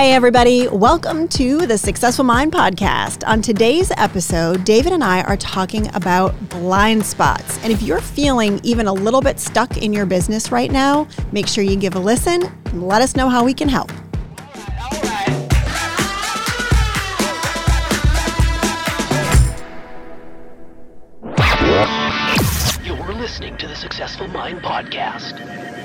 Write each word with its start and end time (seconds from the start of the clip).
Hey, 0.00 0.14
everybody. 0.14 0.66
Welcome 0.66 1.28
to 1.28 1.66
the 1.66 1.76
Successful 1.76 2.24
Mind 2.24 2.52
podcast. 2.52 3.22
On 3.28 3.42
today's 3.42 3.90
episode, 3.98 4.64
David 4.64 4.94
and 4.94 5.04
I 5.04 5.20
are 5.24 5.36
talking 5.36 5.94
about 5.94 6.32
blind 6.48 7.04
spots. 7.04 7.62
And 7.62 7.70
if 7.70 7.82
you're 7.82 8.00
feeling 8.00 8.60
even 8.62 8.86
a 8.86 8.94
little 8.94 9.20
bit 9.20 9.38
stuck 9.38 9.76
in 9.76 9.92
your 9.92 10.06
business 10.06 10.50
right 10.50 10.72
now, 10.72 11.06
make 11.32 11.46
sure 11.46 11.62
you 11.62 11.76
give 11.76 11.96
a 11.96 11.98
listen 11.98 12.44
and 12.44 12.88
let 12.88 13.02
us 13.02 13.14
know 13.14 13.28
how 13.28 13.44
we 13.44 13.52
can 13.52 13.68
help. 13.68 13.92
You're 22.82 23.12
listening 23.12 23.58
to 23.58 23.68
the 23.68 23.76
Successful 23.76 24.28
Mind 24.28 24.62
Podcast. 24.62 25.79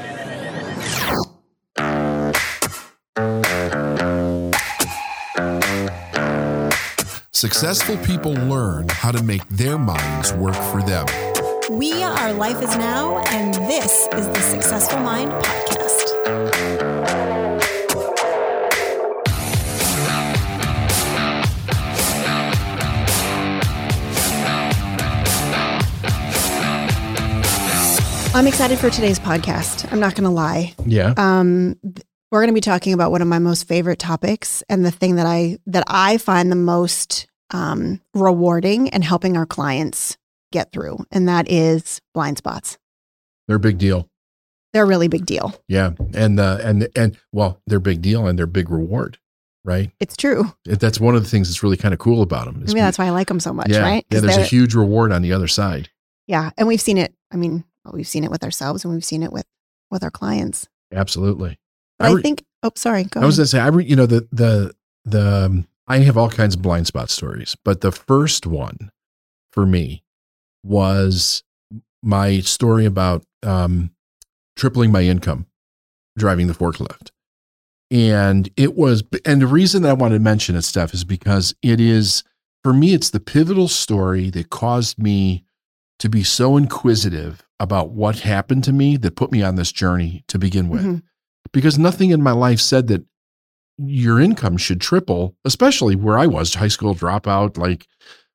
Successful 7.46 7.96
people 7.98 8.34
learn 8.34 8.88
how 8.90 9.12
to 9.12 9.22
make 9.22 9.48
their 9.50 9.78
minds 9.78 10.34
work 10.34 10.56
for 10.56 10.82
them. 10.82 11.06
We 11.70 12.02
are 12.02 12.34
Life 12.34 12.60
is 12.60 12.76
Now, 12.76 13.20
and 13.28 13.54
this 13.70 14.08
is 14.14 14.26
the 14.26 14.42
Successful 14.42 14.98
Mind 14.98 15.30
podcast. 15.32 16.16
I'm 28.34 28.48
excited 28.48 28.80
for 28.80 28.90
today's 28.90 29.20
podcast. 29.20 29.94
I'm 29.94 30.00
not 30.00 30.16
going 30.16 30.24
to 30.24 30.32
lie. 30.32 30.74
Yeah. 30.84 31.14
Um, 31.16 31.76
we're 32.32 32.42
going 32.42 32.50
to 32.50 32.56
be 32.56 32.62
talking 32.62 32.94
about 32.94 33.12
one 33.12 33.22
of 33.22 33.28
my 33.28 33.38
most 33.38 33.68
favorite 33.68 34.00
topics 34.00 34.64
and 34.68 34.84
the 34.84 34.90
thing 34.90 35.18
that 35.18 35.28
I 35.28 35.60
that 35.68 35.84
I 35.86 36.18
find 36.18 36.52
the 36.52 36.56
most 36.56 37.28
um, 37.52 38.02
rewarding 38.14 38.90
and 38.90 39.04
helping 39.04 39.38
our 39.38 39.46
clients 39.46 40.18
get 40.52 40.72
through, 40.72 41.06
and 41.12 41.28
that 41.28 41.50
is 41.52 42.02
blind 42.14 42.38
spots. 42.38 42.78
they're 43.48 43.58
a 43.58 43.60
big 43.60 43.78
deal. 43.78 44.10
They're 44.74 44.84
a 44.84 44.88
really 44.88 45.08
big 45.08 45.26
deal. 45.26 45.54
Yeah. 45.70 45.92
And 46.14 46.38
uh, 46.40 46.60
and 46.62 46.90
and 46.96 47.18
well, 47.32 47.62
they're 47.66 47.78
a 47.78 47.82
big 47.82 48.02
deal 48.02 48.28
and 48.28 48.38
they're 48.38 48.44
a 48.44 48.48
big 48.48 48.70
reward, 48.70 49.18
right? 49.64 49.90
It's 50.02 50.18
true. 50.18 50.54
That's 50.66 51.00
one 51.00 51.16
of 51.16 51.24
the 51.24 51.30
things 51.30 51.48
that's 51.48 51.64
really 51.64 51.78
kind 51.78 51.94
of 51.94 52.00
cool 52.00 52.22
about 52.22 52.46
them. 52.46 52.56
I 52.68 52.74
mean, 52.74 52.84
that's 52.84 52.98
why 52.98 53.06
I 53.06 53.12
like 53.12 53.28
them 53.30 53.40
so 53.40 53.54
much, 53.54 53.70
yeah, 53.70 53.80
right? 53.80 54.06
Yeah, 54.10 54.20
there's 54.20 54.36
a 54.36 54.44
huge 54.44 54.76
reward 54.76 55.14
on 55.14 55.22
the 55.22 55.32
other 55.32 55.48
side. 55.48 55.90
yeah, 56.28 56.50
and 56.58 56.68
we've 56.68 56.82
seen 56.82 56.98
it. 56.98 57.14
I 57.32 57.38
mean, 57.38 57.64
well, 57.86 57.94
we've 57.94 58.08
seen 58.08 58.26
it 58.26 58.32
with 58.32 58.44
ourselves, 58.44 58.84
and 58.84 58.94
we've 58.94 59.06
seen 59.06 59.24
it 59.24 59.32
with 59.32 59.46
with 59.92 60.04
our 60.04 60.12
clients. 60.12 60.68
Absolutely. 60.92 61.58
But 62.00 62.10
I, 62.10 62.12
re- 62.14 62.22
think. 62.22 62.44
Oh, 62.64 62.72
sorry. 62.76 63.06
Go 63.06 63.22
I 63.22 63.26
was 63.26 63.38
gonna 63.38 63.48
say, 63.48 63.60
I 63.60 63.68
re, 63.68 63.86
you 63.86 63.96
know, 63.96 64.06
the 64.08 64.28
the 64.32 64.74
the 65.06 65.46
um, 65.46 65.68
I 65.88 66.00
have 66.00 66.18
all 66.18 66.30
kinds 66.30 66.56
of 66.56 66.62
blind 66.62 66.88
spot 66.88 67.10
stories, 67.10 67.56
but 67.64 67.82
the 67.82 67.92
first 67.92 68.46
one 68.48 68.92
for 69.54 69.66
me 69.66 70.04
was 70.64 71.44
my 72.02 72.40
story 72.40 72.86
about 72.86 73.24
um, 73.44 73.92
tripling 74.56 74.92
my 74.92 75.02
income 75.02 75.46
driving 76.18 76.48
the 76.48 76.54
forklift, 76.54 77.10
and 77.92 78.50
it 78.56 78.76
was, 78.76 79.04
and 79.26 79.42
the 79.42 79.48
reason 79.48 79.82
that 79.84 79.90
I 79.90 79.94
wanted 79.94 80.16
to 80.16 80.24
mention 80.24 80.56
it, 80.56 80.62
Steph, 80.62 80.94
is 80.94 81.04
because 81.04 81.54
it 81.62 81.80
is 81.82 82.24
for 82.64 82.74
me, 82.74 82.94
it's 82.94 83.10
the 83.12 83.20
pivotal 83.20 83.68
story 83.68 84.30
that 84.32 84.50
caused 84.50 84.98
me 84.98 85.44
to 86.00 86.10
be 86.10 86.24
so 86.24 86.58
inquisitive 86.58 87.44
about 87.60 87.92
what 87.92 88.20
happened 88.20 88.64
to 88.64 88.74
me 88.74 88.98
that 88.98 89.16
put 89.16 89.32
me 89.32 89.44
on 89.44 89.56
this 89.56 89.72
journey 89.72 90.24
to 90.30 90.40
begin 90.40 90.68
with 90.70 90.84
Mhm. 90.84 91.04
because 91.54 91.78
nothing 91.78 92.10
in 92.10 92.24
my 92.24 92.32
life 92.32 92.60
said 92.60 92.88
that 92.88 93.04
your 93.78 94.20
income 94.20 94.58
should 94.58 94.82
triple, 94.82 95.36
especially 95.44 95.96
where 95.96 96.18
I 96.18 96.28
was, 96.28 96.54
high 96.54 96.70
school 96.70 96.96
dropout, 96.96 97.58
like 97.58 97.88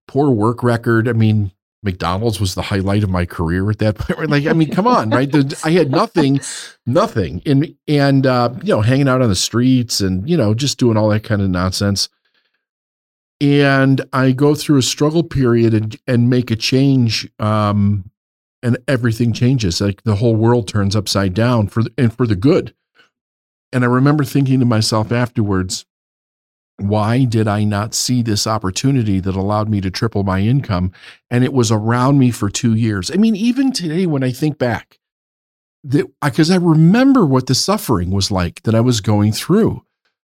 poor 0.06 0.30
work 0.30 0.62
record. 0.62 1.08
I 1.08 1.12
mean, 1.12 1.52
McDonald's 1.82 2.40
was 2.40 2.54
the 2.54 2.62
highlight 2.62 3.02
of 3.02 3.10
my 3.10 3.24
career 3.24 3.70
at 3.70 3.78
that 3.78 3.94
point. 3.98 4.30
Like, 4.30 4.46
I 4.46 4.52
mean, 4.52 4.70
come 4.70 4.86
on, 4.86 5.10
right? 5.10 5.32
I 5.64 5.70
had 5.70 5.90
nothing, 5.90 6.40
nothing, 6.86 7.42
and 7.46 7.74
and 7.88 8.26
uh, 8.26 8.50
you 8.62 8.74
know, 8.74 8.82
hanging 8.82 9.08
out 9.08 9.22
on 9.22 9.28
the 9.28 9.36
streets 9.36 10.00
and 10.00 10.28
you 10.28 10.36
know, 10.36 10.54
just 10.54 10.78
doing 10.78 10.96
all 10.96 11.08
that 11.08 11.24
kind 11.24 11.40
of 11.40 11.48
nonsense. 11.48 12.08
And 13.40 14.02
I 14.12 14.32
go 14.32 14.54
through 14.54 14.78
a 14.78 14.82
struggle 14.82 15.22
period 15.22 15.72
and 15.72 15.96
and 16.06 16.28
make 16.28 16.50
a 16.50 16.56
change, 16.56 17.28
um, 17.38 18.10
and 18.62 18.76
everything 18.86 19.32
changes. 19.32 19.80
Like 19.80 20.02
the 20.02 20.16
whole 20.16 20.36
world 20.36 20.68
turns 20.68 20.94
upside 20.94 21.32
down 21.32 21.68
for 21.68 21.82
the, 21.84 21.92
and 21.96 22.14
for 22.14 22.26
the 22.26 22.36
good. 22.36 22.74
And 23.72 23.84
I 23.84 23.86
remember 23.86 24.24
thinking 24.24 24.60
to 24.60 24.66
myself 24.66 25.12
afterwards, 25.12 25.86
why 26.76 27.24
did 27.24 27.46
I 27.46 27.64
not 27.64 27.94
see 27.94 28.22
this 28.22 28.46
opportunity 28.46 29.20
that 29.20 29.36
allowed 29.36 29.68
me 29.68 29.80
to 29.82 29.90
triple 29.90 30.24
my 30.24 30.40
income? 30.40 30.92
And 31.30 31.44
it 31.44 31.52
was 31.52 31.70
around 31.70 32.18
me 32.18 32.30
for 32.30 32.48
two 32.48 32.74
years. 32.74 33.10
I 33.10 33.16
mean, 33.16 33.36
even 33.36 33.70
today, 33.70 34.06
when 34.06 34.24
I 34.24 34.32
think 34.32 34.58
back, 34.58 34.98
because 35.84 36.50
I 36.50 36.56
remember 36.56 37.26
what 37.26 37.46
the 37.46 37.54
suffering 37.54 38.10
was 38.10 38.30
like 38.30 38.62
that 38.62 38.74
I 38.74 38.80
was 38.80 39.00
going 39.00 39.32
through 39.32 39.84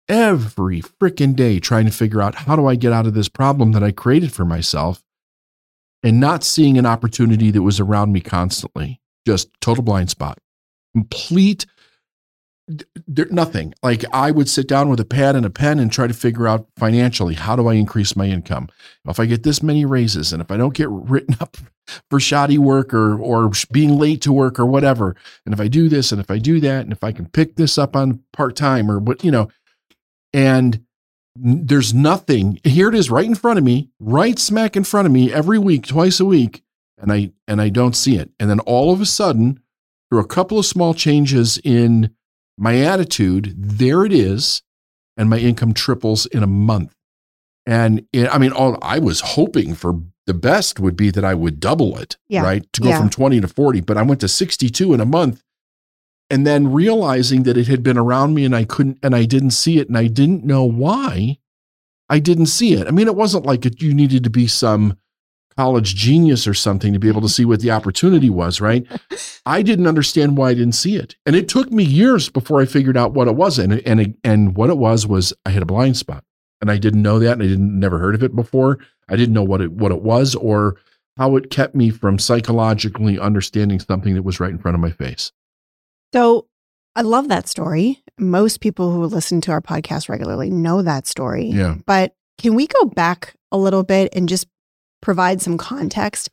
every 0.10 0.82
freaking 0.82 1.36
day, 1.36 1.60
trying 1.60 1.86
to 1.86 1.92
figure 1.92 2.22
out 2.22 2.36
how 2.36 2.56
do 2.56 2.68
I 2.68 2.76
get 2.76 2.94
out 2.94 3.08
of 3.08 3.14
this 3.14 3.30
problem 3.30 3.72
that 3.72 3.84
I 3.84 3.92
created 3.92 4.34
for 4.34 4.44
myself 4.44 5.02
and 6.04 6.20
not 6.20 6.44
seeing 6.44 6.78
an 6.78 6.86
opportunity 6.86 7.52
that 7.52 7.62
was 7.62 7.80
around 7.80 8.12
me 8.12 8.20
constantly. 8.20 9.00
Just 9.26 9.50
total 9.62 9.84
blind 9.84 10.10
spot, 10.10 10.40
complete 10.94 11.66
there, 13.08 13.28
nothing. 13.30 13.74
Like 13.84 14.06
I 14.14 14.32
would 14.32 14.50
sit 14.50 14.68
down 14.68 14.90
with 14.90 15.00
a 15.00 15.06
pad 15.06 15.36
and 15.36 15.46
a 15.46 15.50
pen 15.50 15.80
and 15.80 15.92
try 15.92 16.08
to 16.08 16.14
figure 16.14 16.48
out 16.48 16.68
financially 16.78 17.36
how 17.36 17.56
do 17.56 17.68
I 17.68 17.74
increase 17.74 18.16
my 18.16 18.26
income. 18.28 18.70
If 19.08 19.20
I 19.20 19.26
get 19.26 19.44
this 19.44 19.62
many 19.62 19.86
raises, 19.86 20.34
and 20.34 20.42
if 20.42 20.52
I 20.52 20.58
don't 20.58 20.74
get 20.74 20.90
written 20.92 21.36
up 21.40 21.58
for 22.10 22.20
shoddy 22.20 22.58
work 22.58 22.94
or 22.94 23.20
or 23.20 23.52
being 23.72 23.98
late 23.98 24.22
to 24.22 24.34
work 24.34 24.60
or 24.60 24.66
whatever, 24.66 25.16
and 25.46 25.54
if 25.54 25.60
I 25.60 25.68
do 25.68 25.90
this 25.90 26.12
and 26.12 26.22
if 26.22 26.32
I 26.32 26.38
do 26.38 26.60
that, 26.62 26.82
and 26.82 26.92
if 26.92 27.04
I 27.04 27.12
can 27.12 27.28
pick 27.28 27.56
this 27.56 27.78
up 27.78 27.96
on 27.96 28.22
part 28.32 28.56
time 28.56 28.90
or 28.90 29.00
what 29.00 29.24
you 29.24 29.32
know, 29.32 29.50
and 30.34 30.84
there's 31.36 31.94
nothing. 31.94 32.60
Here 32.64 32.90
it 32.90 32.96
is, 32.96 33.10
right 33.10 33.26
in 33.26 33.36
front 33.36 33.58
of 33.58 33.66
me, 33.66 33.90
right 34.00 34.38
smack 34.38 34.76
in 34.76 34.84
front 34.84 35.08
of 35.08 35.12
me, 35.12 35.34
every 35.34 35.58
week, 35.58 35.88
twice 35.88 36.20
a 36.20 36.26
week, 36.26 36.64
and 36.98 37.12
I 37.12 37.32
and 37.48 37.62
I 37.62 37.70
don't 37.70 37.96
see 37.96 38.18
it. 38.18 38.30
And 38.40 38.50
then 38.50 38.60
all 38.62 38.94
of 38.94 39.02
a 39.02 39.06
sudden, 39.06 39.60
through 40.10 40.22
a 40.22 40.28
couple 40.28 40.60
of 40.60 40.66
small 40.66 40.94
changes 40.94 41.58
in 41.64 42.14
my 42.58 42.80
attitude, 42.80 43.54
there 43.58 44.06
it 44.06 44.14
is, 44.14 44.62
and 45.18 45.30
my 45.30 45.38
income 45.38 45.74
triples 45.74 46.26
in 46.28 46.44
a 46.44 46.48
month. 46.48 46.94
And 47.66 48.06
it, 48.12 48.28
I 48.30 48.38
mean, 48.38 48.52
all 48.52 48.78
I 48.82 49.00
was 49.00 49.22
hoping 49.22 49.74
for 49.74 50.02
the 50.26 50.34
best 50.34 50.80
would 50.80 50.96
be 50.96 51.12
that 51.12 51.24
I 51.26 51.34
would 51.34 51.60
double 51.60 51.98
it, 51.98 52.18
Yeah. 52.30 52.44
right? 52.44 52.66
To 52.74 52.82
go 52.82 52.90
Yeah. 52.90 53.00
from 53.00 53.10
20 53.10 53.42
to 53.42 53.48
40, 53.48 53.82
but 53.82 53.98
I 53.98 54.02
went 54.04 54.22
to 54.22 54.28
62 54.28 54.94
in 54.94 55.00
a 55.02 55.06
month. 55.06 55.42
And 56.30 56.48
then 56.48 56.72
realizing 56.72 57.44
that 57.44 57.58
it 57.58 57.68
had 57.68 57.84
been 57.84 57.98
around 57.98 58.34
me 58.34 58.44
and 58.46 58.56
I 58.56 58.64
couldn't, 58.64 58.98
and 59.04 59.14
I 59.16 59.26
didn't 59.26 59.52
see 59.52 59.78
it, 59.78 59.88
and 59.88 59.98
I 59.98 60.08
didn't 60.08 60.44
know 60.46 60.64
why 60.64 61.38
I 62.10 62.20
didn't 62.20 62.48
see 62.48 62.74
it. 62.74 62.88
I 62.88 62.92
mean, 62.92 63.08
it 63.08 63.16
wasn't 63.16 63.46
like 63.46 63.66
it, 63.66 63.82
you 63.82 63.94
needed 63.94 64.24
to 64.24 64.30
be 64.30 64.48
some 64.48 64.98
college 65.58 65.96
genius 65.96 66.48
or 66.48 66.54
something 66.54 66.94
to 66.94 67.00
be 67.00 67.08
able 67.08 67.22
to 67.22 67.28
mm-hmm. 67.28 67.32
see 67.32 67.46
what 67.46 67.62
the 67.62 67.72
opportunity 67.72 68.30
was, 68.30 68.62
right? 68.62 68.86
I 69.46 69.62
didn't 69.62 69.88
understand 69.88 70.38
why 70.38 70.50
I 70.50 70.54
didn't 70.54 70.74
see 70.74 70.96
it. 70.96 71.16
And 71.26 71.36
it 71.36 71.48
took 71.50 71.72
me 71.72 71.84
years 71.84 72.30
before 72.30 72.62
I 72.62 72.66
figured 72.66 72.98
out 72.98 73.14
what 73.14 73.28
it 73.28 73.36
was. 73.36 73.60
And, 73.60 73.74
and, 73.86 74.16
and 74.24 74.56
what 74.56 74.70
it 74.70 74.78
was 74.78 75.08
was 75.08 75.34
I 75.46 75.50
had 75.50 75.64
a 75.64 75.68
blind 75.68 75.98
spot 75.98 76.24
and 76.62 76.72
I 76.72 76.78
didn't 76.78 77.02
know 77.02 77.20
that. 77.20 77.34
And 77.34 77.44
I 77.44 77.48
didn't 77.48 77.80
never 77.80 78.00
heard 78.00 78.16
of 78.16 78.24
it 78.24 78.36
before. 78.36 78.80
I 79.10 79.16
didn't 79.16 79.34
know 79.34 79.44
what 79.44 79.62
it, 79.62 79.72
what 79.72 79.92
it 79.92 80.02
was 80.02 80.36
or 80.36 80.78
how 81.18 81.36
it 81.36 81.50
kept 81.50 81.76
me 81.76 81.90
from 81.90 82.18
psychologically 82.18 83.20
understanding 83.20 83.80
something 83.80 84.16
that 84.16 84.24
was 84.24 84.40
right 84.40 84.52
in 84.52 84.58
front 84.58 84.76
of 84.76 84.82
my 84.82 84.92
face. 84.92 85.32
So 86.14 86.48
I 86.96 87.02
love 87.02 87.28
that 87.30 87.48
story. 87.48 88.04
Most 88.20 88.62
people 88.62 88.92
who 88.92 89.06
listen 89.06 89.42
to 89.42 89.52
our 89.52 89.62
podcast 89.62 90.10
regularly 90.10 90.50
know 90.50 90.82
that 90.82 91.08
story. 91.08 91.46
Yeah. 91.46 91.76
But 91.86 92.16
can 92.38 92.56
we 92.56 92.68
go 92.68 92.86
back 92.86 93.36
a 93.52 93.58
little 93.58 93.84
bit 93.84 94.10
and 94.14 94.28
just 94.30 94.48
provide 95.04 95.42
some 95.42 95.58
context? 95.58 96.30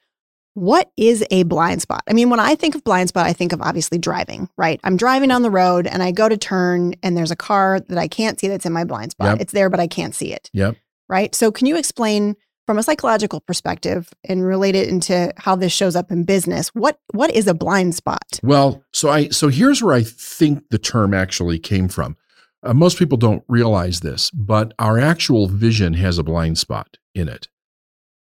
What 0.55 0.91
is 0.97 1.25
a 1.31 1.45
blind 1.45 1.81
spot? 1.83 2.03
I 2.09 2.13
mean, 2.13 2.29
when 2.29 2.41
I 2.41 2.55
think 2.55 2.75
of 2.75 2.83
blind 2.83 3.09
spot, 3.09 3.27
I 3.27 3.33
think 3.33 3.53
of 3.53 3.63
obviously 3.63 3.99
driving, 3.99 4.49
right? 4.57 4.81
I'm 4.83 4.97
driving 4.97 5.29
down 5.29 5.43
the 5.43 5.51
road 5.51 5.87
and 5.87 6.03
I 6.03 6.11
go 6.11 6.29
to 6.29 6.37
turn 6.37 6.95
and 7.03 7.17
there's 7.17 7.31
a 7.31 7.37
car 7.37 7.81
that 7.81 7.99
I 7.99 8.09
can't 8.09 8.39
see 8.41 8.49
that's 8.49 8.67
in 8.67 8.73
my 8.73 8.85
blind 8.85 9.13
spot. 9.13 9.29
Yep. 9.29 9.41
It's 9.43 9.53
there, 9.53 9.71
but 9.71 9.79
I 9.81 9.87
can't 9.87 10.15
see 10.15 10.33
it, 10.33 10.51
Yep. 10.53 10.77
right? 11.09 11.35
So, 11.35 11.53
can 11.53 11.67
you 11.67 11.77
explain 11.77 12.37
from 12.67 12.79
a 12.79 12.83
psychological 12.83 13.41
perspective 13.41 14.11
and 14.25 14.45
relate 14.45 14.75
it 14.75 14.89
into 14.89 15.33
how 15.37 15.55
this 15.57 15.73
shows 15.73 15.95
up 15.95 16.11
in 16.11 16.25
business? 16.25 16.69
What 16.69 16.99
what 17.13 17.31
is 17.33 17.47
a 17.47 17.55
blind 17.55 17.95
spot? 17.95 18.41
Well, 18.43 18.83
so 18.93 19.09
I 19.09 19.29
so 19.29 19.49
here's 19.49 19.83
where 19.83 19.95
I 19.95 20.03
think 20.03 20.69
the 20.71 20.79
term 20.79 21.15
actually 21.15 21.59
came 21.61 21.89
from. 21.89 22.17
Uh, 22.63 22.75
most 22.75 22.99
people 22.99 23.17
don't 23.17 23.45
realize 23.49 24.01
this, 24.01 24.31
but 24.33 24.75
our 24.79 24.99
actual 24.99 25.47
vision 25.47 25.95
has 25.95 26.19
a 26.19 26.23
blind 26.25 26.59
spot 26.59 26.97
in 27.15 27.29
it. 27.29 27.49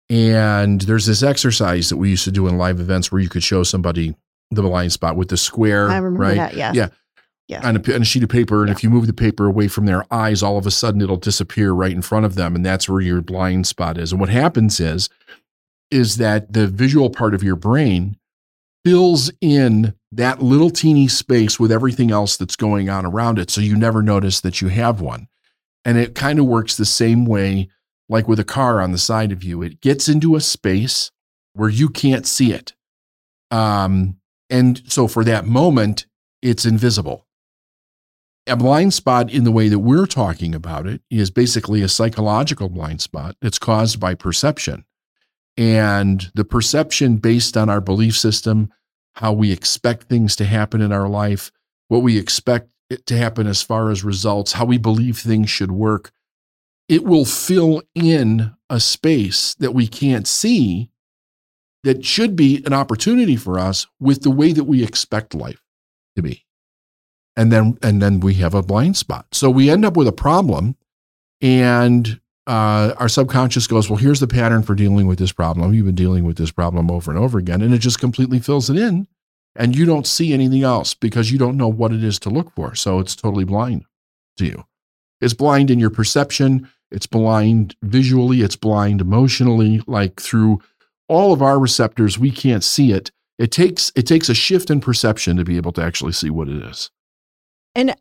And 0.09 0.81
there's 0.81 1.05
this 1.05 1.21
exercise 1.21 1.89
that 1.89 1.97
we 1.97 2.09
used 2.09 2.23
to 2.23 2.31
do 2.31 2.47
in 2.47 2.57
live 2.57 2.79
events 2.79 3.11
where 3.11 3.21
you 3.21 3.29
could 3.29 3.43
show 3.43 3.63
somebody 3.63 4.15
the 4.51 4.61
blind 4.63 4.91
spot 4.91 5.15
with 5.15 5.29
the 5.29 5.37
square, 5.37 5.89
I 5.89 5.97
remember 5.97 6.19
right? 6.21 6.35
that. 6.37 6.53
Yes. 6.55 6.75
Yeah. 6.75 6.89
Yes. 7.47 7.63
on 7.65 7.77
a, 7.77 7.95
on 7.95 8.01
a 8.03 8.05
sheet 8.05 8.21
of 8.23 8.29
paper. 8.29 8.59
And 8.61 8.69
Yeah. 8.69 8.73
if 8.75 8.83
you 8.83 8.89
move 8.91 9.07
the 9.07 9.13
paper 9.13 9.45
away 9.47 9.67
from 9.67 9.85
their 9.87 10.05
eyes, 10.13 10.43
all 10.43 10.57
of 10.59 10.67
a 10.67 10.71
sudden 10.71 11.01
it'll 11.01 11.17
disappear 11.17 11.71
right 11.71 11.91
in 11.91 12.01
front 12.03 12.25
of 12.25 12.35
them. 12.35 12.55
And 12.55 12.63
that's 12.65 12.87
where 12.87 13.01
your 13.01 13.21
blind 13.21 13.65
spot 13.67 13.97
is. 13.97 14.11
And 14.11 14.19
what 14.19 14.29
happens 14.29 14.79
is, 14.79 15.09
is 15.89 16.17
that 16.17 16.53
the 16.53 16.67
visual 16.67 17.09
part 17.09 17.33
of 17.33 17.41
your 17.41 17.55
brain 17.55 18.17
fills 18.85 19.31
in 19.41 19.95
that 20.11 20.41
little 20.43 20.69
teeny 20.69 21.07
space 21.07 21.59
with 21.59 21.71
everything 21.71 22.11
else 22.11 22.37
that's 22.37 22.55
going 22.55 22.87
on 22.89 23.05
around 23.05 23.39
it. 23.39 23.49
So 23.49 23.61
you 23.61 23.75
never 23.75 24.01
notice 24.03 24.41
that 24.41 24.61
you 24.61 24.67
have 24.67 25.01
one. 25.01 25.27
And 25.85 25.97
it 25.97 26.13
kind 26.13 26.37
of 26.39 26.45
works 26.45 26.77
the 26.77 26.85
same 26.85 27.25
way, 27.25 27.69
like 28.09 28.27
with 28.27 28.39
a 28.39 28.43
car 28.43 28.81
on 28.81 28.91
the 28.91 28.97
side 28.97 29.31
of 29.31 29.43
you. 29.43 29.61
It 29.61 29.79
gets 29.79 30.09
into 30.09 30.35
a 30.35 30.41
space 30.41 31.11
where 31.53 31.69
you 31.69 31.87
can't 31.87 32.25
see 32.25 32.51
it. 32.51 32.73
Um, 33.51 34.17
and 34.49 34.81
so 34.87 35.07
for 35.07 35.23
that 35.23 35.45
moment, 35.45 36.07
it's 36.41 36.65
invisible. 36.65 37.25
A 38.47 38.55
blind 38.55 38.95
spot, 38.95 39.31
in 39.31 39.43
the 39.43 39.51
way 39.51 39.67
that 39.67 39.79
we're 39.79 40.07
talking 40.07 40.55
about 40.55 40.87
it, 40.87 41.01
is 41.11 41.29
basically 41.29 41.83
a 41.83 41.87
psychological 41.87 42.67
blind 42.67 43.01
spot 43.01 43.35
that's 43.41 43.59
caused 43.59 43.99
by 43.99 44.15
perception. 44.15 44.85
And 45.55 46.31
the 46.33 46.45
perception 46.45 47.17
based 47.17 47.55
on 47.55 47.69
our 47.69 47.81
belief 47.81 48.17
system, 48.17 48.71
how 49.15 49.33
we 49.33 49.51
expect 49.51 50.03
things 50.03 50.35
to 50.37 50.45
happen 50.45 50.81
in 50.81 50.91
our 50.91 51.07
life, 51.07 51.51
what 51.89 52.01
we 52.01 52.17
expect 52.17 52.69
it 52.89 53.05
to 53.07 53.17
happen 53.17 53.45
as 53.45 53.61
far 53.61 53.91
as 53.91 54.03
results, 54.03 54.53
how 54.53 54.65
we 54.65 54.77
believe 54.79 55.19
things 55.19 55.49
should 55.49 55.71
work, 55.71 56.11
it 56.89 57.05
will 57.05 57.25
fill 57.25 57.83
in 57.95 58.53
a 58.69 58.79
space 58.79 59.55
that 59.55 59.73
we 59.73 59.87
can't 59.87 60.27
see 60.27 60.89
that 61.83 62.03
should 62.03 62.35
be 62.35 62.61
an 62.65 62.73
opportunity 62.73 63.37
for 63.37 63.57
us 63.57 63.87
with 63.99 64.23
the 64.23 64.31
way 64.31 64.51
that 64.51 64.65
we 64.65 64.83
expect 64.83 65.33
life 65.33 65.61
to 66.15 66.21
be. 66.21 66.45
And 67.37 67.51
then 67.53 67.77
and 67.81 68.01
then 68.01 68.19
we 68.19 68.33
have 68.35 68.53
a 68.53 68.61
blind 68.61 68.97
spot. 68.97 69.27
So 69.31 69.49
we 69.49 69.69
end 69.69 69.85
up 69.85 69.95
with 69.95 70.07
a 70.07 70.11
problem 70.11 70.75
and 71.41 72.19
uh, 72.47 72.95
our 72.97 73.07
subconscious 73.07 73.67
goes, 73.67 73.89
well, 73.89 73.97
here's 73.97 74.19
the 74.19 74.27
pattern 74.27 74.63
for 74.63 74.73
dealing 74.73 75.05
with 75.07 75.19
this 75.19 75.31
problem. 75.31 75.73
You've 75.73 75.85
been 75.85 75.95
dealing 75.95 76.25
with 76.25 76.37
this 76.37 76.51
problem 76.51 76.89
over 76.89 77.11
and 77.11 77.19
over 77.19 77.37
again, 77.37 77.61
and 77.61 77.73
it 77.75 77.77
just 77.77 77.99
completely 77.99 78.39
fills 78.39 78.71
it 78.71 78.75
in, 78.75 79.07
and 79.55 79.75
you 79.75 79.85
don't 79.85 80.07
see 80.07 80.33
anything 80.33 80.63
else 80.63 80.95
because 80.95 81.31
you 81.31 81.37
don't 81.37 81.57
know 81.57 81.67
what 81.67 81.93
it 81.93 82.03
is 82.03 82.17
to 82.19 82.31
look 82.31 82.51
for. 82.55 82.73
So 82.73 82.97
it's 82.99 83.15
totally 83.15 83.43
blind 83.43 83.85
to 84.37 84.45
you. 84.45 84.65
It's 85.21 85.35
blind 85.35 85.69
in 85.69 85.77
your 85.77 85.91
perception. 85.91 86.67
It's 86.91 87.07
blind 87.07 87.75
visually. 87.81 88.41
It's 88.41 88.55
blind 88.55 89.01
emotionally. 89.01 89.81
Like 89.87 90.19
through 90.19 90.59
all 91.07 91.33
of 91.33 91.41
our 91.41 91.59
receptors, 91.59 92.17
we 92.17 92.31
can't 92.31 92.63
see 92.63 92.91
it. 92.91 93.11
It 93.37 93.51
takes 93.51 93.91
it 93.95 94.03
takes 94.03 94.29
a 94.29 94.33
shift 94.33 94.69
in 94.69 94.81
perception 94.81 95.37
to 95.37 95.45
be 95.45 95.57
able 95.57 95.71
to 95.73 95.81
actually 95.81 96.13
see 96.13 96.29
what 96.29 96.49
it 96.49 96.63
is. 96.63 96.91
And 97.75 97.95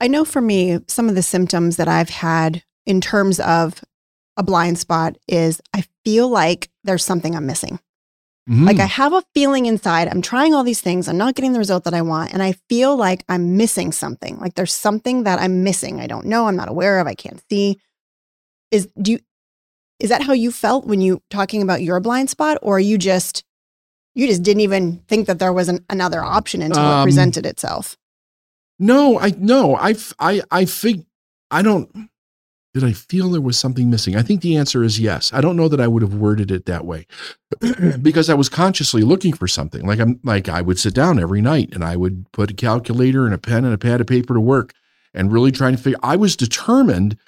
I 0.00 0.08
know 0.08 0.24
for 0.24 0.40
me, 0.40 0.80
some 0.88 1.08
of 1.08 1.14
the 1.14 1.22
symptoms 1.22 1.76
that 1.76 1.88
I've 1.88 2.10
had 2.10 2.62
in 2.84 3.00
terms 3.00 3.40
of 3.40 3.82
a 4.36 4.42
blind 4.42 4.78
spot 4.78 5.16
is 5.28 5.60
I 5.72 5.84
feel 6.04 6.28
like 6.28 6.68
there's 6.84 7.04
something 7.04 7.36
I'm 7.36 7.46
missing. 7.46 7.78
Like 8.48 8.76
Mm. 8.76 8.80
I 8.80 8.86
have 8.86 9.12
a 9.12 9.22
feeling 9.34 9.66
inside, 9.66 10.08
I'm 10.08 10.20
trying 10.20 10.52
all 10.52 10.64
these 10.64 10.80
things, 10.80 11.06
I'm 11.06 11.16
not 11.16 11.36
getting 11.36 11.52
the 11.52 11.60
result 11.60 11.84
that 11.84 11.94
I 11.94 12.02
want, 12.02 12.32
and 12.32 12.42
I 12.42 12.54
feel 12.68 12.96
like 12.96 13.24
I'm 13.28 13.56
missing 13.56 13.92
something. 13.92 14.36
Like 14.40 14.54
there's 14.54 14.74
something 14.74 15.22
that 15.22 15.38
I'm 15.38 15.62
missing. 15.62 16.00
I 16.00 16.08
don't 16.08 16.26
know, 16.26 16.48
I'm 16.48 16.56
not 16.56 16.68
aware 16.68 16.98
of, 16.98 17.06
I 17.06 17.14
can't 17.14 17.40
see. 17.48 17.78
Is 18.72 18.88
do 19.00 19.12
you 19.12 19.18
is 20.00 20.08
that 20.08 20.22
how 20.22 20.32
you 20.32 20.50
felt 20.50 20.86
when 20.86 21.00
you 21.00 21.22
talking 21.30 21.62
about 21.62 21.82
your 21.82 22.00
blind 22.00 22.28
spot 22.30 22.58
or 22.62 22.80
you 22.80 22.98
just 22.98 23.44
you 24.14 24.26
just 24.26 24.42
didn't 24.42 24.62
even 24.62 24.98
think 25.06 25.28
that 25.28 25.38
there 25.38 25.52
was 25.52 25.68
an, 25.68 25.84
another 25.88 26.22
option 26.22 26.60
until 26.60 26.82
it 26.82 26.86
Um, 26.86 27.04
presented 27.04 27.46
itself? 27.46 27.96
No, 28.78 29.18
I 29.20 29.32
no, 29.38 29.76
i 29.76 29.94
i 30.18 30.42
i 30.50 30.64
think 30.64 31.06
I 31.52 31.62
don't. 31.62 32.08
Did 32.74 32.84
I 32.84 32.92
feel 32.94 33.28
there 33.30 33.42
was 33.42 33.58
something 33.58 33.90
missing? 33.90 34.16
I 34.16 34.22
think 34.22 34.40
the 34.40 34.56
answer 34.56 34.82
is 34.82 34.98
yes. 34.98 35.30
I 35.34 35.42
don't 35.42 35.56
know 35.56 35.68
that 35.68 35.80
I 35.80 35.86
would 35.86 36.00
have 36.00 36.14
worded 36.14 36.50
it 36.50 36.64
that 36.64 36.86
way 36.86 37.06
because 38.00 38.30
I 38.30 38.34
was 38.34 38.48
consciously 38.48 39.02
looking 39.02 39.34
for 39.34 39.46
something. 39.46 39.86
Like 39.86 40.00
I'm 40.00 40.18
like 40.24 40.48
I 40.48 40.62
would 40.62 40.78
sit 40.78 40.94
down 40.94 41.20
every 41.20 41.42
night 41.42 41.68
and 41.74 41.84
I 41.84 41.96
would 41.96 42.32
put 42.32 42.50
a 42.50 42.54
calculator 42.54 43.26
and 43.26 43.34
a 43.34 43.38
pen 43.38 43.66
and 43.66 43.74
a 43.74 43.78
pad 43.78 44.00
of 44.00 44.06
paper 44.06 44.32
to 44.32 44.40
work 44.40 44.72
and 45.12 45.30
really 45.30 45.52
trying 45.52 45.76
to 45.76 45.82
figure. 45.82 45.98
I 46.02 46.16
was 46.16 46.34
determined 46.34 47.18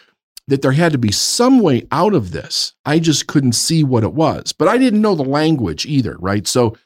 that 0.47 0.63
there 0.63 0.73
had 0.73 0.93
to 0.93 0.99
be 0.99 1.13
some 1.13 1.61
way 1.61 1.87
out 1.91 2.15
of 2.15 2.33
this. 2.33 2.75
I 2.85 2.99
just 2.99 3.27
couldn't 3.27 3.53
see 3.53 3.83
what 3.83 4.05
it 4.05 4.13
was, 4.13 4.53
but 4.53 4.69
I 4.69 4.79
didn't 4.79 5.03
know 5.03 5.15
the 5.15 5.23
language 5.23 5.87
either, 5.87 6.17
right? 6.19 6.47
So 6.47 6.77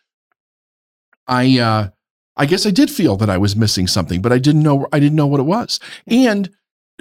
I 1.27 1.59
uh 1.59 1.89
I 2.37 2.47
guess 2.47 2.67
I 2.67 2.71
did 2.71 2.91
feel 2.91 3.17
that 3.17 3.29
I 3.29 3.37
was 3.37 3.57
missing 3.57 3.89
something, 3.89 4.23
but 4.23 4.33
I 4.33 4.39
didn't 4.39 4.63
know 4.63 4.87
I 4.93 5.01
didn't 5.01 5.17
know 5.17 5.27
what 5.27 5.41
it 5.41 5.45
was. 5.45 5.81
And 6.07 6.51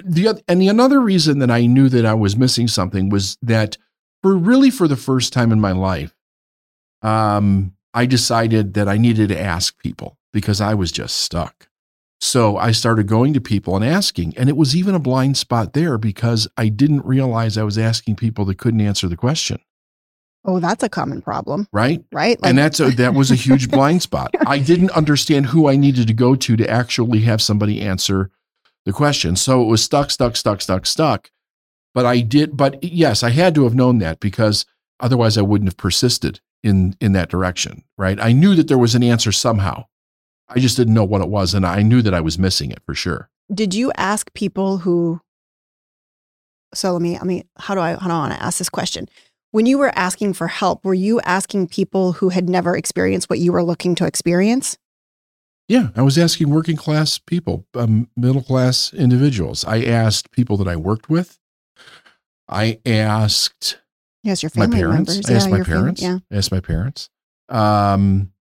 the 0.02 0.42
and 0.48 0.60
the 0.60 0.68
another 0.68 1.00
reason 1.00 1.38
that 1.38 1.50
I 1.50 1.66
knew 1.66 1.88
that 1.88 2.04
I 2.04 2.14
was 2.14 2.36
missing 2.36 2.68
something 2.68 3.08
was 3.08 3.36
that 3.42 3.76
for 4.22 4.36
really 4.36 4.70
for 4.70 4.88
the 4.88 4.96
first 4.96 5.32
time 5.32 5.52
in 5.52 5.60
my 5.60 5.72
life, 5.72 6.14
um, 7.02 7.74
I 7.94 8.06
decided 8.06 8.74
that 8.74 8.88
I 8.88 8.96
needed 8.96 9.28
to 9.28 9.40
ask 9.40 9.78
people 9.78 10.18
because 10.32 10.60
I 10.60 10.74
was 10.74 10.92
just 10.92 11.16
stuck. 11.16 11.68
So 12.20 12.56
I 12.56 12.72
started 12.72 13.06
going 13.06 13.32
to 13.34 13.40
people 13.40 13.76
and 13.76 13.84
asking, 13.84 14.36
and 14.36 14.48
it 14.48 14.56
was 14.56 14.74
even 14.74 14.94
a 14.94 14.98
blind 15.00 15.36
spot 15.36 15.72
there 15.72 15.98
because 15.98 16.48
I 16.56 16.68
didn't 16.68 17.04
realize 17.04 17.56
I 17.56 17.62
was 17.62 17.78
asking 17.78 18.16
people 18.16 18.44
that 18.46 18.58
couldn't 18.58 18.80
answer 18.80 19.06
the 19.08 19.16
question. 19.16 19.60
Oh, 20.44 20.60
that's 20.60 20.82
a 20.82 20.88
common 20.88 21.20
problem, 21.20 21.68
Right. 21.72 22.02
right? 22.12 22.38
and 22.42 22.56
that's 22.56 22.80
a, 22.80 22.90
that 22.92 23.14
was 23.14 23.30
a 23.30 23.34
huge 23.34 23.70
blind 23.70 24.02
spot. 24.02 24.34
I 24.46 24.58
didn't 24.58 24.90
understand 24.92 25.46
who 25.46 25.68
I 25.68 25.76
needed 25.76 26.06
to 26.08 26.14
go 26.14 26.34
to 26.36 26.56
to 26.56 26.68
actually 26.70 27.20
have 27.20 27.42
somebody 27.42 27.80
answer 27.82 28.30
the 28.84 28.92
question. 28.92 29.36
So 29.36 29.62
it 29.62 29.66
was 29.66 29.82
stuck, 29.82 30.10
stuck, 30.10 30.36
stuck, 30.36 30.60
stuck, 30.60 30.86
stuck. 30.86 31.30
But 31.94 32.06
I 32.06 32.20
did. 32.20 32.56
But 32.56 32.82
yes, 32.82 33.22
I 33.22 33.30
had 33.30 33.54
to 33.56 33.64
have 33.64 33.74
known 33.74 33.98
that 33.98 34.20
because 34.20 34.64
otherwise 35.00 35.36
I 35.36 35.42
wouldn't 35.42 35.68
have 35.68 35.76
persisted 35.76 36.40
in 36.62 36.96
in 37.00 37.12
that 37.12 37.28
direction. 37.28 37.82
Right? 37.98 38.18
I 38.20 38.32
knew 38.32 38.54
that 38.54 38.68
there 38.68 38.78
was 38.78 38.94
an 38.94 39.02
answer 39.02 39.32
somehow. 39.32 39.86
I 40.48 40.58
just 40.60 40.76
didn't 40.76 40.94
know 40.94 41.04
what 41.04 41.20
it 41.20 41.28
was, 41.28 41.54
and 41.54 41.66
I 41.66 41.82
knew 41.82 42.00
that 42.02 42.14
I 42.14 42.20
was 42.20 42.38
missing 42.38 42.70
it 42.70 42.80
for 42.86 42.94
sure. 42.94 43.28
did 43.52 43.74
you 43.74 43.92
ask 43.96 44.32
people 44.34 44.78
who 44.78 45.20
so 46.74 46.92
let 46.92 47.00
me 47.00 47.16
i 47.18 47.24
mean 47.24 47.42
how 47.58 47.74
do 47.74 47.80
i 47.80 47.92
how 47.94 48.08
do 48.08 48.12
i 48.12 48.18
want 48.18 48.32
to 48.34 48.42
ask 48.42 48.58
this 48.58 48.68
question 48.68 49.08
when 49.52 49.64
you 49.64 49.78
were 49.78 49.90
asking 49.96 50.34
for 50.34 50.48
help 50.48 50.84
were 50.84 50.92
you 50.92 51.18
asking 51.22 51.66
people 51.66 52.12
who 52.12 52.28
had 52.28 52.46
never 52.48 52.76
experienced 52.76 53.30
what 53.30 53.38
you 53.38 53.50
were 53.52 53.62
looking 53.64 53.94
to 53.94 54.04
experience 54.04 54.76
Yeah, 55.68 55.88
I 55.96 56.02
was 56.02 56.16
asking 56.18 56.48
working 56.50 56.76
class 56.76 57.18
people, 57.18 57.66
um, 57.74 58.08
middle 58.16 58.42
class 58.42 58.92
individuals. 58.94 59.64
I 59.66 59.82
asked 59.84 60.30
people 60.30 60.56
that 60.58 60.68
I 60.68 60.76
worked 60.76 61.10
with. 61.10 61.38
I 62.48 62.78
asked 62.86 63.78
yes 64.22 64.42
your 64.42 64.50
my 64.54 64.64
family 64.64 64.78
parents. 64.80 65.08
members 65.10 65.30
I 65.30 65.34
asked 65.34 65.48
yeah, 65.50 65.56
my 65.58 65.64
parents. 65.64 66.02
yeah 66.02 66.18
I 66.30 66.36
asked 66.36 66.52
my 66.52 66.60
parents. 66.60 67.10
Um, 67.50 68.32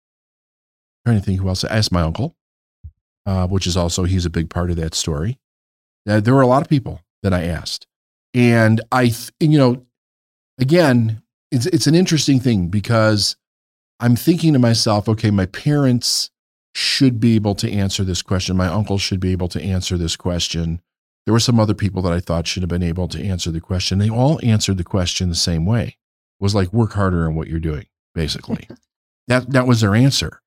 trying 1.06 1.20
to 1.20 1.24
think 1.24 1.40
who 1.40 1.48
else. 1.48 1.62
I 1.62 1.76
asked 1.76 1.92
my 1.92 2.02
uncle, 2.02 2.34
uh, 3.26 3.46
which 3.46 3.66
is 3.66 3.76
also 3.76 4.04
he's 4.04 4.26
a 4.26 4.30
big 4.30 4.50
part 4.50 4.70
of 4.70 4.76
that 4.76 4.92
story. 4.92 5.38
Uh, 6.08 6.18
there 6.18 6.34
were 6.34 6.42
a 6.42 6.48
lot 6.48 6.62
of 6.62 6.68
people 6.68 7.00
that 7.22 7.32
I 7.32 7.44
asked, 7.44 7.86
and 8.34 8.80
I, 8.90 9.04
th- 9.04 9.30
and, 9.40 9.52
you 9.52 9.58
know, 9.58 9.86
again, 10.58 11.22
it's 11.52 11.66
it's 11.66 11.86
an 11.86 11.94
interesting 11.94 12.40
thing 12.40 12.68
because 12.68 13.36
I'm 14.00 14.16
thinking 14.16 14.52
to 14.54 14.58
myself, 14.58 15.08
okay, 15.08 15.30
my 15.30 15.46
parents 15.46 16.30
should 16.74 17.20
be 17.20 17.36
able 17.36 17.54
to 17.54 17.70
answer 17.70 18.02
this 18.02 18.20
question. 18.20 18.56
My 18.56 18.66
uncle 18.66 18.98
should 18.98 19.20
be 19.20 19.30
able 19.30 19.48
to 19.48 19.62
answer 19.62 19.96
this 19.96 20.16
question. 20.16 20.80
There 21.24 21.32
were 21.32 21.40
some 21.40 21.60
other 21.60 21.74
people 21.74 22.02
that 22.02 22.12
I 22.12 22.20
thought 22.20 22.48
should 22.48 22.62
have 22.62 22.68
been 22.68 22.82
able 22.82 23.06
to 23.08 23.24
answer 23.24 23.52
the 23.52 23.60
question. 23.60 23.98
They 23.98 24.10
all 24.10 24.40
answered 24.42 24.76
the 24.76 24.84
question 24.84 25.28
the 25.28 25.36
same 25.36 25.66
way. 25.66 25.86
It 26.38 26.42
was 26.42 26.54
like 26.54 26.72
work 26.72 26.94
harder 26.94 27.28
in 27.28 27.36
what 27.36 27.46
you're 27.46 27.60
doing, 27.60 27.86
basically. 28.12 28.68
that 29.28 29.50
that 29.52 29.68
was 29.68 29.80
their 29.82 29.94
answer. 29.94 30.42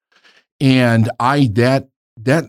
And 0.62 1.10
I 1.20 1.50
that 1.54 1.90
that 2.18 2.46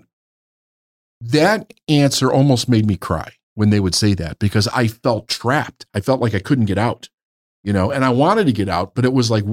that 1.20 1.72
answer 1.88 2.32
almost 2.32 2.68
made 2.68 2.86
me 2.86 2.96
cry 2.96 3.32
when 3.54 3.70
they 3.70 3.80
would 3.80 3.94
say 3.94 4.14
that 4.14 4.38
because 4.38 4.68
I 4.68 4.88
felt 4.88 5.28
trapped. 5.28 5.86
I 5.94 6.00
felt 6.00 6.20
like 6.20 6.34
I 6.34 6.38
couldn't 6.38 6.64
get 6.64 6.78
out, 6.78 7.08
you 7.62 7.72
know, 7.72 7.90
and 7.90 8.04
I 8.04 8.10
wanted 8.10 8.46
to 8.46 8.52
get 8.52 8.68
out, 8.68 8.94
but 8.94 9.04
it 9.04 9.12
was 9.12 9.30
like, 9.30 9.44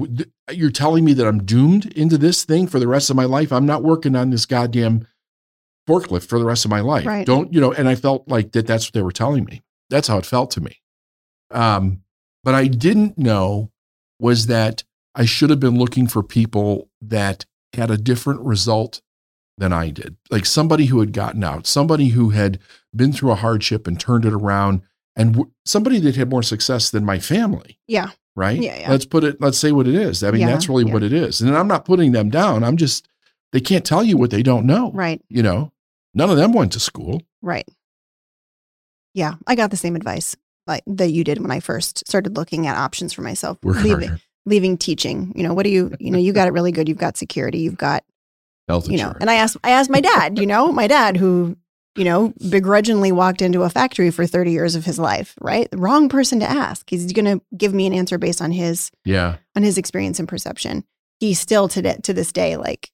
you're 0.50 0.70
telling 0.70 1.04
me 1.04 1.12
that 1.14 1.26
I'm 1.26 1.44
doomed 1.44 1.92
into 1.92 2.16
this 2.16 2.44
thing 2.44 2.66
for 2.66 2.78
the 2.78 2.88
rest 2.88 3.10
of 3.10 3.16
my 3.16 3.26
life. 3.26 3.52
I'm 3.52 3.66
not 3.66 3.82
working 3.82 4.16
on 4.16 4.30
this 4.30 4.46
goddamn 4.46 5.06
forklift 5.86 6.26
for 6.26 6.38
the 6.38 6.44
rest 6.44 6.64
of 6.64 6.70
my 6.70 6.80
life. 6.80 7.06
Right. 7.06 7.26
Don't, 7.26 7.52
you 7.52 7.60
know, 7.60 7.72
and 7.72 7.88
I 7.88 7.94
felt 7.96 8.26
like 8.28 8.52
that 8.52 8.66
that's 8.66 8.86
what 8.86 8.94
they 8.94 9.02
were 9.02 9.12
telling 9.12 9.44
me. 9.44 9.62
That's 9.90 10.08
how 10.08 10.18
it 10.18 10.26
felt 10.26 10.50
to 10.52 10.60
me. 10.60 10.80
Um, 11.50 12.02
but 12.44 12.54
I 12.54 12.66
didn't 12.66 13.18
know 13.18 13.70
was 14.18 14.46
that 14.46 14.84
I 15.14 15.24
should 15.24 15.50
have 15.50 15.60
been 15.60 15.78
looking 15.78 16.06
for 16.06 16.22
people 16.22 16.88
that 17.02 17.44
had 17.78 17.90
a 17.90 17.96
different 17.96 18.40
result 18.42 19.00
than 19.56 19.72
I 19.72 19.90
did. 19.90 20.16
Like 20.30 20.46
somebody 20.46 20.86
who 20.86 21.00
had 21.00 21.12
gotten 21.12 21.42
out, 21.42 21.66
somebody 21.66 22.08
who 22.08 22.30
had 22.30 22.58
been 22.94 23.12
through 23.12 23.32
a 23.32 23.36
hardship 23.36 23.86
and 23.86 23.98
turned 23.98 24.24
it 24.24 24.32
around, 24.32 24.82
and 25.16 25.32
w- 25.32 25.50
somebody 25.64 25.98
that 26.00 26.16
had 26.16 26.30
more 26.30 26.42
success 26.42 26.90
than 26.90 27.04
my 27.04 27.18
family, 27.18 27.78
yeah 27.88 28.10
right? 28.38 28.60
Yeah, 28.60 28.78
yeah. 28.78 28.90
Let's 28.90 29.04
put 29.04 29.24
it, 29.24 29.40
let's 29.40 29.58
say 29.58 29.72
what 29.72 29.88
it 29.88 29.94
is. 29.96 30.22
I 30.22 30.30
mean, 30.30 30.42
Yeah, 30.42 30.46
that's 30.50 30.68
really 30.68 30.84
yeah. 30.86 30.92
what 30.92 31.02
it 31.02 31.12
is. 31.12 31.40
And 31.40 31.54
I'm 31.56 31.66
not 31.66 31.84
putting 31.84 32.12
them 32.12 32.30
down. 32.30 32.62
I'm 32.62 32.76
just, 32.76 33.08
they 33.52 33.60
can't 33.60 33.84
tell 33.84 34.04
you 34.04 34.16
what 34.16 34.30
they 34.30 34.42
don't 34.44 34.64
know. 34.64 34.92
right 34.92 35.20
You 35.28 35.42
know, 35.42 35.72
None 36.14 36.30
of 36.30 36.36
them 36.36 36.52
went 36.52 36.72
to 36.72 36.80
school. 36.80 37.22
Right. 37.42 37.66
Yeah, 39.12 39.34
I 39.46 39.56
got 39.56 39.70
the 39.70 39.76
same 39.76 39.96
advice 39.96 40.36
like 40.66 40.84
that 40.86 41.10
you 41.10 41.24
did 41.24 41.40
when 41.40 41.50
I 41.50 41.60
first 41.60 42.06
started 42.06 42.36
looking 42.36 42.66
at 42.66 42.76
options 42.76 43.12
for 43.12 43.22
myself. 43.22 43.58
Work 43.64 43.82
leaving, 43.82 44.08
harder. 44.08 44.22
Leaving 44.48 44.76
teaching. 44.76 45.32
You 45.36 45.42
know, 45.42 45.54
what 45.54 45.64
do 45.64 45.70
you, 45.70 45.94
you 46.00 46.10
know, 46.10 46.18
you 46.18 46.32
got 46.32 46.48
it 46.48 46.52
really 46.52 46.72
good. 46.72 46.88
You've 46.88 46.98
got 46.98 47.16
security. 47.16 47.58
You've 47.58 47.78
got, 47.78 48.04
Health 48.68 48.88
you 48.90 48.98
know, 48.98 49.14
and 49.20 49.30
I 49.30 49.34
asked, 49.34 49.56
I 49.64 49.70
asked 49.70 49.88
my 49.88 50.00
dad, 50.00 50.38
you 50.38 50.46
know, 50.46 50.70
my 50.72 50.86
dad 50.86 51.16
who, 51.16 51.56
you 51.96 52.04
know, 52.04 52.34
begrudgingly 52.50 53.12
walked 53.12 53.40
into 53.40 53.62
a 53.62 53.70
factory 53.70 54.10
for 54.10 54.26
30 54.26 54.52
years 54.52 54.74
of 54.74 54.84
his 54.84 54.98
life, 54.98 55.34
right? 55.40 55.70
The 55.70 55.78
wrong 55.78 56.08
person 56.08 56.40
to 56.40 56.48
ask. 56.48 56.88
He's 56.88 57.12
going 57.12 57.24
to 57.24 57.44
give 57.56 57.72
me 57.72 57.86
an 57.86 57.94
answer 57.94 58.18
based 58.18 58.42
on 58.42 58.52
his, 58.52 58.90
yeah. 59.04 59.36
on 59.56 59.62
his 59.62 59.78
experience 59.78 60.18
and 60.18 60.28
perception. 60.28 60.84
He 61.18 61.34
still 61.34 61.66
to, 61.68 62.00
to 62.00 62.12
this 62.12 62.30
day, 62.30 62.56
like 62.56 62.90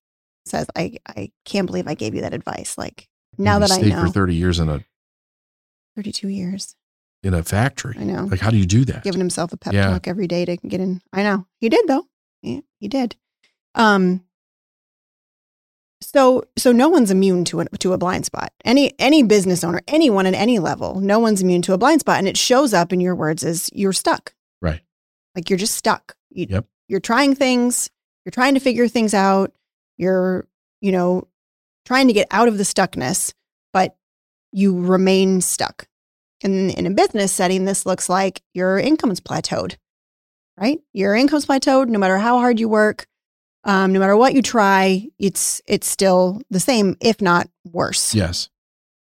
says, 0.46 0.66
I, 0.76 0.96
I 1.06 1.32
can't 1.44 1.66
believe 1.66 1.88
I 1.88 1.94
gave 1.94 2.14
you 2.14 2.22
that 2.22 2.34
advice. 2.34 2.78
Like 2.78 3.08
now 3.36 3.58
that 3.58 3.72
I 3.72 3.78
know 3.78 4.06
for 4.06 4.08
30 4.08 4.34
years 4.34 4.58
in 4.58 4.68
a 4.68 4.84
32 5.96 6.28
years, 6.28 6.76
in 7.24 7.34
a 7.34 7.42
factory. 7.42 7.96
I 7.98 8.04
know. 8.04 8.24
Like, 8.24 8.40
how 8.40 8.50
do 8.50 8.56
you 8.56 8.66
do 8.66 8.84
that? 8.86 9.02
giving 9.04 9.20
himself 9.20 9.52
a 9.52 9.56
pep 9.56 9.72
Yeah. 9.72 9.90
talk 9.90 10.06
every 10.08 10.26
day 10.26 10.44
to 10.44 10.56
get 10.56 10.80
in. 10.80 11.00
I 11.12 11.22
know 11.22 11.46
he 11.58 11.68
did 11.68 11.86
though. 11.88 12.06
He, 12.42 12.62
he 12.80 12.88
did. 12.88 13.16
Um. 13.74 14.24
So 16.02 16.44
so 16.56 16.70
no 16.70 16.88
one's 16.88 17.10
immune 17.10 17.44
to 17.46 17.60
a, 17.60 17.64
to 17.78 17.92
a 17.94 17.98
blind 17.98 18.26
spot. 18.26 18.52
Any 18.64 18.92
any 18.98 19.22
business 19.22 19.64
owner, 19.64 19.80
anyone 19.88 20.26
at 20.26 20.34
any 20.34 20.58
level, 20.58 21.00
no 21.00 21.18
one's 21.18 21.40
immune 21.42 21.62
to 21.62 21.72
a 21.72 21.78
blind 21.78 22.00
spot, 22.00 22.18
and 22.18 22.28
it 22.28 22.36
shows 22.36 22.74
up 22.74 22.92
in 22.92 23.00
your 23.00 23.14
words 23.14 23.42
as 23.42 23.70
you're 23.72 23.92
stuck. 23.94 24.34
Right. 24.60 24.82
Like 25.34 25.48
you're 25.50 25.58
just 25.58 25.74
stuck. 25.74 26.14
You, 26.30 26.46
Yep. 26.50 26.66
You're 26.88 27.00
trying 27.00 27.34
things. 27.34 27.88
You're 28.24 28.32
trying 28.32 28.54
to 28.54 28.60
figure 28.60 28.86
things 28.86 29.14
out. 29.14 29.52
You're 29.96 30.46
you 30.80 30.92
know 30.92 31.26
trying 31.86 32.06
to 32.08 32.12
get 32.12 32.28
out 32.30 32.48
of 32.48 32.58
the 32.58 32.64
stuckness, 32.64 33.32
but 33.72 33.96
you 34.52 34.78
remain 34.78 35.40
stuck. 35.40 35.88
And 36.42 36.70
in 36.72 36.86
a 36.86 36.90
business 36.90 37.32
setting, 37.32 37.64
this 37.64 37.86
looks 37.86 38.08
like 38.08 38.42
your 38.52 38.78
income's 38.78 39.20
plateaued, 39.20 39.76
right? 40.58 40.80
Your 40.92 41.14
income's 41.14 41.46
plateaued 41.46 41.88
no 41.88 41.98
matter 41.98 42.18
how 42.18 42.38
hard 42.38 42.60
you 42.60 42.68
work, 42.68 43.06
um, 43.64 43.92
no 43.92 44.00
matter 44.00 44.16
what 44.16 44.34
you 44.34 44.42
try, 44.42 45.08
it's 45.18 45.62
it's 45.66 45.88
still 45.88 46.40
the 46.50 46.60
same, 46.60 46.96
if 47.00 47.22
not 47.22 47.48
worse. 47.64 48.14
Yes. 48.14 48.50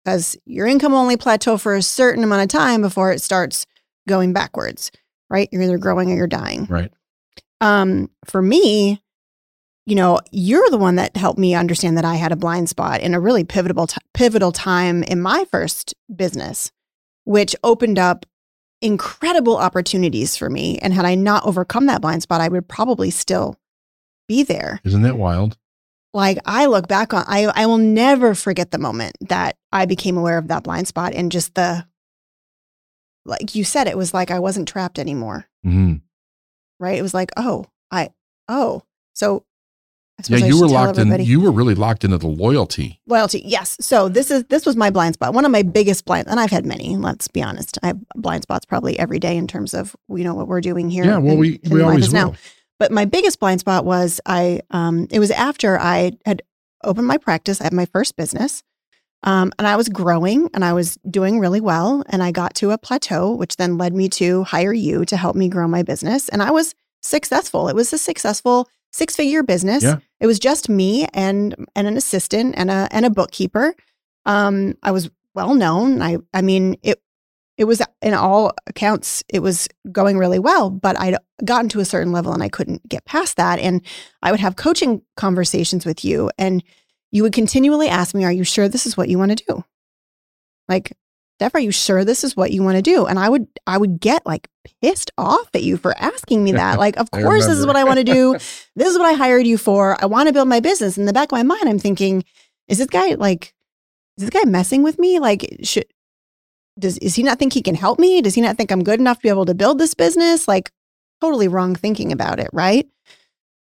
Because 0.03 0.37
your 0.45 0.67
income 0.67 0.93
only 0.93 1.17
plateau 1.17 1.57
for 1.57 1.75
a 1.75 1.81
certain 1.81 2.23
amount 2.23 2.43
of 2.43 2.47
time 2.49 2.81
before 2.81 3.11
it 3.11 3.21
starts 3.21 3.65
going 4.07 4.33
backwards, 4.33 4.91
right? 5.29 5.49
You're 5.51 5.63
either 5.63 5.77
growing 5.77 6.11
or 6.11 6.15
you're 6.15 6.27
dying. 6.27 6.65
Right. 6.65 6.91
Um, 7.61 8.09
for 8.25 8.41
me, 8.41 9.01
you 9.85 9.95
know, 9.95 10.19
you're 10.31 10.69
the 10.69 10.77
one 10.77 10.95
that 10.95 11.15
helped 11.15 11.39
me 11.39 11.55
understand 11.55 11.97
that 11.97 12.05
I 12.05 12.15
had 12.15 12.31
a 12.31 12.37
blind 12.37 12.69
spot 12.69 13.01
in 13.01 13.13
a 13.13 13.19
really 13.19 13.43
pivotal 13.43 13.87
t- 13.87 13.97
pivotal 14.13 14.51
time 14.51 15.03
in 15.03 15.21
my 15.21 15.45
first 15.51 15.93
business, 16.13 16.71
which 17.25 17.55
opened 17.63 17.97
up 17.99 18.25
incredible 18.81 19.57
opportunities 19.57 20.35
for 20.35 20.49
me. 20.49 20.77
And 20.79 20.93
had 20.93 21.05
I 21.05 21.15
not 21.15 21.45
overcome 21.45 21.85
that 21.85 22.01
blind 22.01 22.21
spot, 22.23 22.41
I 22.41 22.49
would 22.49 22.67
probably 22.67 23.09
still 23.11 23.57
be 24.27 24.43
there. 24.43 24.81
Isn't 24.83 25.03
that 25.03 25.17
wild? 25.17 25.57
Like 26.13 26.37
I 26.45 26.65
look 26.67 26.87
back 26.87 27.13
on, 27.13 27.23
I 27.27 27.45
I 27.45 27.65
will 27.65 27.77
never 27.79 28.35
forget 28.35 28.71
the 28.71 28.77
moment 28.77 29.15
that 29.29 29.55
I 29.71 29.85
became 29.85 30.17
aware 30.17 30.37
of 30.37 30.47
that 30.49 30.63
blind 30.63 30.87
spot 30.87 31.13
and 31.13 31.31
just 31.31 31.55
the, 31.55 31.87
like 33.25 33.55
you 33.55 33.63
said, 33.63 33.87
it 33.87 33.97
was 33.97 34.13
like 34.13 34.29
I 34.31 34.39
wasn't 34.39 34.67
trapped 34.67 34.99
anymore 34.99 35.47
Mhm. 35.65 36.01
right? 36.79 36.97
It 36.99 37.01
was 37.01 37.13
like, 37.13 37.31
oh, 37.37 37.65
I, 37.89 38.09
oh, 38.49 38.83
so 39.15 39.45
Yeah, 40.29 40.37
you 40.37 40.59
were 40.59 40.67
locked 40.67 40.97
in. 40.97 41.19
You 41.21 41.41
were 41.41 41.51
really 41.51 41.75
locked 41.75 42.03
into 42.03 42.17
the 42.17 42.27
loyalty. 42.27 42.99
Loyalty, 43.07 43.41
yes. 43.45 43.77
So 43.79 44.09
this 44.09 44.31
is 44.31 44.43
this 44.45 44.65
was 44.65 44.75
my 44.75 44.89
blind 44.89 45.15
spot. 45.15 45.33
One 45.33 45.45
of 45.45 45.51
my 45.51 45.63
biggest 45.63 46.05
blind, 46.05 46.27
and 46.27 46.39
I've 46.39 46.51
had 46.51 46.65
many. 46.65 46.95
Let's 46.97 47.27
be 47.27 47.41
honest, 47.41 47.77
I 47.83 47.87
have 47.87 47.99
blind 48.15 48.43
spots 48.43 48.65
probably 48.65 48.97
every 48.99 49.19
day 49.19 49.37
in 49.37 49.47
terms 49.47 49.73
of 49.73 49.95
you 50.09 50.23
know 50.23 50.33
what 50.33 50.47
we're 50.47 50.61
doing 50.61 50.89
here. 50.89 51.05
yeah. 51.05 51.17
Well, 51.17 51.33
in- 51.33 51.39
we 51.39 51.59
we 51.69 51.81
always 51.81 52.07
will. 52.11 52.31
now. 52.31 52.33
But 52.79 52.91
my 52.91 53.05
biggest 53.05 53.39
blind 53.39 53.59
spot 53.61 53.85
was 53.85 54.19
I. 54.25 54.61
Um, 54.71 55.07
it 55.11 55.19
was 55.19 55.31
after 55.31 55.79
I 55.79 56.13
had 56.25 56.41
opened 56.83 57.07
my 57.07 57.17
practice. 57.17 57.61
I 57.61 57.65
had 57.65 57.73
my 57.73 57.85
first 57.85 58.15
business, 58.17 58.63
um, 59.23 59.53
and 59.57 59.67
I 59.67 59.75
was 59.77 59.87
growing 59.89 60.49
and 60.53 60.65
I 60.65 60.73
was 60.73 60.97
doing 61.09 61.39
really 61.39 61.61
well. 61.61 62.03
And 62.09 62.21
I 62.21 62.31
got 62.31 62.55
to 62.55 62.71
a 62.71 62.77
plateau, 62.77 63.31
which 63.31 63.55
then 63.57 63.77
led 63.77 63.93
me 63.93 64.09
to 64.09 64.43
hire 64.43 64.73
you 64.73 65.05
to 65.05 65.15
help 65.15 65.35
me 65.35 65.47
grow 65.49 65.67
my 65.67 65.83
business. 65.83 66.27
And 66.29 66.41
I 66.41 66.51
was 66.51 66.75
successful. 67.01 67.67
It 67.69 67.75
was 67.75 67.93
a 67.93 67.97
successful 67.97 68.67
six 68.91 69.15
figure 69.15 69.43
business. 69.43 69.83
Yeah. 69.83 69.99
It 70.23 70.27
was 70.27 70.39
just 70.39 70.69
me 70.69 71.05
and 71.13 71.53
and 71.75 71.85
an 71.85 71.97
assistant 71.97 72.55
and 72.57 72.71
a 72.71 72.87
and 72.91 73.05
a 73.05 73.09
bookkeeper. 73.09 73.75
Um, 74.25 74.75
I 74.81 74.91
was 74.91 75.11
well 75.35 75.53
known. 75.53 76.01
I 76.01 76.17
I 76.33 76.41
mean 76.41 76.77
it 76.81 77.03
it 77.57 77.65
was 77.65 77.81
in 78.01 78.13
all 78.13 78.53
accounts 78.65 79.21
it 79.27 79.41
was 79.41 79.67
going 79.91 80.17
really 80.17 80.39
well, 80.39 80.69
but 80.69 80.97
I'd 80.97 81.17
gotten 81.43 81.67
to 81.69 81.81
a 81.81 81.85
certain 81.85 82.13
level 82.13 82.31
and 82.31 82.41
I 82.41 82.47
couldn't 82.47 82.87
get 82.87 83.03
past 83.03 83.35
that. 83.35 83.59
And 83.59 83.81
I 84.21 84.31
would 84.31 84.39
have 84.39 84.55
coaching 84.55 85.01
conversations 85.17 85.85
with 85.85 86.05
you 86.05 86.31
and 86.37 86.63
you 87.11 87.21
would 87.23 87.33
continually 87.33 87.89
ask 87.89 88.15
me, 88.15 88.23
Are 88.23 88.31
you 88.31 88.45
sure 88.45 88.69
this 88.69 88.85
is 88.85 88.95
what 88.95 89.09
you 89.09 89.19
want 89.19 89.37
to 89.37 89.45
do? 89.45 89.65
Like, 90.69 90.93
Steph, 91.37 91.55
are 91.55 91.59
you 91.59 91.71
sure 91.71 92.05
this 92.05 92.23
is 92.23 92.37
what 92.37 92.51
you 92.51 92.63
want 92.63 92.77
to 92.77 92.81
do? 92.81 93.05
And 93.05 93.17
I 93.19 93.27
would 93.27 93.47
I 93.65 93.77
would 93.77 93.99
get 93.99 94.25
like 94.25 94.47
pissed 94.81 95.11
off 95.17 95.49
at 95.53 95.63
you 95.63 95.77
for 95.77 95.97
asking 95.97 96.43
me 96.43 96.51
that. 96.53 96.77
Like, 96.83 96.97
of 96.97 97.09
course 97.11 97.45
this 97.45 97.57
is 97.57 97.65
what 97.65 97.75
I 97.75 97.83
want 97.83 97.97
to 97.99 98.03
do. 98.03 98.33
this 98.75 98.87
is 98.87 98.97
what 98.97 99.07
I 99.07 99.13
hired 99.13 99.47
you 99.47 99.57
for. 99.57 100.01
I 100.01 100.05
want 100.05 100.27
to 100.27 100.33
build 100.33 100.47
my 100.47 100.59
business. 100.59 100.97
In 100.97 101.05
the 101.05 101.13
back 101.13 101.31
of 101.31 101.37
my 101.37 101.43
mind, 101.43 101.67
I'm 101.67 101.79
thinking, 101.79 102.23
is 102.67 102.77
this 102.77 102.87
guy 102.87 103.15
like 103.15 103.53
is 104.17 104.25
this 104.25 104.29
guy 104.29 104.47
messing 104.47 104.83
with 104.83 104.99
me? 104.99 105.19
Like, 105.19 105.57
should 105.63 105.85
does 106.79 106.97
is 106.99 107.15
he 107.15 107.23
not 107.23 107.39
think 107.39 107.53
he 107.53 107.61
can 107.61 107.75
help 107.75 107.99
me? 107.99 108.21
Does 108.21 108.35
he 108.35 108.41
not 108.41 108.57
think 108.57 108.71
I'm 108.71 108.83
good 108.83 108.99
enough 108.99 109.17
to 109.17 109.23
be 109.23 109.29
able 109.29 109.45
to 109.45 109.55
build 109.55 109.79
this 109.79 109.93
business? 109.93 110.47
Like, 110.47 110.71
totally 111.21 111.47
wrong 111.47 111.75
thinking 111.75 112.11
about 112.11 112.39
it, 112.39 112.49
right? 112.53 112.87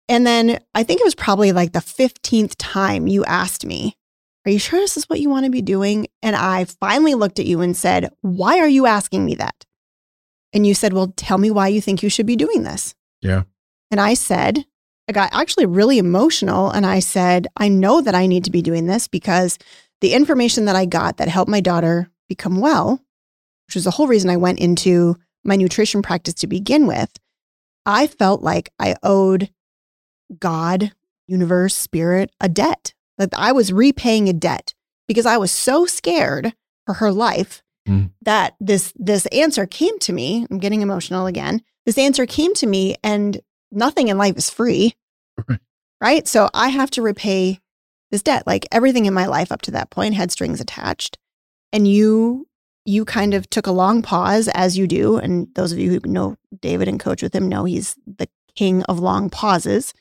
And 0.08 0.26
then 0.26 0.60
I 0.74 0.84
think 0.84 1.02
it 1.02 1.06
was 1.06 1.16
probably 1.16 1.52
like 1.52 1.74
the 1.74 1.80
15th 1.80 2.56
time 2.58 3.08
you 3.08 3.26
asked 3.26 3.66
me, 3.66 3.98
Are 4.46 4.52
you 4.52 4.60
sure 4.60 4.80
this 4.80 4.98
is 4.98 5.10
what 5.10 5.20
you 5.20 5.30
want 5.30 5.46
to 5.46 5.52
be 5.52 5.62
doing? 5.62 6.08
And 6.22 6.36
I 6.36 6.66
finally 6.66 7.16
looked 7.16 7.40
at 7.40 7.48
you 7.48 7.62
and 7.62 7.76
said, 7.76 8.10
Why 8.22 8.60
are 8.60 8.68
you 8.68 8.86
asking 8.86 9.26
me 9.26 9.36
that? 9.36 9.66
And 10.54 10.68
you 10.68 10.74
said, 10.74 10.94
Well, 10.94 11.14
tell 11.16 11.38
me 11.38 11.50
why 11.50 11.68
you 11.70 11.82
think 11.82 12.04
you 12.04 12.10
should 12.10 12.28
be 12.28 12.36
doing 12.36 12.64
this. 12.64 12.94
Yeah. 13.22 13.44
And 13.92 14.00
I 14.00 14.14
said, 14.14 14.66
I 15.08 15.12
got 15.12 15.34
actually 15.34 15.66
really 15.66 15.98
emotional. 15.98 16.70
And 16.70 16.86
I 16.86 17.00
said, 17.00 17.48
I 17.58 17.70
know 17.70 18.02
that 18.02 18.16
I 18.16 18.28
need 18.28 18.44
to 18.46 18.52
be 18.52 18.62
doing 18.62 18.88
this 18.88 19.08
because 19.08 19.58
the 20.02 20.14
information 20.14 20.66
that 20.66 20.76
I 20.76 20.86
got 20.86 21.18
that 21.18 21.28
helped 21.28 21.50
my 21.50 21.62
daughter 21.62 22.10
become 22.28 22.60
well, 22.60 23.02
which 23.68 23.76
was 23.76 23.84
the 23.84 23.92
whole 23.92 24.08
reason 24.08 24.30
I 24.30 24.38
went 24.38 24.60
into 24.60 25.16
my 25.44 25.56
nutrition 25.56 26.02
practice 26.02 26.34
to 26.36 26.48
begin 26.48 26.88
with, 26.88 27.12
I 27.86 28.08
felt 28.08 28.42
like 28.42 28.72
I 28.80 28.96
owed 29.04 29.52
God, 30.40 30.92
universe, 31.28 31.76
spirit 31.76 32.32
a 32.42 32.50
debt. 32.50 32.95
That 33.18 33.30
I 33.36 33.52
was 33.52 33.72
repaying 33.72 34.28
a 34.30 34.34
debt 34.34 34.74
because 35.08 35.26
I 35.26 35.38
was 35.38 35.52
so 35.52 35.86
scared 35.86 36.54
for 36.86 36.94
her 36.96 37.12
life 37.12 37.62
Mm. 37.88 38.10
that 38.24 38.56
this 38.60 38.92
this 38.96 39.28
answer 39.28 39.68
came 39.68 40.00
to 40.00 40.12
me. 40.12 40.48
I'm 40.50 40.58
getting 40.58 40.82
emotional 40.82 41.28
again. 41.28 41.62
This 41.86 42.00
answer 42.00 42.26
came 42.26 42.56
to 42.56 42.66
me 42.66 42.96
and 43.04 43.40
nothing 43.72 44.08
in 44.08 44.18
life 44.18 44.36
is 44.38 44.50
free. 44.50 44.96
Right. 45.48 45.60
Right? 46.02 46.28
So 46.28 46.50
I 46.56 46.70
have 46.70 46.90
to 46.92 47.04
repay 47.04 47.60
this 48.10 48.24
debt. 48.24 48.48
Like 48.48 48.66
everything 48.72 49.06
in 49.06 49.14
my 49.14 49.28
life 49.28 49.52
up 49.52 49.62
to 49.64 49.72
that 49.72 49.92
point 49.92 50.16
had 50.16 50.32
strings 50.32 50.60
attached. 50.60 51.20
And 51.72 51.88
you 51.88 52.48
you 52.86 53.06
kind 53.06 53.36
of 53.36 53.48
took 53.52 53.68
a 53.68 53.72
long 53.72 54.02
pause 54.02 54.48
as 54.56 54.76
you 54.80 54.88
do 54.88 55.18
and 55.18 55.48
those 55.54 55.72
of 55.72 55.78
you 55.78 55.92
who 55.92 56.00
know 56.10 56.38
David 56.60 56.88
and 56.88 57.00
coach 57.00 57.22
with 57.22 57.36
him 57.36 57.48
know 57.48 57.66
he's 57.66 57.96
the 58.08 58.28
king 58.56 58.82
of 58.84 58.98
long 59.00 59.30
pauses. 59.30 59.94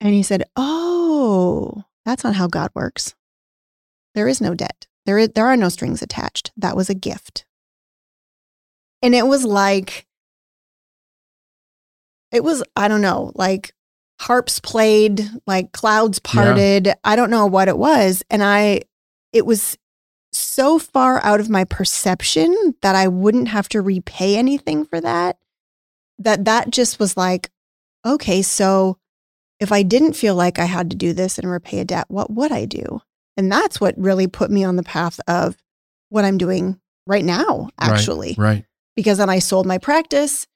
And 0.00 0.14
he 0.14 0.22
said, 0.22 0.44
"Oh, 0.56 1.84
that's 2.04 2.24
not 2.24 2.36
how 2.36 2.46
God 2.46 2.70
works. 2.74 3.14
There 4.14 4.28
is 4.28 4.40
no 4.40 4.54
debt. 4.54 4.86
There 5.06 5.18
is, 5.18 5.30
there 5.34 5.46
are 5.46 5.56
no 5.56 5.68
strings 5.68 6.02
attached. 6.02 6.52
That 6.56 6.76
was 6.76 6.88
a 6.88 6.94
gift." 6.94 7.44
And 9.02 9.14
it 9.14 9.26
was 9.26 9.44
like 9.44 10.06
it 12.32 12.44
was 12.44 12.62
I 12.76 12.88
don't 12.88 13.00
know, 13.00 13.32
like 13.34 13.72
harps 14.20 14.60
played, 14.60 15.28
like 15.46 15.72
clouds 15.72 16.18
parted. 16.18 16.92
I 17.04 17.16
don't 17.16 17.30
know 17.30 17.46
what 17.46 17.68
it 17.68 17.78
was, 17.78 18.22
and 18.30 18.42
I 18.42 18.82
it 19.32 19.46
was 19.46 19.78
so 20.32 20.78
far 20.78 21.24
out 21.24 21.40
of 21.40 21.48
my 21.48 21.64
perception 21.64 22.54
that 22.82 22.94
I 22.94 23.08
wouldn't 23.08 23.48
have 23.48 23.68
to 23.70 23.80
repay 23.80 24.36
anything 24.36 24.84
for 24.84 25.00
that. 25.00 25.38
That 26.18 26.44
that 26.44 26.70
just 26.70 26.98
was 26.98 27.16
like, 27.16 27.50
okay, 28.04 28.42
so 28.42 28.98
if 29.60 29.72
I 29.72 29.82
didn't 29.82 30.12
feel 30.14 30.34
like 30.34 30.58
I 30.58 30.64
had 30.66 30.90
to 30.90 30.96
do 30.96 31.12
this 31.12 31.38
and 31.38 31.50
repay 31.50 31.80
a 31.80 31.84
debt, 31.84 32.06
what 32.08 32.30
would 32.32 32.52
I 32.52 32.64
do? 32.64 33.00
And 33.36 33.50
that's 33.50 33.80
what 33.80 33.94
really 33.98 34.26
put 34.26 34.50
me 34.50 34.64
on 34.64 34.76
the 34.76 34.82
path 34.82 35.20
of 35.28 35.56
what 36.10 36.24
I'm 36.24 36.38
doing 36.38 36.80
right 37.06 37.24
now, 37.24 37.68
actually. 37.80 38.34
Right. 38.38 38.64
Because 38.96 39.18
then 39.18 39.30
I 39.30 39.38
sold 39.38 39.66
my 39.66 39.78
practice. 39.78 40.46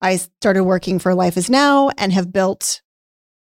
I 0.00 0.16
started 0.16 0.64
working 0.64 0.98
for 0.98 1.14
Life 1.14 1.36
is 1.36 1.48
Now 1.48 1.90
and 1.98 2.12
have 2.12 2.32
built 2.32 2.82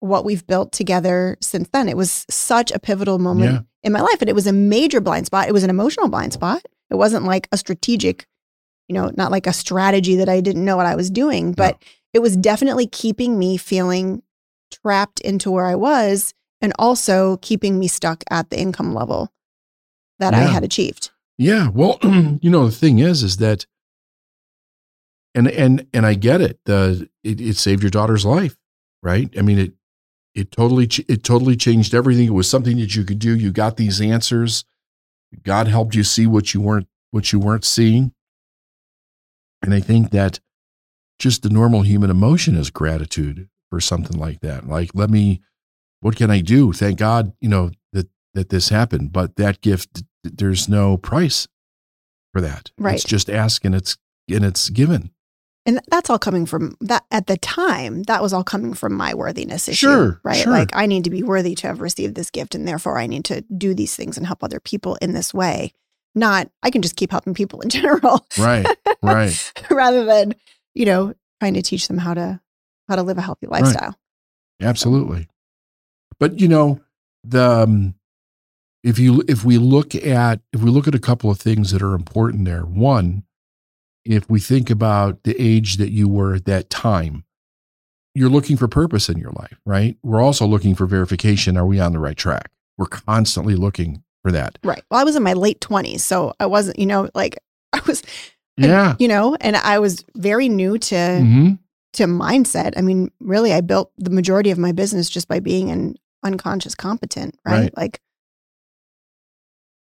what 0.00 0.24
we've 0.24 0.46
built 0.46 0.72
together 0.72 1.36
since 1.40 1.68
then. 1.72 1.88
It 1.88 1.96
was 1.96 2.26
such 2.30 2.70
a 2.72 2.78
pivotal 2.78 3.18
moment 3.18 3.52
Yeah. 3.52 3.60
in 3.82 3.92
my 3.92 4.00
life. 4.00 4.20
And 4.20 4.28
it 4.28 4.34
was 4.34 4.46
a 4.46 4.52
major 4.52 5.00
blind 5.00 5.26
spot. 5.26 5.48
It 5.48 5.52
was 5.52 5.64
an 5.64 5.70
emotional 5.70 6.08
blind 6.08 6.32
spot. 6.32 6.62
It 6.90 6.94
wasn't 6.96 7.24
like 7.24 7.48
a 7.52 7.56
strategic, 7.56 8.26
you 8.88 8.94
know, 8.94 9.10
not 9.16 9.30
like 9.30 9.46
a 9.46 9.52
strategy 9.52 10.16
that 10.16 10.28
I 10.28 10.40
didn't 10.40 10.64
know 10.64 10.76
what 10.76 10.86
I 10.86 10.94
was 10.96 11.10
doing, 11.10 11.52
but 11.52 11.80
it 12.14 12.20
was 12.20 12.36
definitely 12.36 12.86
keeping 12.86 13.38
me 13.38 13.56
feeling 13.56 14.22
trapped 14.70 15.20
into 15.20 15.50
where 15.50 15.66
I 15.66 15.74
was 15.74 16.34
and 16.60 16.72
also 16.78 17.36
keeping 17.38 17.78
me 17.78 17.88
stuck 17.88 18.24
at 18.30 18.50
the 18.50 18.58
income 18.58 18.94
level 18.94 19.32
that 20.18 20.34
I 20.34 20.40
had 20.40 20.64
achieved. 20.64 21.10
Yeah. 21.36 21.68
Well, 21.68 21.98
you 22.02 22.50
know, 22.50 22.66
the 22.66 22.74
thing 22.74 22.98
is, 22.98 23.22
is 23.22 23.36
that, 23.36 23.66
and 25.34 25.46
and 25.48 25.86
and 25.92 26.04
I 26.04 26.14
get 26.14 26.40
it. 26.40 26.58
The 26.64 27.08
it, 27.22 27.40
it 27.40 27.56
saved 27.56 27.82
your 27.82 27.90
daughter's 27.90 28.24
life, 28.24 28.56
right? 29.02 29.32
I 29.38 29.42
mean, 29.42 29.58
it 29.58 29.72
it 30.34 30.50
totally 30.50 30.88
it 31.06 31.22
totally 31.22 31.56
changed 31.56 31.94
everything. 31.94 32.26
It 32.26 32.34
was 32.34 32.50
something 32.50 32.78
that 32.78 32.96
you 32.96 33.04
could 33.04 33.18
do. 33.18 33.36
You 33.36 33.52
got 33.52 33.76
these 33.76 34.00
answers. 34.00 34.64
God 35.44 35.68
helped 35.68 35.94
you 35.94 36.02
see 36.02 36.26
what 36.26 36.54
you 36.54 36.60
weren't 36.60 36.88
what 37.10 37.32
you 37.32 37.38
weren't 37.38 37.64
seeing. 37.64 38.12
And 39.62 39.74
I 39.74 39.80
think 39.80 40.10
that 40.10 40.40
just 41.18 41.42
the 41.42 41.50
normal 41.50 41.82
human 41.82 42.10
emotion 42.10 42.56
is 42.56 42.70
gratitude 42.70 43.48
for 43.70 43.80
something 43.80 44.18
like 44.18 44.40
that. 44.40 44.68
Like, 44.68 44.90
let 44.94 45.10
me, 45.10 45.40
what 46.00 46.16
can 46.16 46.30
I 46.30 46.40
do? 46.40 46.72
Thank 46.72 46.98
God, 46.98 47.32
you 47.40 47.48
know 47.48 47.70
that 47.92 48.08
that 48.34 48.48
this 48.50 48.68
happened. 48.68 49.12
But 49.12 49.36
that 49.36 49.60
gift, 49.60 50.02
there's 50.24 50.68
no 50.68 50.96
price 50.96 51.48
for 52.32 52.40
that. 52.40 52.70
Right. 52.78 52.94
It's 52.94 53.04
just 53.04 53.28
ask 53.30 53.64
and 53.64 53.74
it's 53.74 53.96
and 54.30 54.44
it's 54.44 54.68
given. 54.70 55.10
And 55.66 55.80
that's 55.88 56.08
all 56.08 56.18
coming 56.18 56.46
from 56.46 56.76
that 56.80 57.04
at 57.10 57.26
the 57.26 57.36
time, 57.36 58.04
that 58.04 58.22
was 58.22 58.32
all 58.32 58.44
coming 58.44 58.72
from 58.72 58.94
my 58.94 59.12
worthiness 59.12 59.68
issue. 59.68 59.86
Sure, 59.86 60.20
Right. 60.24 60.36
sure. 60.36 60.52
Like 60.52 60.70
I 60.74 60.86
need 60.86 61.04
to 61.04 61.10
be 61.10 61.22
worthy 61.22 61.54
to 61.56 61.66
have 61.66 61.80
received 61.82 62.14
this 62.14 62.30
gift 62.30 62.54
and 62.54 62.66
therefore 62.66 62.98
I 62.98 63.06
need 63.06 63.24
to 63.26 63.42
do 63.42 63.74
these 63.74 63.94
things 63.94 64.16
and 64.16 64.26
help 64.26 64.42
other 64.42 64.60
people 64.60 64.94
in 65.02 65.12
this 65.12 65.34
way. 65.34 65.72
Not 66.14 66.50
I 66.62 66.70
can 66.70 66.80
just 66.80 66.96
keep 66.96 67.10
helping 67.10 67.34
people 67.34 67.60
in 67.60 67.68
general 67.70 68.26
Right. 68.38 68.66
right. 69.02 69.52
rather 69.70 70.04
than, 70.06 70.36
you 70.74 70.86
know, 70.86 71.12
trying 71.40 71.54
to 71.54 71.62
teach 71.62 71.86
them 71.88 71.98
how 71.98 72.14
to 72.14 72.40
how 72.88 72.96
to 72.96 73.02
live 73.02 73.18
a 73.18 73.22
healthy 73.22 73.46
lifestyle. 73.46 73.94
Absolutely. 74.60 75.28
But 76.18 76.40
you 76.40 76.48
know, 76.48 76.80
the 77.24 77.44
um, 77.62 77.94
if 78.82 78.98
you 78.98 79.22
if 79.28 79.44
we 79.44 79.58
look 79.58 79.94
at 79.94 80.40
if 80.52 80.62
we 80.62 80.70
look 80.70 80.88
at 80.88 80.94
a 80.94 80.98
couple 81.00 81.30
of 81.30 81.38
things 81.38 81.70
that 81.72 81.82
are 81.82 81.94
important 81.94 82.44
there. 82.44 82.62
One, 82.62 83.24
if 84.04 84.28
we 84.28 84.40
think 84.40 84.70
about 84.70 85.22
the 85.24 85.36
age 85.40 85.76
that 85.76 85.90
you 85.90 86.08
were 86.08 86.34
at 86.34 86.44
that 86.46 86.70
time, 86.70 87.24
you're 88.14 88.30
looking 88.30 88.56
for 88.56 88.66
purpose 88.68 89.08
in 89.08 89.18
your 89.18 89.32
life, 89.32 89.60
right? 89.64 89.96
We're 90.02 90.22
also 90.22 90.46
looking 90.46 90.74
for 90.74 90.86
verification. 90.86 91.56
Are 91.56 91.66
we 91.66 91.78
on 91.78 91.92
the 91.92 91.98
right 91.98 92.16
track? 92.16 92.50
We're 92.76 92.86
constantly 92.86 93.54
looking 93.54 94.02
for 94.22 94.32
that. 94.32 94.58
Right. 94.64 94.82
Well, 94.90 95.00
I 95.00 95.04
was 95.04 95.14
in 95.16 95.22
my 95.22 95.34
late 95.34 95.60
20s, 95.60 96.00
so 96.00 96.32
I 96.40 96.46
wasn't, 96.46 96.78
you 96.78 96.86
know, 96.86 97.08
like 97.14 97.38
I 97.72 97.80
was, 97.86 98.02
Yeah. 98.56 98.96
you 98.98 99.06
know, 99.08 99.36
and 99.40 99.56
I 99.56 99.78
was 99.78 100.04
very 100.16 100.48
new 100.48 100.78
to 100.78 101.20
hmm 101.20 101.50
to 101.94 102.04
mindset. 102.04 102.74
I 102.76 102.80
mean, 102.82 103.10
really, 103.20 103.52
I 103.52 103.60
built 103.60 103.92
the 103.96 104.10
majority 104.10 104.50
of 104.50 104.58
my 104.58 104.72
business 104.72 105.08
just 105.08 105.28
by 105.28 105.40
being 105.40 105.70
an 105.70 105.96
unconscious 106.22 106.74
competent, 106.74 107.38
right? 107.46 107.60
Right. 107.62 107.76
Like, 107.76 108.00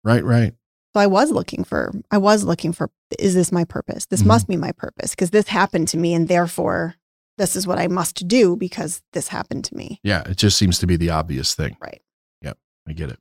Right. 0.04 0.24
Right. 0.24 0.54
so 0.96 1.00
I 1.00 1.06
was 1.08 1.30
looking 1.32 1.64
for, 1.64 1.92
I 2.10 2.18
was 2.18 2.44
looking 2.44 2.74
for, 2.74 2.90
is 3.20 3.36
this 3.36 3.52
my 3.52 3.66
purpose? 3.66 4.08
This 4.08 4.24
Mhm. 4.24 4.28
must 4.28 4.48
be 4.48 4.58
my 4.58 4.72
purpose 4.72 5.12
because 5.12 5.30
this 5.30 5.48
happened 5.48 5.88
to 5.90 5.98
me, 5.98 6.14
and 6.16 6.28
therefore, 6.28 6.96
this 7.38 7.56
is 7.56 7.68
what 7.68 7.78
I 7.80 7.88
must 7.88 8.28
do 8.28 8.56
because 8.56 9.02
this 9.14 9.28
happened 9.28 9.64
to 9.66 9.76
me. 9.76 10.00
Yeah. 10.04 10.24
It 10.28 10.38
just 10.38 10.58
seems 10.58 10.80
to 10.80 10.88
be 10.88 10.96
the 10.98 11.12
obvious 11.12 11.54
thing. 11.56 11.78
Right. 11.80 12.02
Yep. 12.42 12.58
I 12.88 12.94
get 12.94 13.10
it. 13.12 13.20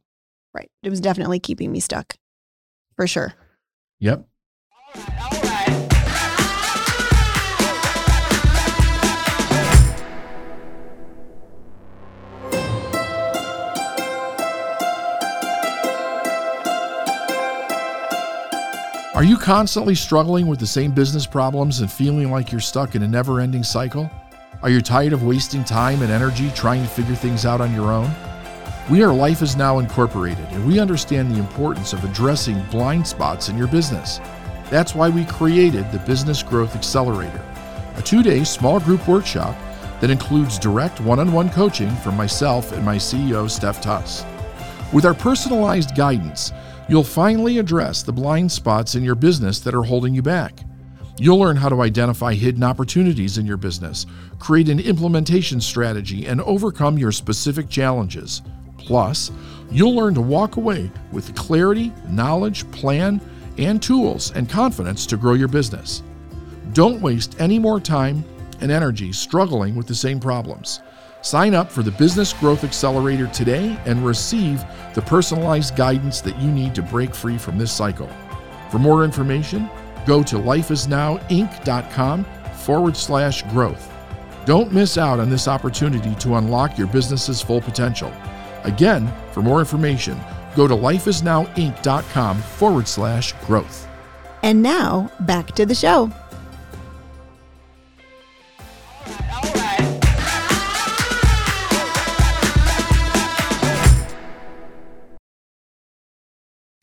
Right. 0.54 0.70
It 0.82 0.88
was 0.90 1.00
definitely 1.00 1.38
keeping 1.38 1.70
me 1.70 1.80
stuck, 1.80 2.16
for 2.96 3.06
sure. 3.06 3.34
Yep. 4.00 4.26
Are 19.20 19.32
you 19.32 19.36
constantly 19.36 19.94
struggling 19.94 20.46
with 20.46 20.60
the 20.60 20.66
same 20.66 20.92
business 20.92 21.26
problems 21.26 21.80
and 21.80 21.92
feeling 21.92 22.30
like 22.30 22.50
you're 22.50 22.58
stuck 22.58 22.94
in 22.94 23.02
a 23.02 23.06
never 23.06 23.38
ending 23.38 23.62
cycle? 23.62 24.10
Are 24.62 24.70
you 24.70 24.80
tired 24.80 25.12
of 25.12 25.24
wasting 25.24 25.62
time 25.62 26.00
and 26.00 26.10
energy 26.10 26.50
trying 26.54 26.82
to 26.82 26.88
figure 26.88 27.14
things 27.14 27.44
out 27.44 27.60
on 27.60 27.74
your 27.74 27.92
own? 27.92 28.10
We 28.90 29.02
are 29.02 29.12
Life 29.12 29.42
is 29.42 29.56
Now 29.56 29.78
Incorporated, 29.78 30.48
and 30.52 30.66
we 30.66 30.80
understand 30.80 31.30
the 31.30 31.38
importance 31.38 31.92
of 31.92 32.02
addressing 32.02 32.62
blind 32.70 33.06
spots 33.06 33.50
in 33.50 33.58
your 33.58 33.66
business. 33.66 34.20
That's 34.70 34.94
why 34.94 35.10
we 35.10 35.26
created 35.26 35.92
the 35.92 35.98
Business 35.98 36.42
Growth 36.42 36.74
Accelerator, 36.74 37.44
a 37.96 38.02
two 38.02 38.22
day 38.22 38.42
small 38.42 38.80
group 38.80 39.06
workshop 39.06 39.54
that 40.00 40.08
includes 40.08 40.58
direct 40.58 40.98
one 40.98 41.18
on 41.18 41.30
one 41.30 41.50
coaching 41.50 41.94
from 41.96 42.16
myself 42.16 42.72
and 42.72 42.82
my 42.82 42.96
CEO, 42.96 43.50
Steph 43.50 43.82
Tuss. 43.82 44.24
With 44.94 45.04
our 45.04 45.12
personalized 45.12 45.94
guidance, 45.94 46.54
you'll 46.90 47.04
finally 47.04 47.58
address 47.58 48.02
the 48.02 48.12
blind 48.12 48.50
spots 48.50 48.96
in 48.96 49.04
your 49.04 49.14
business 49.14 49.60
that 49.60 49.76
are 49.76 49.84
holding 49.84 50.12
you 50.12 50.22
back. 50.22 50.58
You'll 51.18 51.38
learn 51.38 51.56
how 51.56 51.68
to 51.68 51.82
identify 51.82 52.34
hidden 52.34 52.64
opportunities 52.64 53.38
in 53.38 53.46
your 53.46 53.56
business, 53.56 54.06
create 54.40 54.68
an 54.68 54.80
implementation 54.80 55.60
strategy, 55.60 56.26
and 56.26 56.40
overcome 56.40 56.98
your 56.98 57.12
specific 57.12 57.68
challenges. 57.68 58.42
Plus, 58.76 59.30
you'll 59.70 59.94
learn 59.94 60.14
to 60.14 60.20
walk 60.20 60.56
away 60.56 60.90
with 61.12 61.32
clarity, 61.36 61.92
knowledge, 62.08 62.68
plan, 62.72 63.20
and 63.56 63.80
tools 63.80 64.32
and 64.32 64.48
confidence 64.48 65.06
to 65.06 65.16
grow 65.16 65.34
your 65.34 65.46
business. 65.46 66.02
Don't 66.72 67.00
waste 67.00 67.40
any 67.40 67.60
more 67.60 67.78
time 67.78 68.24
and 68.60 68.72
energy 68.72 69.12
struggling 69.12 69.76
with 69.76 69.86
the 69.86 69.94
same 69.94 70.18
problems. 70.18 70.80
Sign 71.22 71.54
up 71.54 71.70
for 71.70 71.82
the 71.82 71.90
Business 71.90 72.32
Growth 72.32 72.64
Accelerator 72.64 73.26
today 73.28 73.78
and 73.84 74.04
receive 74.04 74.64
the 74.94 75.02
personalized 75.02 75.76
guidance 75.76 76.20
that 76.22 76.38
you 76.38 76.50
need 76.50 76.74
to 76.74 76.82
break 76.82 77.14
free 77.14 77.36
from 77.36 77.58
this 77.58 77.72
cycle. 77.72 78.08
For 78.70 78.78
more 78.78 79.04
information, 79.04 79.68
go 80.06 80.22
to 80.22 80.36
lifeisnowinc.com 80.36 82.24
forward 82.54 82.96
slash 82.96 83.42
growth. 83.44 83.92
Don't 84.46 84.72
miss 84.72 84.96
out 84.96 85.20
on 85.20 85.28
this 85.28 85.46
opportunity 85.48 86.14
to 86.16 86.36
unlock 86.36 86.78
your 86.78 86.86
business's 86.86 87.42
full 87.42 87.60
potential. 87.60 88.12
Again, 88.64 89.12
for 89.32 89.42
more 89.42 89.60
information, 89.60 90.18
go 90.56 90.66
to 90.66 90.74
lifeisnowinc.com 90.74 92.38
forward 92.38 92.88
slash 92.88 93.32
growth. 93.44 93.86
And 94.42 94.62
now 94.62 95.10
back 95.20 95.48
to 95.56 95.66
the 95.66 95.74
show. 95.74 96.10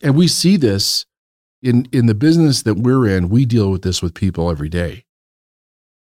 And 0.02 0.14
we 0.16 0.28
see 0.28 0.56
this 0.56 1.06
in 1.62 1.88
in 1.92 2.06
the 2.06 2.14
business 2.14 2.62
that 2.62 2.74
we're 2.74 3.06
in. 3.06 3.28
We 3.28 3.44
deal 3.44 3.70
with 3.70 3.82
this 3.82 4.00
with 4.00 4.14
people 4.14 4.50
every 4.50 4.68
day, 4.68 5.04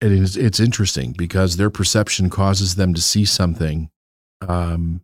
and 0.02 0.13
it's 0.13 0.36
it's 0.36 0.60
interesting 0.60 1.12
because 1.12 1.58
their 1.58 1.69
perception 1.69 2.30
causes 2.30 2.76
them 2.76 2.93
to 2.93 3.02
see 3.02 3.26
something 3.26 3.89
um, 4.48 5.02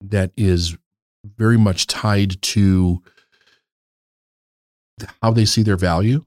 that 0.00 0.32
is 0.36 0.76
very 1.36 1.58
much 1.58 1.86
tied 1.86 2.40
to 2.42 3.02
how 5.22 5.32
they 5.32 5.44
see 5.44 5.62
their 5.62 5.76
value 5.76 6.24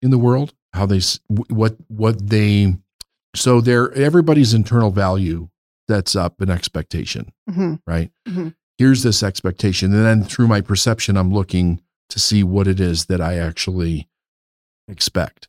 in 0.00 0.10
the 0.10 0.18
world, 0.18 0.54
how 0.72 0.86
they 0.86 1.00
what 1.48 1.76
what 1.88 2.28
they 2.30 2.76
so 3.34 3.60
their 3.60 3.92
everybody's 3.94 4.54
internal 4.54 4.90
value 4.90 5.48
sets 5.90 6.14
up 6.14 6.40
an 6.40 6.50
expectation 6.50 7.32
hmm 7.50 7.74
right? 7.86 8.10
Mhm. 8.28 8.54
Here's 8.82 9.04
this 9.04 9.22
expectation. 9.22 9.94
And 9.94 10.04
then 10.04 10.24
through 10.24 10.48
my 10.48 10.60
perception, 10.60 11.16
I'm 11.16 11.32
looking 11.32 11.80
to 12.08 12.18
see 12.18 12.42
what 12.42 12.66
it 12.66 12.80
is 12.80 13.04
that 13.04 13.20
I 13.20 13.38
actually 13.38 14.08
expect. 14.88 15.46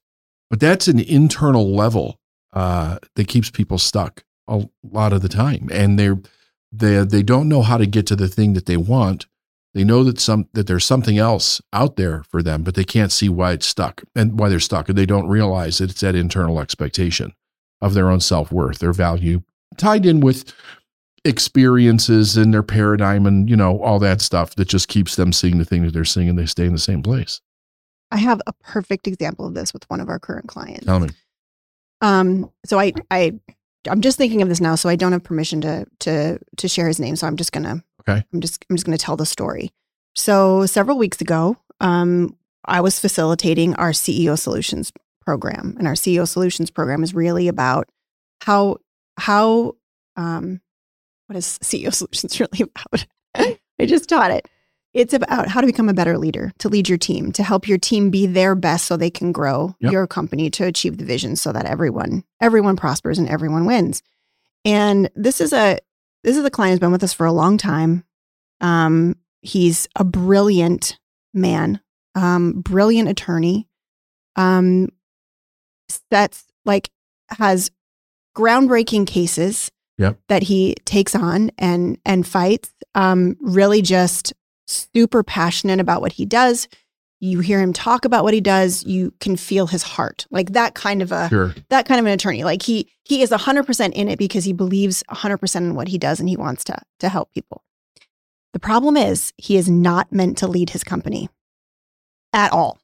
But 0.52 0.60
that's 0.60 0.88
an 0.88 1.00
internal 1.00 1.76
level 1.76 2.19
uh, 2.54 3.00
that 3.15 3.28
keeps 3.28 3.50
people 3.50 3.80
stuck 3.80 4.24
a 4.48 4.69
lot 4.84 5.13
of 5.13 5.24
the 5.24 5.30
time. 5.30 5.67
And 5.72 5.98
they're, 5.98 6.19
they, 6.72 7.04
they 7.04 7.24
don't 7.24 7.50
know 7.50 7.63
how 7.63 7.78
to 7.78 7.88
get 7.88 8.06
to 8.06 8.15
the 8.15 8.28
thing 8.28 8.54
that 8.54 8.67
they 8.67 8.78
want. 8.78 9.26
They 9.74 9.84
know 9.84 10.04
that 10.04 10.19
some 10.19 10.48
that 10.54 10.67
there's 10.67 10.86
something 10.86 11.17
else 11.17 11.60
out 11.74 11.96
there 11.96 12.22
for 12.30 12.43
them, 12.43 12.62
but 12.62 12.76
they 12.76 12.84
can't 12.84 13.12
see 13.12 13.30
why 13.30 13.54
it's 13.54 13.65
stuck 13.65 14.04
and 14.15 14.39
why 14.39 14.50
they're 14.50 14.60
stuck. 14.60 14.89
And 14.89 14.96
they 14.96 15.08
don't 15.08 15.28
realize 15.28 15.80
that 15.80 15.89
it's 15.89 16.02
that 16.02 16.13
internal 16.13 16.60
expectation 16.60 17.34
of 17.82 17.96
their 17.96 18.12
own 18.12 18.19
self-worth, 18.19 18.78
their 18.78 18.93
value, 18.93 19.41
tied 19.76 20.06
in 20.06 20.19
with 20.19 20.54
experiences 21.25 22.36
and 22.38 22.53
their 22.53 22.63
paradigm 22.63 23.25
and 23.25 23.49
you 23.49 23.55
know 23.55 23.81
all 23.81 23.99
that 23.99 24.21
stuff 24.21 24.55
that 24.55 24.67
just 24.67 24.88
keeps 24.89 25.15
them 25.15 25.31
seeing 25.31 25.57
the 25.57 25.65
thing 25.65 25.83
that 25.86 25.93
they're 25.93 26.03
seeing 26.03 26.27
and 26.29 26.38
they 26.38 26.45
stay 26.45 26.65
in 26.65 26.73
the 26.73 26.79
same 26.79 27.01
place 27.01 27.39
I 28.12 28.17
have 28.17 28.41
a 28.45 28.53
perfect 28.53 29.07
example 29.07 29.47
of 29.47 29.53
this 29.53 29.73
with 29.73 29.89
one 29.89 29.99
of 29.99 30.07
our 30.09 30.19
current 30.19 30.47
clients. 30.47 30.86
tell 30.86 30.99
me 30.99 31.09
Um, 32.01 32.51
so 32.65 32.79
I 32.79 32.93
I 33.09 33.33
I'm 33.89 34.01
just 34.01 34.17
thinking 34.17 34.41
of 34.41 34.49
this 34.49 34.62
now, 34.62 34.75
so 34.75 34.88
I 34.88 34.95
don't 34.95 35.12
have 35.12 35.23
permission 35.23 35.62
to 35.62 35.86
to 35.99 36.39
to 36.57 36.67
share 36.67 36.88
his 36.88 36.99
name. 36.99 37.15
So 37.15 37.27
I'm 37.27 37.38
just 37.38 37.51
gonna 37.51 37.83
Okay. 38.07 38.23
I'm 38.33 38.41
just 38.41 38.65
I'm 38.69 38.75
just 38.75 38.86
gonna 38.86 38.97
tell 38.97 39.17
the 39.17 39.25
story. 39.25 39.71
So 40.15 40.65
several 40.65 40.97
weeks 40.97 41.21
ago, 41.21 41.57
um, 41.79 42.38
I 42.65 42.81
was 42.81 42.99
facilitating 42.99 43.73
our 43.75 43.91
CEO 43.91 44.38
Solutions 44.38 44.91
program, 45.25 45.75
and 45.79 45.88
our 45.88 45.95
CEO 45.95 46.27
Solutions 46.27 46.69
program 46.69 47.03
is 47.03 47.13
really 47.13 47.47
about 47.47 47.89
how 48.41 48.77
how 49.17 49.75
um, 50.15 50.62
what 51.27 51.38
is 51.38 51.59
CEO 51.63 51.93
Solutions 51.93 52.39
really 52.39 52.62
about? 52.62 53.05
I 53.79 53.86
just 53.86 54.09
taught 54.09 54.31
it. 54.31 54.47
It's 54.93 55.13
about 55.13 55.47
how 55.47 55.59
to 55.59 55.65
become 55.65 55.89
a 55.89 55.93
better 55.93 56.19
leader, 56.19 56.51
to 56.59 56.69
lead 56.69 56.88
your 56.88 56.99
team, 56.99 57.31
to 57.31 57.41
help 57.41 57.67
your 57.67 57.79
team 57.79 58.12
be 58.12 58.27
their 58.27 58.53
best 58.53 58.86
so 58.86 58.95
they 58.95 59.09
can 59.09 59.31
grow 59.31 59.75
Yep. 59.79 59.91
your 59.91 60.05
company 60.05 60.51
to 60.51 60.65
achieve 60.65 60.97
the 60.99 61.05
vision 61.05 61.36
so 61.36 61.51
that 61.51 61.65
everyone 61.65 62.23
everyone 62.39 62.75
prospers 62.75 63.17
and 63.17 63.27
everyone 63.27 63.65
wins. 63.65 64.03
And 64.65 65.09
this 65.15 65.41
is 65.41 65.51
a 65.51 65.79
this 66.23 66.38
is 66.38 66.45
a 66.45 66.51
client 66.51 66.73
who's 66.73 66.79
been 66.79 66.91
with 66.91 67.03
us 67.03 67.12
for 67.13 67.25
a 67.25 67.33
long 67.33 67.57
time. 67.57 68.03
Um, 68.62 69.15
he's 69.41 69.88
a 69.95 70.03
brilliant 70.03 70.99
man, 71.33 71.81
um, 72.13 72.62
brilliant 72.62 73.09
attorney. 73.09 73.67
Um, 74.36 74.89
that's 76.12 76.45
like 76.65 76.91
has 77.29 77.71
groundbreaking 78.38 79.07
cases 79.07 79.71
Yep. 79.97 80.17
that 80.27 80.43
he 80.43 80.75
takes 80.86 81.15
on 81.15 81.51
and 81.58 81.97
and 82.06 82.25
fights. 82.27 82.71
Um, 82.95 83.38
really 83.41 83.82
just 83.82 84.34
super 84.67 85.23
passionate 85.23 85.79
about 85.79 86.01
what 86.01 86.13
he 86.13 86.25
does. 86.25 86.67
You 87.19 87.39
hear 87.39 87.62
him 87.62 87.71
talk 87.73 88.03
about 88.06 88.23
what 88.25 88.34
he 88.34 88.41
does, 88.41 88.84
you 88.86 89.13
can 89.21 89.38
feel 89.38 89.67
his 89.67 89.84
heart. 89.84 90.25
Like 90.29 90.51
that 90.53 90.73
kind 90.75 91.01
of 91.01 91.12
a 91.12 91.29
Sure. 91.29 91.56
that 91.69 91.86
kind 91.86 91.99
of 91.99 92.06
an 92.06 92.12
attorney. 92.12 92.43
Like 92.43 92.63
he 92.63 92.89
he 93.06 93.21
is 93.21 93.29
100% 93.32 93.91
in 93.93 94.08
it 94.10 94.17
because 94.19 94.43
he 94.45 94.53
believes 94.53 95.03
100% 95.10 95.56
in 95.58 95.75
what 95.75 95.88
he 95.89 95.97
does 95.97 96.19
and 96.19 96.27
he 96.27 96.36
wants 96.38 96.63
to 96.65 96.77
to 96.99 97.10
help 97.10 97.32
people. 97.34 97.63
The 98.53 98.60
problem 98.60 98.97
is 98.97 99.34
he 99.38 99.58
is 99.58 99.69
not 99.69 100.12
meant 100.12 100.38
to 100.39 100.47
lead 100.47 100.71
his 100.71 100.84
company 100.84 101.29
at 102.34 102.51
all. 102.51 102.79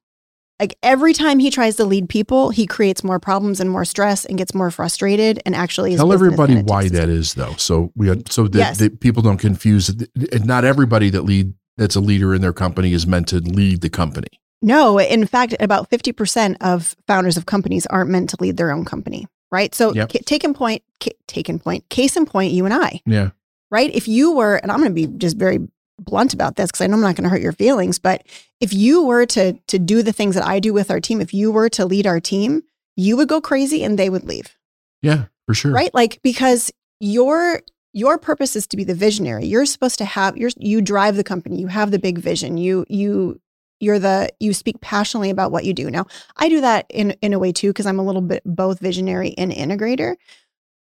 Like 0.60 0.78
every 0.84 1.14
time 1.14 1.40
he 1.40 1.50
tries 1.52 1.78
to 1.78 1.86
lead 1.86 2.10
people, 2.10 2.50
he 2.50 2.66
creates 2.68 3.04
more 3.04 3.20
problems 3.20 3.60
and 3.62 3.70
more 3.70 3.86
stress 3.86 4.26
and 4.26 4.38
gets 4.38 4.54
more 4.54 4.70
frustrated 4.72 5.42
and 5.46 5.56
actually 5.56 5.96
Tell 5.96 6.12
everybody 6.12 6.56
why 6.62 6.90
that 6.90 7.08
is, 7.08 7.34
though. 7.36 7.54
So 7.58 7.92
we 7.96 8.08
so 8.30 8.48
that, 8.50 8.58
Yes. 8.58 8.78
that 8.80 9.00
people 9.00 9.24
don't 9.24 9.38
confuse. 9.38 9.90
it. 9.90 10.46
Not 10.46 10.66
everybody 10.66 11.10
that 11.12 11.22
lead 11.24 11.54
that's 11.78 11.96
a 11.96 12.02
leader 12.02 12.36
in 12.36 12.42
their 12.42 12.52
company 12.52 12.92
is 12.92 13.08
meant 13.08 13.28
to 13.30 13.38
lead 13.40 13.80
the 13.80 13.90
company. 13.90 14.28
No, 14.62 15.00
in 15.00 15.26
fact, 15.26 15.56
about 15.62 15.90
50% 15.90 16.58
of 16.60 16.94
founders 17.08 17.38
of 17.38 17.46
companies 17.46 17.86
aren't 17.86 18.10
meant 18.10 18.30
to 18.32 18.38
lead 18.42 18.58
their 18.58 18.72
own 18.74 18.84
company, 18.84 19.28
right? 19.54 19.74
So 19.74 19.94
Yep. 19.94 20.12
ca- 20.12 20.20
take 20.26 20.44
in 20.44 20.54
point, 20.54 20.84
ca- 21.02 21.16
take 21.28 21.48
in 21.48 21.58
point, 21.60 21.88
case 21.88 22.18
in 22.18 22.26
point, 22.26 22.52
you 22.52 22.66
and 22.66 22.74
I, 22.74 23.00
Yeah. 23.06 23.30
right? 23.72 23.90
If 23.96 24.10
you 24.10 24.34
were, 24.34 24.56
and 24.58 24.70
I'm 24.74 24.80
going 24.80 24.90
to 24.90 24.94
be 24.94 25.08
just 25.18 25.38
very 25.38 25.60
blunt 26.06 26.34
about 26.34 26.56
this 26.56 26.72
because 26.72 26.82
I 26.82 26.88
know 26.88 26.96
I'm 26.96 27.02
not 27.02 27.16
going 27.16 27.24
to 27.24 27.30
hurt 27.30 27.42
your 27.42 27.52
feelings, 27.52 28.00
but 28.00 28.24
if 28.60 28.74
you 28.74 29.04
were 29.04 29.26
to 29.28 29.54
to 29.68 29.80
do 29.80 30.02
the 30.02 30.14
things 30.14 30.36
that 30.36 30.46
I 30.46 30.60
do 30.60 30.74
with 30.74 30.90
our 30.92 31.00
team, 31.00 31.22
if 31.22 31.34
you 31.34 31.52
were 31.52 31.70
to 31.70 31.86
lead 31.86 32.08
our 32.08 32.20
team, 32.20 32.64
you 32.96 33.16
would 33.18 33.28
go 33.30 33.42
crazy 33.42 33.84
and 33.84 33.98
they 33.98 34.10
would 34.10 34.24
leave, 34.26 34.58
Yeah. 35.02 35.26
For 35.46 35.54
sure. 35.54 35.72
right? 35.72 35.94
Like 35.94 36.22
because 36.22 36.72
your 37.00 37.62
your 37.94 38.18
purpose 38.20 38.56
is 38.56 38.68
to 38.68 38.78
be 38.78 38.84
the 38.84 38.94
visionary. 38.94 39.46
You're 39.46 39.66
supposed 39.66 39.98
to 39.98 40.06
have 40.06 40.38
you're 40.38 40.52
you 40.58 40.82
drive 40.82 41.16
the 41.16 41.24
company. 41.24 41.60
You 41.60 41.68
have 41.68 41.92
the 41.92 42.00
big 42.00 42.20
vision. 42.20 42.58
You 42.58 42.86
you 42.88 43.40
you're 43.80 43.98
the 44.00 44.30
you 44.40 44.54
speak 44.54 44.80
passionately 44.82 45.30
about 45.30 45.52
what 45.52 45.64
you 45.66 45.74
do. 45.74 45.90
Now, 45.90 46.06
I 46.38 46.50
do 46.50 46.62
that 46.62 46.86
in 46.90 47.12
in 47.22 47.34
a 47.34 47.40
way 47.40 47.52
too 47.52 47.70
because 47.70 47.86
I'm 47.86 47.98
a 48.00 48.04
little 48.06 48.22
bit 48.22 48.44
both 48.46 48.80
visionary 48.80 49.34
and 49.38 49.52
integrator, 49.52 50.16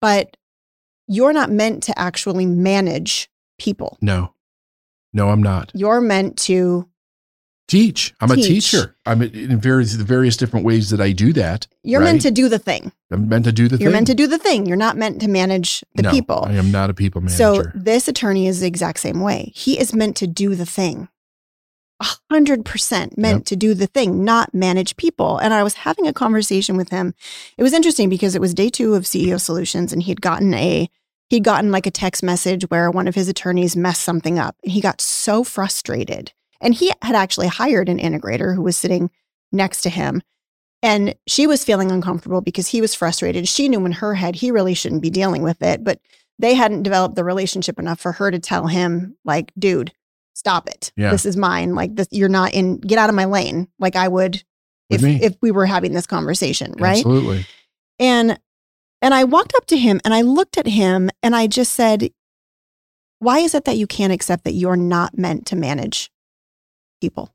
but 0.02 0.36
you're 1.08 1.32
not 1.32 1.50
meant 1.50 1.84
to 1.84 1.98
actually 1.98 2.46
manage 2.46 3.30
people. 3.58 3.98
No. 4.02 4.34
No, 5.18 5.30
I'm 5.30 5.42
not. 5.44 5.72
You're 5.74 6.00
meant 6.02 6.38
to 6.50 6.88
Teach. 7.68 8.14
I'm 8.22 8.32
a 8.32 8.38
teacher. 8.38 8.96
I'm 9.06 9.22
in 9.22 9.60
various 9.60 9.94
the 9.98 10.06
various 10.06 10.38
different 10.38 10.66
ways 10.66 10.90
that 10.92 11.02
I 11.02 11.12
do 11.12 11.34
that. 11.34 11.68
you're 11.84 12.00
Right. 12.00 12.12
meant 12.12 12.22
to 12.22 12.32
do 12.32 12.48
the 12.48 12.60
thing. 12.60 12.94
I'm 13.12 13.28
meant 13.28 13.44
to 13.44 13.52
do 13.52 13.68
the 13.68 13.76
You're 13.76 13.90
thing. 13.90 13.94
meant 13.94 14.08
to 14.08 14.16
do 14.16 14.26
the 14.26 14.38
thing. 14.38 14.66
You're 14.68 14.78
not 14.78 14.96
meant 14.96 15.20
to 15.20 15.28
manage 15.28 15.84
the 15.96 16.04
No, 16.04 16.12
people. 16.12 16.46
I 16.48 16.54
am 16.54 16.72
not 16.72 16.90
a 16.90 16.94
people 16.94 17.20
manager. 17.20 17.38
So 17.38 17.64
this 17.76 18.08
attorney 18.08 18.48
is 18.48 18.62
the 18.62 18.68
exact 18.68 19.00
same 19.02 19.20
way. 19.20 19.52
He 19.54 19.78
is 19.78 19.94
meant 19.94 20.16
to 20.18 20.28
do 20.28 20.56
the 20.56 20.66
thing. 20.66 21.10
A 22.00 22.06
hundred 22.32 22.64
percent 22.64 23.18
meant 23.18 23.40
Yep. 23.40 23.46
to 23.48 23.56
do 23.58 23.74
the 23.74 23.88
thing, 23.88 24.24
not 24.24 24.54
manage 24.54 24.96
people. 24.96 25.38
And 25.38 25.54
I 25.54 25.64
was 25.64 25.74
having 25.74 26.08
a 26.08 26.14
conversation 26.14 26.78
with 26.78 26.88
him. 26.90 27.16
It 27.58 27.64
was 27.64 27.74
interesting 27.74 28.08
because 28.08 28.34
it 28.34 28.40
was 28.40 28.54
day 28.54 28.70
two 28.70 28.94
of 28.96 29.04
CEO 29.06 29.38
Solutions, 29.42 29.92
and 29.92 30.04
he'd 30.04 30.22
gotten 30.22 30.54
a 30.54 30.90
he'd 31.30 31.44
gotten 31.44 31.72
like 31.72 31.86
a 31.86 31.92
text 31.92 32.24
message 32.24 32.64
where 32.70 32.90
one 32.92 33.08
of 33.08 33.16
his 33.16 33.28
attorneys 33.28 33.76
messed 33.76 34.02
something 34.02 34.40
up, 34.40 34.56
and 34.64 34.72
he 34.72 34.82
got 34.82 35.02
so 35.02 35.44
frustrated. 35.44 36.34
And 36.60 36.74
he 36.74 36.92
had 37.02 37.16
actually 37.16 37.48
hired 37.48 37.88
an 37.90 38.00
integrator 38.00 38.56
who 38.56 38.64
was 38.64 38.78
sitting 38.78 39.12
next 39.52 39.82
to 39.82 39.90
him. 39.90 40.24
And 40.82 41.16
she 41.28 41.48
was 41.48 41.64
feeling 41.64 41.92
uncomfortable 41.92 42.42
because 42.42 42.68
he 42.68 42.82
was 42.82 42.96
frustrated. 42.96 43.48
She 43.48 43.70
knew 43.70 43.86
in 43.86 43.92
her 43.94 44.16
head 44.16 44.36
he 44.36 44.52
really 44.52 44.74
shouldn't 44.74 45.02
be 45.02 45.10
dealing 45.10 45.44
with 45.44 45.62
it, 45.62 45.84
but 45.84 46.00
they 46.40 46.54
hadn't 46.54 46.84
developed 46.84 47.16
the 47.16 47.24
relationship 47.24 47.80
enough 47.80 48.00
for 48.00 48.12
her 48.12 48.32
to 48.32 48.40
tell 48.40 48.68
him, 48.68 49.16
like, 49.26 49.52
dude, 49.58 49.92
stop 50.34 50.68
it. 50.68 50.92
Yeah. 50.96 51.12
This 51.12 51.26
is 51.26 51.36
mine. 51.36 51.74
Like 51.76 51.96
this, 51.96 52.08
you're 52.12 52.30
not 52.30 52.54
in, 52.54 52.78
get 52.78 53.00
out 53.00 53.10
of 53.10 53.16
my 53.16 53.26
lane. 53.26 53.68
Like 53.80 53.96
I 53.96 54.08
would 54.08 54.44
if 54.90 55.04
if 55.04 55.36
we 55.42 55.52
were 55.52 55.66
having 55.66 55.94
this 55.94 56.08
conversation, 56.08 56.74
right? 56.78 56.98
Absolutely. 56.98 57.46
And 58.00 58.40
and 59.08 59.14
I 59.14 59.24
walked 59.24 59.54
up 59.56 59.66
to 59.68 59.78
him 59.78 60.02
and 60.04 60.14
I 60.14 60.20
looked 60.22 60.58
at 60.58 60.68
him 60.68 61.10
and 61.24 61.34
I 61.34 61.48
just 61.48 61.72
said, 61.72 62.10
Why 63.20 63.40
is 63.40 63.56
it 63.56 63.64
that 63.64 63.78
you 63.78 63.88
can't 63.88 64.12
accept 64.12 64.44
that 64.44 64.52
you're 64.52 64.76
not 64.76 65.18
meant 65.18 65.46
to 65.46 65.56
manage 65.56 66.12
people? 67.00 67.34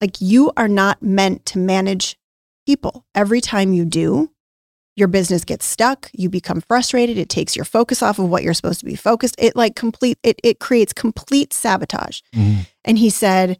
Like 0.00 0.22
you 0.22 0.52
are 0.56 0.68
not 0.68 1.02
meant 1.02 1.44
to 1.46 1.58
manage 1.58 2.16
people. 2.66 3.04
Every 3.14 3.42
time 3.42 3.74
you 3.74 3.84
do, 3.84 4.30
your 4.96 5.06
business 5.06 5.44
gets 5.44 5.66
stuck, 5.66 6.10
you 6.14 6.30
become 6.30 6.62
frustrated, 6.62 7.18
it 7.18 7.28
takes 7.28 7.54
your 7.54 7.66
focus 7.66 8.02
off 8.02 8.18
of 8.18 8.30
what 8.30 8.42
you're 8.42 8.54
supposed 8.54 8.80
to 8.80 8.86
be 8.86 8.96
focused. 8.96 9.34
It 9.38 9.54
like 9.54 9.76
complete 9.76 10.16
it 10.22 10.40
it 10.42 10.60
creates 10.60 10.94
complete 10.94 11.52
sabotage. 11.52 12.22
Mhm. 12.34 12.66
And 12.86 12.96
he 12.96 13.10
said, 13.10 13.58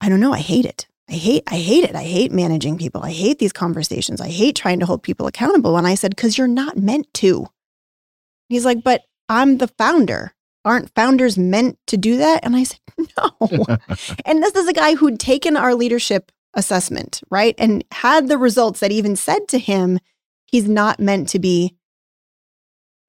I 0.00 0.08
don't 0.08 0.18
know, 0.18 0.32
I 0.32 0.40
hate 0.40 0.64
it. 0.66 0.88
I 1.08 1.14
hate 1.14 1.44
I 1.46 1.56
hate 1.56 1.84
it. 1.84 1.94
I 1.94 2.02
hate 2.02 2.32
managing 2.32 2.78
people. 2.78 3.02
I 3.02 3.12
hate 3.12 3.38
these 3.38 3.52
conversations. 3.52 4.20
I 4.20 4.28
hate 4.28 4.56
trying 4.56 4.80
to 4.80 4.86
hold 4.86 5.02
people 5.02 5.26
accountable. 5.26 5.76
And 5.76 5.86
I 5.86 5.94
said, 5.94 6.16
"Cuz 6.16 6.36
you're 6.36 6.48
not 6.48 6.76
meant 6.76 7.12
to." 7.14 7.46
He's 8.48 8.64
like, 8.64 8.82
"But 8.82 9.02
I'm 9.28 9.58
the 9.58 9.68
founder. 9.68 10.32
Aren't 10.64 10.94
founders 10.94 11.38
meant 11.38 11.78
to 11.86 11.96
do 11.96 12.16
that?" 12.16 12.44
And 12.44 12.56
I 12.56 12.64
said, 12.64 12.80
"No." 13.18 13.30
and 14.24 14.42
this 14.42 14.54
is 14.54 14.66
a 14.66 14.72
guy 14.72 14.96
who'd 14.96 15.20
taken 15.20 15.56
our 15.56 15.74
leadership 15.74 16.32
assessment, 16.54 17.22
right? 17.30 17.54
And 17.58 17.84
had 17.92 18.28
the 18.28 18.38
results 18.38 18.80
that 18.80 18.90
even 18.90 19.14
said 19.14 19.46
to 19.48 19.58
him, 19.58 20.00
he's 20.46 20.66
not 20.68 20.98
meant 20.98 21.28
to 21.28 21.38
be 21.38 21.76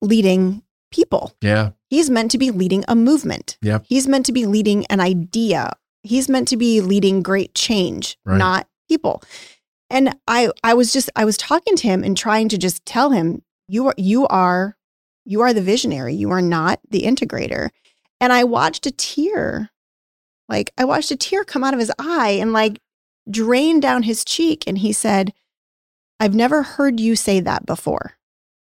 leading 0.02 0.62
people. 0.92 1.34
yeah. 1.42 1.72
He's 1.90 2.10
meant 2.10 2.32
to 2.32 2.38
be 2.38 2.52
leading 2.52 2.84
a 2.90 2.96
movement. 2.96 3.58
Yeah. 3.62 3.80
He's 3.86 4.08
meant 4.10 4.26
to 4.26 4.34
be 4.34 4.46
leading 4.46 4.86
an 4.88 5.00
idea. 5.00 5.72
He's 6.08 6.30
meant 6.30 6.48
to 6.50 6.58
be 6.58 6.82
leading 6.82 7.22
great 7.22 7.54
change, 7.54 8.18
Right. 8.26 8.38
not 8.38 8.68
people. 8.90 9.22
And 9.90 10.16
I 10.28 10.50
I 10.64 10.74
was 10.74 10.92
just 10.92 11.10
I 11.16 11.26
was 11.26 11.38
talking 11.38 11.76
to 11.78 11.88
him 11.88 12.04
and 12.04 12.18
trying 12.18 12.50
to 12.50 12.58
just 12.58 12.86
tell 12.86 13.12
him 13.12 13.42
you 13.68 13.88
are 13.88 13.96
you 13.98 14.28
are 14.28 14.76
you 15.26 15.42
are 15.42 15.54
the 15.54 15.62
visionary. 15.62 16.14
You 16.16 16.32
are 16.32 16.42
not 16.42 16.80
the 16.90 17.04
integrator. 17.04 17.70
And 18.20 18.34
I 18.34 18.44
watched 18.44 18.86
a 18.86 18.92
tear. 18.92 19.70
Like 20.50 20.72
I 20.78 20.86
watched 20.86 21.12
a 21.12 21.16
tear 21.18 21.44
come 21.44 21.64
out 21.64 21.74
of 21.74 21.80
his 21.80 21.92
eye 22.00 22.38
and 22.42 22.54
like 22.54 22.80
drain 23.30 23.80
down 23.80 24.04
his 24.04 24.24
cheek 24.26 24.64
and 24.68 24.78
he 24.78 24.94
said, 24.94 25.34
"I've 26.20 26.36
never 26.36 26.64
heard 26.64 27.00
you 27.00 27.16
say 27.16 27.40
that 27.42 27.66
before." 27.66 28.14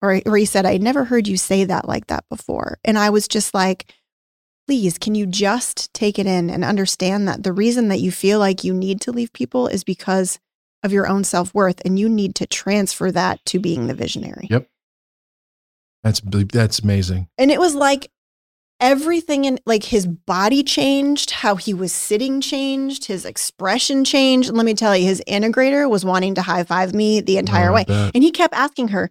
Or, 0.01 0.19
or 0.25 0.35
he 0.35 0.43
said, 0.43 0.65
I 0.65 0.75
never 0.75 1.05
heard 1.05 1.29
you 1.29 1.37
say 1.37 1.63
that 1.63 1.87
like 1.87 2.07
that 2.07 2.25
before. 2.27 2.77
And 2.83 2.97
I 2.97 3.09
was 3.09 3.25
just 3.25 3.53
like, 3.53 3.93
please, 4.67 4.97
can 4.97 5.15
you 5.15 5.25
just 5.25 5.93
take 5.93 6.17
it 6.19 6.25
in 6.25 6.49
and 6.49 6.63
understand 6.63 7.27
that 7.27 7.43
the 7.43 7.53
reason 7.53 7.87
that 7.89 7.99
you 7.99 8.11
feel 8.11 8.39
like 8.39 8.63
you 8.63 8.73
need 8.73 9.01
to 9.01 9.11
leave 9.11 9.33
people 9.33 9.67
is 9.67 9.83
because 9.83 10.39
of 10.83 10.91
your 10.91 11.07
own 11.07 11.23
self 11.23 11.53
worth 11.53 11.81
and 11.85 11.97
you 11.99 12.09
need 12.09 12.35
to 12.35 12.45
transfer 12.47 13.11
that 13.11 13.43
to 13.45 13.59
being 13.59 13.87
the 13.87 13.93
visionary. 13.93 14.47
Yep. 14.49 14.67
That's 16.03 16.21
that's 16.21 16.79
amazing. 16.79 17.27
And 17.37 17.49
it 17.51 17.59
was 17.59 17.75
like 17.75 18.11
everything 18.81 19.45
in 19.45 19.59
like 19.65 19.85
his 19.85 20.05
body 20.05 20.61
changed, 20.63 21.31
how 21.31 21.55
he 21.55 21.73
was 21.73 21.93
sitting 21.93 22.41
changed, 22.41 23.05
his 23.05 23.23
expression 23.25 24.03
changed. 24.03 24.49
And 24.49 24.57
let 24.57 24.65
me 24.65 24.73
tell 24.73 24.95
you, 24.97 25.05
his 25.05 25.23
integrator 25.27 25.89
was 25.89 26.03
wanting 26.03 26.35
to 26.35 26.41
high 26.41 26.63
five 26.65 26.93
me 26.93 27.21
the 27.21 27.37
entire 27.37 27.69
Oh, 27.69 27.73
way. 27.75 27.85
bet. 27.87 28.11
And 28.13 28.23
he 28.23 28.31
kept 28.31 28.53
asking 28.53 28.89
her, 28.89 29.09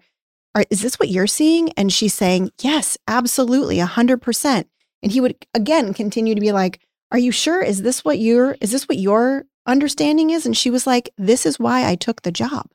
Is 0.69 0.83
this 0.83 0.99
what 0.99 1.09
you're 1.09 1.27
seeing? 1.27 1.71
And 1.73 1.91
she's 1.91 2.13
saying, 2.13 2.51
Yes, 2.61 2.99
absolutely, 3.09 3.79
100%. 3.79 4.65
And 5.03 5.11
he 5.13 5.21
would 5.21 5.35
again 5.55 5.95
continue 5.95 6.35
to 6.35 6.41
be 6.41 6.53
like, 6.53 6.81
Are 7.11 7.19
you 7.19 7.33
sure? 7.33 7.61
Is 7.63 7.83
this 7.83 8.05
what 8.05 8.19
you're, 8.19 8.57
is 8.61 8.71
this 8.73 8.89
what 8.89 8.99
your 8.99 9.45
understanding 9.67 10.31
is? 10.31 10.47
And 10.47 10.57
she 10.57 10.71
was 10.71 10.87
like, 10.87 11.11
This 11.19 11.45
is 11.47 11.59
why 11.59 11.87
I 11.89 11.95
took 11.97 12.23
the 12.23 12.33
job. 12.33 12.67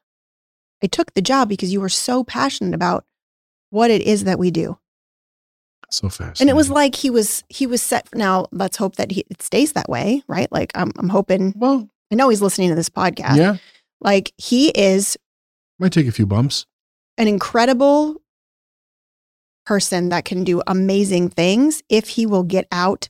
I 0.83 0.87
took 0.87 1.13
the 1.13 1.21
job 1.21 1.49
because 1.49 1.71
you 1.73 1.81
were 1.81 1.89
so 1.89 2.23
passionate 2.23 2.73
about 2.75 3.05
what 3.69 3.89
it 3.91 4.01
is 4.01 4.25
that 4.25 4.39
we 4.39 4.51
do. 4.51 4.77
So 5.89 6.09
fast. 6.09 6.41
And 6.41 6.49
it 6.49 6.55
was 6.55 6.69
like 6.69 6.95
he 6.95 7.09
was 7.09 7.43
he 7.47 7.65
was 7.65 7.81
set 7.81 8.09
now 8.13 8.47
let's 8.51 8.75
hope 8.77 8.97
that 8.97 9.11
he 9.11 9.23
it 9.29 9.41
stays 9.41 9.71
that 9.73 9.87
way, 9.89 10.21
right? 10.27 10.51
Like 10.51 10.71
I'm 10.75 10.91
I'm 10.97 11.09
hoping 11.09 11.53
well, 11.55 11.89
I 12.11 12.15
know 12.15 12.27
he's 12.29 12.41
listening 12.41 12.69
to 12.69 12.75
this 12.75 12.89
podcast. 12.89 13.37
yeah, 13.37 13.57
Like 14.01 14.33
he 14.37 14.69
is 14.69 15.17
might 15.79 15.93
take 15.93 16.07
a 16.07 16.11
few 16.11 16.25
bumps. 16.25 16.65
an 17.17 17.27
incredible 17.29 18.21
person 19.67 20.09
that 20.09 20.23
can 20.23 20.45
do 20.45 20.61
amazing 20.65 21.27
things 21.27 21.83
if 21.89 22.07
he 22.07 22.25
will 22.25 22.43
get 22.43 22.67
out 22.71 23.09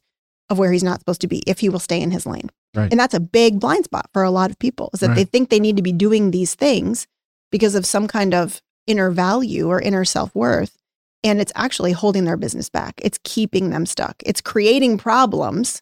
of 0.50 0.58
where 0.58 0.72
he's 0.72 0.84
not 0.84 1.00
supposed 1.00 1.22
to 1.22 1.28
be, 1.28 1.40
if 1.46 1.60
he 1.60 1.70
will 1.70 1.80
stay 1.80 2.02
in 2.02 2.10
his 2.10 2.26
lane. 2.26 2.50
Right. 2.74 2.92
And 2.92 3.00
that's 3.00 3.14
a 3.14 3.20
big 3.20 3.60
blind 3.60 3.86
spot 3.86 4.10
for 4.12 4.24
a 4.24 4.32
lot 4.32 4.50
of 4.50 4.58
people 4.58 4.90
is 4.94 5.02
that 5.02 5.16
they 5.16 5.24
think 5.24 5.50
they 5.50 5.60
need 5.60 5.78
to 5.78 5.84
be 5.84 5.92
doing 5.92 6.32
these 6.32 6.56
things 6.56 7.08
because 7.52 7.76
of 7.76 7.86
some 7.86 8.08
kind 8.08 8.34
of 8.34 8.62
inner 8.88 9.12
value 9.12 9.68
or 9.68 9.80
inner 9.80 10.04
self 10.04 10.34
worth. 10.34 10.78
And 11.24 11.40
it's 11.40 11.52
actually 11.56 11.92
holding 11.92 12.26
their 12.26 12.38
business 12.38 12.70
back. 12.70 12.96
It's 13.04 13.20
keeping 13.24 13.70
them 13.70 13.86
stuck. 13.86 14.16
It's 14.26 14.42
creating 14.42 14.98
problems. 14.98 15.82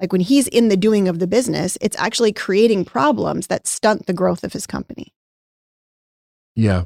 Like 0.00 0.12
when 0.12 0.20
he's 0.20 0.46
in 0.46 0.68
the 0.68 0.76
doing 0.76 1.08
of 1.08 1.18
the 1.18 1.26
business, 1.26 1.76
it's 1.80 1.96
actually 1.98 2.32
creating 2.32 2.84
problems 2.84 3.48
that 3.48 3.66
stunt 3.66 4.06
the 4.06 4.12
growth 4.12 4.44
of 4.44 4.52
his 4.52 4.66
company. 4.66 5.12
Yeah, 6.54 6.84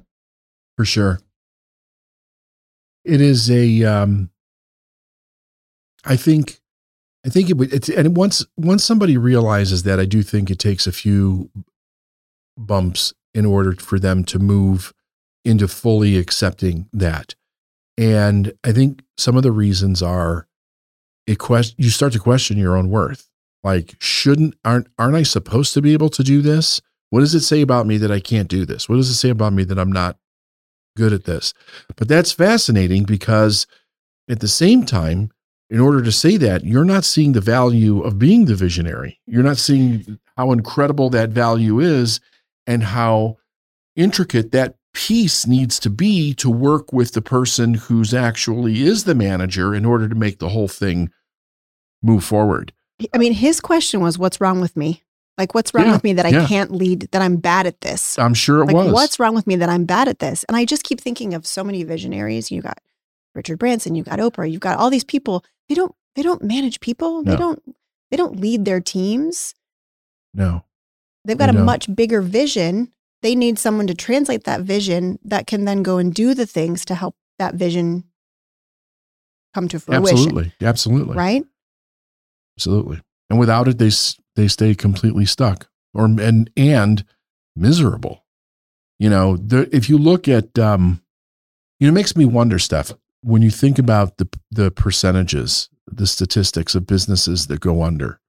for 0.76 0.84
sure. 0.84 1.20
It 3.04 3.20
is 3.20 3.50
a. 3.50 3.84
Um, 3.84 4.30
I 6.04 6.16
think, 6.16 6.60
I 7.24 7.28
think 7.28 7.48
it 7.48 7.56
would. 7.56 7.72
It's, 7.72 7.88
and 7.88 8.16
once 8.16 8.44
once 8.56 8.84
somebody 8.84 9.16
realizes 9.16 9.84
that, 9.84 10.00
I 10.00 10.04
do 10.04 10.22
think 10.22 10.50
it 10.50 10.58
takes 10.58 10.86
a 10.86 10.92
few 10.92 11.50
bumps 12.56 13.14
in 13.34 13.46
order 13.46 13.72
for 13.72 13.98
them 13.98 14.24
to 14.24 14.38
move 14.38 14.92
into 15.44 15.66
fully 15.68 16.16
accepting 16.16 16.88
that. 16.92 17.34
And 17.98 18.52
I 18.64 18.72
think 18.72 19.02
some 19.16 19.36
of 19.36 19.42
the 19.42 19.52
reasons 19.52 20.02
are, 20.02 20.46
it 21.26 21.38
quest. 21.38 21.74
You 21.78 21.90
start 21.90 22.12
to 22.14 22.18
question 22.18 22.56
your 22.56 22.76
own 22.76 22.88
worth. 22.90 23.28
Like, 23.62 23.94
shouldn't 24.00 24.54
aren't 24.64 24.88
aren't 24.98 25.16
I 25.16 25.22
supposed 25.22 25.74
to 25.74 25.82
be 25.82 25.92
able 25.92 26.08
to 26.10 26.24
do 26.24 26.42
this? 26.42 26.80
What 27.10 27.20
does 27.20 27.34
it 27.34 27.42
say 27.42 27.60
about 27.60 27.86
me 27.86 27.98
that 27.98 28.10
I 28.10 28.20
can't 28.20 28.48
do 28.48 28.64
this? 28.64 28.88
What 28.88 28.96
does 28.96 29.10
it 29.10 29.14
say 29.14 29.28
about 29.28 29.52
me 29.52 29.64
that 29.64 29.78
I'm 29.78 29.92
not 29.92 30.16
good 30.96 31.12
at 31.12 31.24
this? 31.24 31.54
But 31.96 32.08
that's 32.08 32.32
fascinating 32.32 33.04
because 33.04 33.66
at 34.28 34.40
the 34.40 34.48
same 34.48 34.84
time, 34.84 35.30
in 35.70 35.80
order 35.80 36.02
to 36.02 36.12
say 36.12 36.36
that, 36.36 36.64
you're 36.64 36.84
not 36.84 37.04
seeing 37.04 37.32
the 37.32 37.40
value 37.40 38.02
of 38.02 38.18
being 38.18 38.44
the 38.44 38.54
visionary. 38.54 39.20
You're 39.26 39.42
not 39.42 39.56
seeing 39.56 40.18
how 40.36 40.52
incredible 40.52 41.08
that 41.10 41.30
value 41.30 41.80
is 41.80 42.20
and 42.66 42.82
how 42.82 43.38
intricate 43.96 44.52
that 44.52 44.76
piece 44.94 45.46
needs 45.46 45.78
to 45.80 45.88
be 45.88 46.34
to 46.34 46.50
work 46.50 46.92
with 46.92 47.12
the 47.12 47.22
person 47.22 47.74
who's 47.74 48.12
actually 48.12 48.82
is 48.82 49.04
the 49.04 49.14
manager 49.14 49.74
in 49.74 49.86
order 49.86 50.08
to 50.08 50.14
make 50.14 50.38
the 50.38 50.50
whole 50.50 50.68
thing 50.68 51.10
move 52.02 52.22
forward. 52.22 52.72
I 53.14 53.18
mean, 53.18 53.32
his 53.32 53.60
question 53.60 54.00
was, 54.00 54.18
"What's 54.18 54.40
wrong 54.40 54.60
with 54.60 54.76
me? 54.76 55.02
Like, 55.38 55.54
what's 55.54 55.72
wrong 55.74 55.86
Yeah, 55.86 55.92
with 55.94 56.04
me 56.04 56.12
that 56.14 56.26
I 56.26 56.30
yeah. 56.30 56.46
can't 56.46 56.70
lead? 56.70 57.08
That 57.12 57.22
I'm 57.22 57.36
bad 57.36 57.66
at 57.66 57.80
this? 57.80 58.18
I'm 58.18 58.34
sure 58.34 58.62
it 58.62 58.66
like, 58.66 58.76
was. 58.76 58.92
what's 58.92 59.18
wrong 59.18 59.34
with 59.34 59.46
me 59.46 59.56
that 59.56 59.68
I'm 59.68 59.84
bad 59.84 60.08
at 60.08 60.18
this?" 60.18 60.44
And 60.44 60.56
I 60.56 60.64
just 60.64 60.84
keep 60.84 61.00
thinking 61.00 61.32
of 61.34 61.46
so 61.46 61.64
many 61.64 61.82
visionaries. 61.84 62.50
You 62.50 62.60
got 62.62 62.78
Richard 63.34 63.58
Branson, 63.58 63.94
you 63.94 64.02
got 64.02 64.18
Oprah, 64.18 64.50
you've 64.50 64.60
got 64.60 64.78
all 64.78 64.90
these 64.90 65.04
people. 65.04 65.44
They 65.68 65.74
don't 65.74 65.94
they 66.16 66.22
don't 66.22 66.42
manage 66.42 66.80
people. 66.80 67.22
They 67.22 67.36
don't 67.36 67.62
they 68.10 68.16
don't 68.18 68.38
lead 68.40 68.64
their 68.66 68.80
teams. 68.80 69.54
no. 70.34 70.64
They've 71.24 71.38
got 71.38 71.46
They 71.46 71.50
a 71.52 71.58
don't. 71.58 71.66
much 71.66 71.94
bigger 71.94 72.20
vision. 72.20 72.92
They 73.22 73.34
need 73.36 73.56
someone 73.58 73.86
to 73.86 73.94
translate 73.94 74.42
that 74.44 74.62
vision 74.62 75.20
that 75.24 75.46
can 75.46 75.64
then 75.64 75.84
go 75.84 75.96
and 75.98 76.12
do 76.12 76.34
the 76.34 76.46
things 76.46 76.84
to 76.86 76.96
help 76.96 77.14
that 77.38 77.54
vision 77.54 78.04
come 79.54 79.68
to 79.68 79.78
fruition. 79.78 80.16
Absolutely. 80.18 80.52
Absolutely. 80.60 81.16
Right? 81.16 81.44
Absolutely. 82.58 83.00
And 83.32 83.40
without 83.40 83.66
it, 83.66 83.78
they 83.78 83.90
they 84.36 84.46
stay 84.46 84.74
completely 84.74 85.24
stuck 85.24 85.68
or 85.94 86.04
and 86.04 86.50
and 86.54 87.02
miserable. 87.56 88.26
You 88.98 89.08
know, 89.08 89.38
the, 89.38 89.74
if 89.74 89.88
you 89.88 89.96
look 89.96 90.28
at, 90.28 90.58
um, 90.58 91.02
you 91.80 91.86
know, 91.86 91.92
it 91.92 91.94
makes 91.94 92.14
me 92.14 92.26
wonder, 92.26 92.58
Steph, 92.58 92.92
when 93.22 93.40
you 93.40 93.50
think 93.50 93.78
about 93.78 94.18
the 94.18 94.28
the 94.50 94.70
percentages, 94.70 95.70
the 95.86 96.06
statistics 96.06 96.74
of 96.74 96.86
businesses 96.86 97.46
that 97.46 97.60
go 97.60 97.82
under 97.82 98.20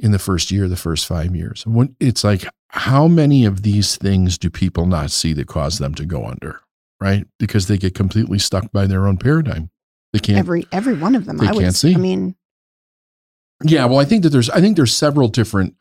in 0.00 0.10
the 0.10 0.18
first 0.18 0.50
year, 0.50 0.66
the 0.66 0.74
first 0.74 1.06
five 1.06 1.36
years. 1.36 1.64
When 1.64 1.94
it's 2.00 2.24
like, 2.24 2.44
how 2.70 3.06
many 3.06 3.44
of 3.44 3.62
these 3.62 3.96
things 3.96 4.36
do 4.36 4.50
people 4.50 4.86
not 4.86 5.12
see 5.12 5.32
that 5.34 5.46
cause 5.46 5.78
them 5.78 5.94
to 5.94 6.04
go 6.04 6.26
under? 6.26 6.60
Right, 7.00 7.24
because 7.38 7.68
they 7.68 7.78
get 7.78 7.94
completely 7.94 8.40
stuck 8.40 8.72
by 8.72 8.88
their 8.88 9.06
own 9.06 9.18
paradigm. 9.18 9.70
They 10.12 10.18
can't 10.18 10.38
Every 10.38 10.66
every 10.72 10.94
one 10.94 11.14
of 11.14 11.24
them. 11.24 11.36
They 11.36 11.46
I 11.46 11.52
would 11.52 11.62
can't 11.62 11.76
see. 11.76 11.94
I 11.94 11.98
mean, 11.98 12.34
Yeah, 13.64 13.86
well, 13.86 13.98
I 13.98 14.04
think 14.04 14.22
that 14.22 14.28
there's 14.30 14.50
I 14.50 14.60
think 14.60 14.76
there's 14.76 14.94
several 14.94 15.28
different 15.28 15.74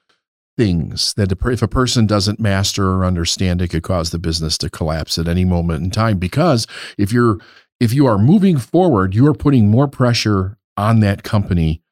things 0.56 1.14
that 1.16 1.32
if 1.32 1.62
a 1.62 1.68
person 1.68 2.06
doesn't 2.06 2.40
master 2.40 2.88
or 2.88 3.06
understand, 3.06 3.62
it 3.62 3.70
could 3.70 3.84
cause 3.84 4.12
the 4.12 4.20
business 4.20 4.58
to 4.60 4.70
collapse 4.70 5.18
at 5.18 5.28
any 5.28 5.46
moment 5.46 5.84
in 5.84 5.92
time. 5.92 6.18
Because 6.18 6.66
if 6.98 7.12
you're 7.12 7.40
if 7.80 7.94
you 7.94 8.06
are 8.06 8.18
moving 8.18 8.58
forward, 8.58 9.14
you 9.14 9.28
are 9.28 9.34
putting 9.34 9.70
more 9.70 9.88
pressure 9.88 10.58
on 10.78 11.02
that 11.02 11.24
company, 11.24 11.84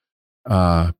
uh, 0.46 0.92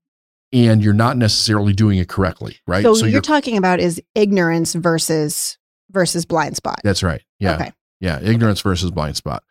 and 0.52 0.84
you're 0.84 0.92
not 0.92 1.16
necessarily 1.16 1.72
doing 1.72 1.98
it 1.98 2.08
correctly, 2.08 2.58
right? 2.66 2.82
So, 2.82 2.90
what 2.92 3.10
you're, 3.10 3.22
talking 3.22 3.56
about 3.56 3.80
is 3.80 4.00
ignorance 4.14 4.74
versus 4.74 5.58
versus 5.90 6.24
blind 6.26 6.56
spot. 6.56 6.80
that's 6.84 7.02
right. 7.02 7.22
Yeah, 7.38 7.54
Okay. 7.54 7.72
yeah, 8.00 8.20
ignorance 8.20 8.60
versus 8.60 8.90
blind 8.90 9.16
spot. 9.16 9.42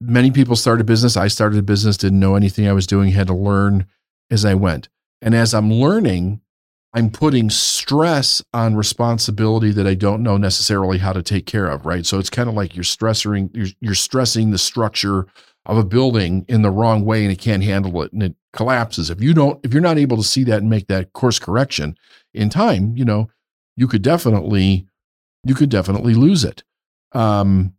Many 0.00 0.30
people 0.30 0.56
started 0.56 0.82
a 0.82 0.84
business. 0.84 1.16
I 1.16 1.28
started 1.28 1.58
a 1.58 1.62
business, 1.62 1.96
didn't 1.96 2.20
know 2.20 2.36
anything 2.36 2.68
I 2.68 2.72
was 2.72 2.86
doing, 2.86 3.10
had 3.10 3.26
to 3.28 3.34
learn 3.34 3.86
as 4.30 4.44
I 4.44 4.54
went. 4.54 4.88
And 5.20 5.34
as 5.34 5.54
I'm 5.54 5.72
learning, 5.72 6.40
I'm 6.94 7.10
putting 7.10 7.50
stress 7.50 8.42
on 8.54 8.76
responsibility 8.76 9.72
that 9.72 9.86
I 9.86 9.94
don't 9.94 10.22
know 10.22 10.36
necessarily 10.36 10.98
how 10.98 11.12
to 11.12 11.22
take 11.22 11.46
care 11.46 11.66
of, 11.66 11.84
right? 11.84 12.06
So 12.06 12.18
it's 12.18 12.30
kind 12.30 12.48
of 12.48 12.54
like 12.54 12.74
you're 12.74 12.84
stressing 12.84 13.50
you're, 13.52 13.68
you're 13.80 13.94
stressing 13.94 14.50
the 14.50 14.58
structure 14.58 15.26
of 15.66 15.76
a 15.76 15.84
building 15.84 16.46
in 16.48 16.62
the 16.62 16.70
wrong 16.70 17.04
way 17.04 17.24
and 17.24 17.32
it 17.32 17.38
can't 17.38 17.62
handle 17.62 18.02
it 18.02 18.12
and 18.12 18.22
it 18.22 18.34
collapses. 18.54 19.10
If 19.10 19.20
you 19.20 19.34
don't 19.34 19.64
if 19.64 19.72
you're 19.72 19.82
not 19.82 19.98
able 19.98 20.16
to 20.16 20.22
see 20.22 20.44
that 20.44 20.60
and 20.60 20.70
make 20.70 20.86
that 20.88 21.12
course 21.12 21.38
correction 21.38 21.96
in 22.32 22.48
time, 22.48 22.96
you 22.96 23.04
know, 23.04 23.28
you 23.76 23.86
could 23.86 24.02
definitely 24.02 24.86
you 25.44 25.54
could 25.54 25.68
definitely 25.68 26.14
lose 26.14 26.42
it. 26.42 26.62
Um 27.12 27.74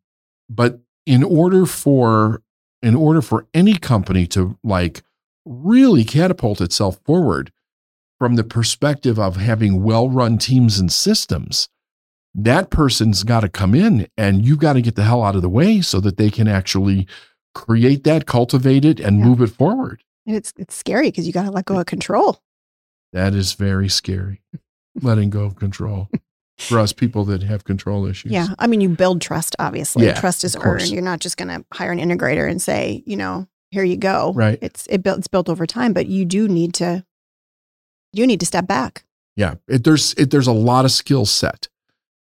but 0.50 0.80
in 1.06 1.24
order 1.24 1.66
for 1.66 2.44
in 2.84 2.96
order 2.96 3.22
for 3.22 3.48
any 3.56 3.74
company 3.74 4.28
to 4.28 4.58
like 4.64 5.02
really 5.52 6.04
catapult 6.04 6.62
itself 6.62 7.00
forward 7.04 7.52
from 8.20 8.36
the 8.36 8.44
perspective 8.44 9.18
of 9.18 9.38
having 9.38 9.82
well-run 9.84 10.38
teams 10.38 10.78
and 10.80 10.92
systems 10.92 11.68
that 12.36 12.70
person's 12.70 13.24
got 13.24 13.40
to 13.40 13.50
come 13.50 13.74
in 13.74 14.08
and 14.16 14.46
you've 14.46 14.60
got 14.60 14.74
to 14.74 14.82
get 14.84 14.96
the 14.96 15.04
hell 15.04 15.24
out 15.24 15.36
of 15.36 15.42
the 15.42 15.50
way 15.50 15.82
so 15.82 16.00
that 16.00 16.18
they 16.18 16.30
can 16.30 16.48
actually 16.48 17.08
create 17.56 18.04
that 18.04 18.28
cultivate 18.28 18.86
it 18.86 19.00
and 19.00 19.18
Yeah. 19.20 19.26
move 19.26 19.42
it 19.42 19.48
forward 19.48 20.04
And 20.28 20.36
it's 20.36 20.54
it's 20.58 20.76
scary 20.76 21.08
because 21.10 21.26
you 21.26 21.34
got 21.34 21.44
to 21.46 21.52
let 21.52 21.66
go 21.66 21.80
of 21.80 21.88
control. 21.88 22.40
that 23.14 23.34
is 23.34 23.54
very 23.54 23.90
scary 23.90 24.42
letting 25.02 25.32
go 25.32 25.44
of 25.46 25.56
control 25.56 26.08
for 26.60 26.78
us 26.78 26.94
people 26.94 27.26
that 27.26 27.42
have 27.42 27.64
control 27.64 28.06
issues 28.06 28.32
Yeah. 28.32 28.50
I 28.60 28.68
mean, 28.68 28.82
you 28.82 28.90
build 28.90 29.22
trust, 29.22 29.56
obviously. 29.58 30.06
Yeah, 30.06 30.14
trust 30.14 30.44
is 30.44 30.56
earned. 30.62 30.90
You're 30.90 31.02
not 31.02 31.20
just 31.22 31.38
going 31.38 31.48
to 31.48 31.66
hire 31.74 31.92
an 31.92 31.98
integrator 32.00 32.48
and 32.48 32.62
say, 32.62 33.02
you 33.08 33.16
know, 33.18 33.48
here 33.72 33.84
you 33.84 33.98
go. 33.98 34.34
Right. 34.34 34.60
It's 34.62 34.88
it 34.90 35.04
built 35.04 35.20
it's 35.20 35.28
built 35.28 35.50
over 35.50 35.66
time, 35.66 35.94
but 35.94 36.08
you 36.08 36.26
do 36.26 36.48
need 36.48 36.74
to 36.76 37.06
you 38.14 38.26
need 38.28 38.40
to 38.40 38.46
step 38.46 38.68
back. 38.68 39.04
Yeah, 39.36 39.56
it, 39.68 39.84
there's 39.84 40.14
it, 40.16 40.32
there's 40.32 40.48
a 40.48 40.52
lot 40.54 40.86
of 40.86 40.92
skill 40.92 41.26
set 41.26 41.68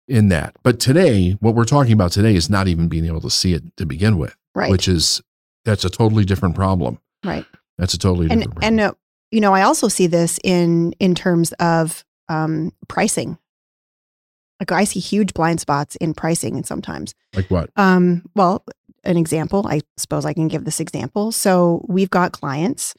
in 0.07 0.29
that. 0.29 0.55
But 0.63 0.79
today, 0.81 1.33
what 1.41 1.55
we're 1.55 1.65
talking 1.65 1.93
about 1.93 2.13
today 2.13 2.35
is 2.35 2.51
not 2.51 2.69
even 2.69 2.89
being 2.89 3.07
able 3.07 3.21
to 3.23 3.31
see 3.31 3.53
it 3.55 3.77
to 3.79 3.87
begin 3.87 4.19
with, 4.19 4.37
Right. 4.55 4.71
which 4.71 4.87
is 4.89 5.23
that's 5.65 5.85
a 5.85 5.91
totally 5.91 6.25
different 6.25 6.55
problem. 6.55 6.99
right. 7.25 7.45
That's 7.79 7.95
a 7.95 7.99
totally 7.99 8.29
And 8.31 8.41
different 8.41 8.55
problem. 8.61 8.79
and 8.79 8.81
uh, 8.81 8.93
you 9.31 9.41
know, 9.41 9.55
I 9.55 9.63
also 9.63 9.89
see 9.89 10.07
this 10.07 10.39
in 10.45 10.93
in 11.01 11.15
terms 11.15 11.53
of 11.61 12.05
um 12.29 12.73
pricing. 12.89 13.39
Like 14.61 14.73
I 14.73 14.85
see 14.85 15.01
huge 15.01 15.33
blind 15.33 15.59
spots 15.61 15.97
in 15.97 16.13
pricing 16.13 16.55
and 16.57 16.67
sometimes. 16.67 17.15
like 17.35 17.51
what? 17.51 17.71
Um, 17.77 18.29
well, 18.35 18.63
an 19.05 19.17
example, 19.17 19.67
I 19.69 19.81
suppose 19.97 20.25
I 20.25 20.33
can 20.33 20.49
give 20.49 20.65
this 20.65 20.81
example. 20.81 21.33
So 21.33 21.85
we've 21.89 22.11
got 22.11 22.33
clients 22.33 22.95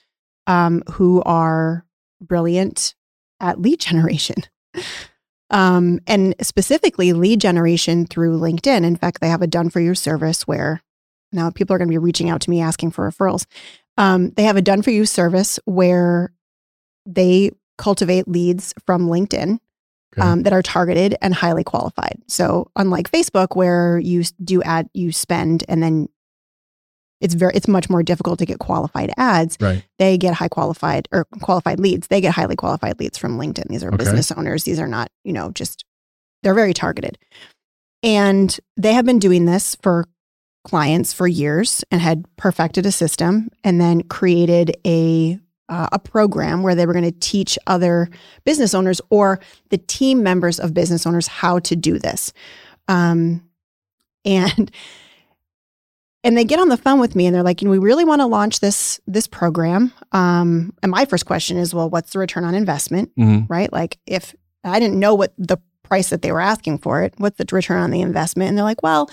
um, 0.48 0.84
who 0.92 1.22
are 1.24 1.86
brilliant 2.22 2.96
at 3.40 3.62
lead 3.62 3.80
generation. 3.80 4.38
Um, 5.54 6.00
and 6.08 6.34
specifically 6.42 7.12
lead 7.12 7.42
generation 7.42 8.06
through 8.06 8.40
LinkedIn. 8.40 8.86
In 8.86 8.96
fact, 8.96 9.20
they 9.20 9.28
have 9.28 9.42
a 9.42 9.48
done 9.48 9.70
for 9.70 9.82
you 9.82 9.96
service 9.96 10.48
where 10.48 10.82
now 11.34 11.50
people 11.50 11.76
are 11.76 11.78
going 11.78 11.90
to 11.90 11.94
be 11.94 11.98
reaching 11.98 12.30
out 12.30 12.40
to 12.44 12.50
me 12.50 12.62
asking 12.62 12.92
for 12.92 13.12
referrals. 13.12 13.46
Um, 13.98 14.30
they 14.38 14.44
have 14.44 14.56
a 14.56 14.62
done 14.62 14.82
for 14.82 14.92
you 14.92 15.06
service 15.06 15.60
where 15.66 16.32
they 17.06 17.52
cultivate 17.78 18.30
leads 18.30 18.74
from 18.86 19.08
LinkedIn 19.08 19.58
Okay. 20.18 20.28
um, 20.28 20.44
that 20.44 20.52
are 20.54 20.62
targeted 20.62 21.16
and 21.22 21.34
highly 21.34 21.64
qualified. 21.64 22.22
So 22.28 22.70
unlike 22.76 23.10
Facebook, 23.10 23.56
where 23.56 23.98
you 24.00 24.24
do 24.44 24.62
ad, 24.64 24.90
you 24.94 25.12
spend, 25.12 25.64
and 25.70 25.82
then 25.82 26.10
it's 27.22 27.34
very 27.34 27.54
it's 27.56 27.68
much 27.68 27.90
more 27.90 28.04
difficult 28.04 28.40
to 28.40 28.46
get 28.46 28.60
qualified 28.60 29.12
ads. 29.18 29.58
right. 29.62 29.84
They 30.00 30.18
get 30.18 30.34
high 30.34 30.48
qualified 30.50 31.08
or 31.12 31.26
qualified 31.42 31.80
leads. 31.80 32.08
They 32.08 32.20
get 32.20 32.34
highly 32.34 32.56
qualified 32.56 33.00
leads 33.00 33.18
from 33.18 33.38
LinkedIn. 33.38 33.68
These 33.70 33.84
are 33.84 33.90
Okay. 33.90 33.98
business 33.98 34.32
owners. 34.32 34.64
These 34.64 34.80
are 34.80 34.88
not 34.88 35.10
you 35.24 35.32
know 35.34 35.52
just 35.52 35.86
they're 36.44 36.56
very 36.56 36.74
targeted, 36.74 37.18
and 38.04 38.60
they 38.78 38.94
have 38.94 39.06
been 39.06 39.20
doing 39.20 39.46
this 39.46 39.76
for 39.82 40.06
clients 40.64 41.14
for 41.14 41.28
years 41.28 41.84
and 41.92 42.02
had 42.02 42.26
perfected 42.38 42.86
a 42.86 42.92
system 42.92 43.50
and 43.64 43.80
then 43.82 44.02
created 44.04 44.76
a 44.86 45.40
uh, 45.72 45.88
a 45.92 45.98
program 45.98 46.62
where 46.62 46.76
they 46.76 46.86
were 46.86 46.94
going 46.94 47.06
to 47.06 47.20
teach 47.20 47.58
other 47.66 48.10
business 48.44 48.76
owners 48.76 49.02
or 49.10 49.40
the 49.70 49.78
team 49.80 50.22
members 50.22 50.60
of 50.60 50.74
business 50.74 51.08
owners 51.08 51.28
how 51.28 51.58
to 51.60 51.76
do 51.76 51.98
this. 51.98 52.34
Um, 52.88 53.44
and 54.26 54.70
and 56.24 56.38
they 56.38 56.44
get 56.44 56.60
on 56.60 56.70
the 56.70 56.78
phone 56.78 57.00
with 57.00 57.16
me 57.16 57.26
and 57.26 57.34
they're 57.34 57.42
like, 57.42 57.62
you 57.62 57.66
know, 57.68 57.72
we 57.72 57.80
really 57.80 58.06
want 58.06 58.20
to 58.22 58.28
launch 58.28 58.60
this 58.60 59.00
this 59.08 59.26
program. 59.28 59.92
Um, 60.12 60.74
and 60.84 60.92
my 60.92 61.06
first 61.06 61.26
question 61.26 61.58
is, 61.58 61.74
well, 61.74 61.90
what's 61.90 62.12
the 62.12 62.20
return 62.20 62.44
on 62.44 62.54
investment? 62.54 63.10
Mhm. 63.18 63.50
Right? 63.50 63.72
Like 63.72 63.98
if 64.06 64.36
I 64.64 64.80
didn't 64.80 65.00
know 65.00 65.16
what 65.16 65.34
the 65.38 65.58
price 65.84 66.10
that 66.10 66.22
they 66.22 66.32
were 66.32 66.42
asking 66.42 66.80
for 66.80 67.02
it, 67.02 67.14
what's 67.18 67.38
the 67.38 67.46
return 67.52 67.82
on 67.82 67.92
the 67.92 68.02
investment? 68.02 68.50
And 68.50 68.58
they're 68.58 68.66
like, 68.66 68.84
well, 68.84 69.10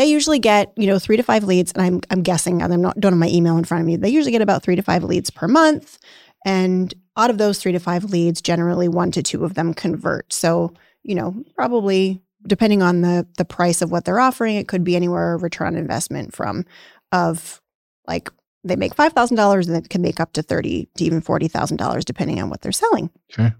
they 0.00 0.06
usually 0.06 0.38
get, 0.38 0.72
you 0.76 0.86
know, 0.86 0.98
three 0.98 1.18
to 1.18 1.22
five 1.22 1.44
leads. 1.44 1.72
And 1.72 1.82
I'm 1.82 2.00
I'm 2.10 2.22
guessing, 2.22 2.62
and 2.62 2.72
I'm 2.72 2.80
not 2.80 2.98
don't 2.98 3.12
have 3.12 3.18
my 3.18 3.28
email 3.28 3.58
in 3.58 3.64
front 3.64 3.82
of 3.82 3.86
me. 3.86 3.96
They 3.96 4.08
usually 4.08 4.32
get 4.32 4.40
about 4.40 4.62
three 4.62 4.76
to 4.76 4.82
five 4.82 5.04
leads 5.04 5.28
per 5.30 5.46
month. 5.46 5.98
And 6.46 6.94
out 7.18 7.28
of 7.28 7.36
those 7.36 7.58
three 7.58 7.72
to 7.72 7.78
five 7.78 8.04
leads, 8.04 8.40
generally 8.40 8.88
one 8.88 9.10
to 9.12 9.22
two 9.22 9.44
of 9.44 9.54
them 9.54 9.74
convert. 9.74 10.32
So, 10.32 10.72
you 11.02 11.14
know, 11.14 11.44
probably 11.54 12.22
depending 12.46 12.82
on 12.82 13.02
the 13.02 13.26
the 13.36 13.44
price 13.44 13.82
of 13.82 13.90
what 13.90 14.06
they're 14.06 14.20
offering, 14.20 14.56
it 14.56 14.68
could 14.68 14.84
be 14.84 14.96
anywhere 14.96 15.34
a 15.34 15.36
return 15.36 15.68
on 15.68 15.76
investment 15.76 16.34
from 16.34 16.64
of 17.12 17.60
like 18.08 18.30
they 18.64 18.76
make 18.76 18.94
five 18.94 19.12
thousand 19.12 19.36
dollars 19.36 19.68
and 19.68 19.76
it 19.76 19.90
can 19.90 20.00
make 20.00 20.18
up 20.18 20.32
to 20.32 20.42
thirty 20.42 20.88
to 20.96 21.04
even 21.04 21.20
forty 21.20 21.46
thousand 21.46 21.76
dollars 21.76 22.06
depending 22.06 22.40
on 22.40 22.48
what 22.48 22.62
they're 22.62 22.72
selling. 22.72 23.10
Okay. 23.32 23.52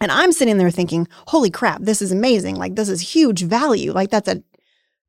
And 0.00 0.12
I'm 0.12 0.32
sitting 0.32 0.58
there 0.58 0.70
thinking, 0.70 1.08
holy 1.28 1.50
crap, 1.50 1.80
this 1.80 2.02
is 2.02 2.12
amazing. 2.12 2.56
Like 2.56 2.74
this 2.76 2.90
is 2.90 3.00
huge 3.00 3.42
value. 3.42 3.92
Like 3.92 4.10
that's 4.10 4.28
a 4.28 4.42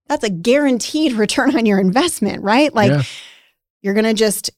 that's 0.09 0.23
a 0.25 0.29
guaranteed 0.29 1.13
return 1.23 1.55
on 1.55 1.65
your 1.65 1.79
investment, 1.79 2.43
right? 2.43 2.73
Like 2.73 2.91
Yeah. 2.91 3.03
you're 3.81 3.93
gonna 3.93 4.13
just 4.13 4.49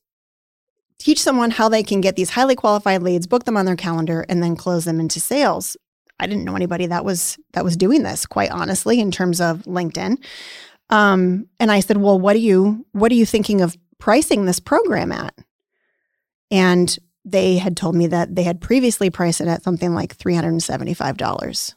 teach 0.98 1.22
someone 1.22 1.52
how 1.52 1.68
they 1.70 1.84
can 1.84 2.00
get 2.02 2.16
these 2.16 2.30
highly 2.32 2.56
qualified 2.56 3.02
leads, 3.04 3.28
book 3.28 3.44
them 3.46 3.58
on 3.58 3.66
their 3.66 3.76
calendar, 3.76 4.26
and 4.30 4.42
then 4.42 4.56
close 4.56 4.86
them 4.86 5.00
into 5.00 5.20
sales. 5.20 5.76
I 6.20 6.28
didn't 6.28 6.46
know 6.46 6.56
anybody 6.56 6.86
that 6.88 7.04
was 7.04 7.38
that 7.54 7.64
was 7.64 7.76
doing 7.76 8.04
this, 8.04 8.26
quite 8.26 8.52
honestly, 8.52 9.00
in 9.00 9.12
terms 9.12 9.42
of 9.42 9.64
LinkedIn. 9.64 10.24
Um, 10.90 11.48
and 11.60 11.72
I 11.72 11.80
said, 11.80 11.98
"Well, 11.98 12.20
what 12.20 12.34
do 12.34 12.40
you 12.40 12.86
what 12.92 13.12
are 13.12 13.16
you 13.16 13.26
thinking 13.26 13.62
of 13.62 13.76
pricing 13.98 14.46
this 14.46 14.60
program 14.60 15.12
at?" 15.12 15.34
And 16.52 16.96
they 17.26 17.58
had 17.58 17.78
told 17.78 17.96
me 17.96 18.08
that 18.08 18.36
they 18.36 18.44
had 18.44 18.62
previously 18.62 19.10
priced 19.10 19.42
it 19.42 19.48
at 19.48 19.64
something 19.64 19.94
like 19.96 20.16
three 20.16 20.36
hundred 20.36 20.50
and 20.50 20.64
seventy 20.64 20.94
five 20.94 21.18
dollars. 21.18 21.76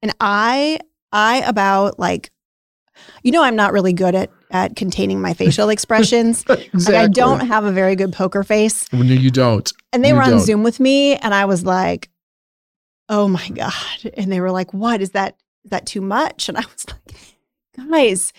And 0.00 0.14
I 0.20 0.78
I 1.12 1.42
about 1.46 1.98
like, 1.98 2.30
you 3.22 3.32
know, 3.32 3.42
I'm 3.42 3.56
not 3.56 3.72
really 3.72 3.92
good 3.92 4.14
at 4.14 4.30
at 4.50 4.76
containing 4.76 5.20
my 5.20 5.32
facial 5.34 5.68
expressions. 5.76 6.42
exactly. 6.48 6.78
Like 6.94 6.94
I 6.94 7.06
don't 7.08 7.40
have 7.46 7.64
a 7.64 7.72
very 7.72 7.96
good 7.96 8.12
poker 8.12 8.42
face. 8.42 8.90
No, 8.92 9.02
you 9.02 9.30
don't. 9.30 9.72
And 9.92 10.04
they 10.04 10.08
You 10.10 10.16
were 10.16 10.22
on 10.22 10.30
don't. 10.30 10.40
Zoom 10.40 10.62
with 10.62 10.78
me 10.80 11.16
and 11.16 11.32
I 11.34 11.44
was 11.46 11.64
like, 11.64 12.10
"Oh 13.08 13.28
my 13.28 13.48
god." 13.48 13.72
And 14.14 14.30
they 14.30 14.40
were 14.40 14.50
like, 14.50 14.72
"What 14.74 15.00
is 15.00 15.10
that 15.10 15.36
is 15.64 15.70
that 15.70 15.86
too 15.86 16.00
much?" 16.00 16.48
And 16.48 16.58
I 16.58 16.62
was 16.62 16.86
like, 16.88 17.90
"Guys, 17.90 18.32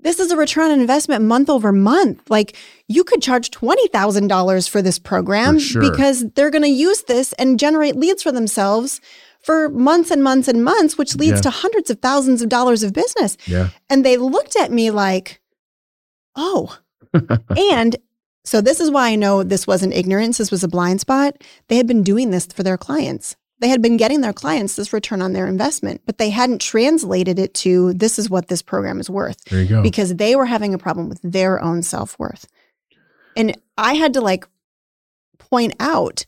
this 0.00 0.18
is 0.20 0.30
a 0.30 0.36
return 0.36 0.70
on 0.70 0.80
investment 0.80 1.24
month 1.24 1.48
over 1.48 1.72
month. 1.72 2.28
Like 2.28 2.56
you 2.88 3.04
could 3.04 3.22
charge 3.22 3.50
$20,000 3.50 4.68
for 4.68 4.82
this 4.82 4.98
program 4.98 5.54
For 5.54 5.60
sure. 5.60 5.90
because 5.90 6.26
they're 6.34 6.50
going 6.50 6.62
to 6.62 6.68
use 6.68 7.02
this 7.04 7.32
and 7.34 7.58
generate 7.58 7.96
leads 7.96 8.22
for 8.22 8.30
themselves 8.30 9.00
for 9.44 9.68
months 9.68 10.10
and 10.10 10.22
months 10.22 10.48
and 10.48 10.64
months, 10.64 10.96
which 10.98 11.16
leads 11.16 11.36
Yeah. 11.38 11.40
to 11.42 11.50
hundreds 11.50 11.90
of 11.90 12.00
thousands 12.00 12.42
of 12.42 12.48
dollars 12.48 12.82
of 12.82 12.92
business." 12.92 13.36
Yeah. 13.46 13.68
And 13.90 14.04
they 14.04 14.16
looked 14.16 14.56
at 14.56 14.72
me 14.72 14.90
like, 14.90 15.40
"Oh, 16.36 16.78
and 17.56 17.96
so 18.44 18.60
this 18.60 18.80
is 18.80 18.90
why 18.90 19.08
I 19.10 19.14
know 19.16 19.42
this 19.42 19.66
wasn't 19.66 19.94
ignorance, 19.94 20.38
this 20.38 20.50
was 20.50 20.62
a 20.64 20.68
blind 20.68 21.00
spot. 21.00 21.36
They 21.68 21.76
had 21.76 21.86
been 21.86 22.02
doing 22.02 22.30
this 22.30 22.46
for 22.46 22.62
their 22.62 22.76
clients. 22.76 23.36
They 23.60 23.68
had 23.68 23.80
been 23.80 23.96
getting 23.96 24.20
their 24.20 24.32
clients 24.32 24.74
this 24.76 24.92
return 24.92 25.22
on 25.22 25.32
their 25.32 25.46
investment, 25.46 26.02
but 26.04 26.18
they 26.18 26.28
hadn't 26.30 26.60
translated 26.60 27.38
it 27.38 27.54
to 27.54 27.94
this 27.94 28.18
is 28.18 28.28
what 28.28 28.48
this 28.48 28.60
program 28.60 29.00
is 29.00 29.08
worth 29.08 29.42
There 29.44 29.62
you 29.62 29.68
go. 29.68 29.82
because 29.82 30.16
they 30.16 30.34
were 30.36 30.44
having 30.46 30.74
a 30.74 30.78
problem 30.78 31.08
with 31.08 31.20
their 31.22 31.62
own 31.62 31.82
self-worth. 31.82 32.46
And 33.36 33.56
I 33.78 33.94
had 33.94 34.12
to 34.14 34.20
like 34.20 34.46
point 35.38 35.74
out 35.80 36.26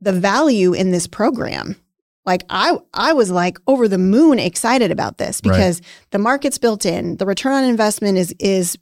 the 0.00 0.12
value 0.12 0.72
in 0.74 0.90
this 0.90 1.06
program. 1.06 1.76
Like 2.26 2.44
I 2.50 2.76
I 2.92 3.12
was 3.12 3.30
like 3.30 3.58
over 3.66 3.88
the 3.88 3.98
moon 3.98 4.38
excited 4.38 4.90
about 4.90 5.18
this 5.18 5.40
Right. 5.44 5.52
because 5.52 5.80
the 6.10 6.18
market's 6.18 6.58
built 6.58 6.84
in. 6.84 7.16
The 7.16 7.26
return 7.26 7.52
on 7.52 7.64
investment 7.64 8.18
is 8.18 8.34
is 8.38 8.76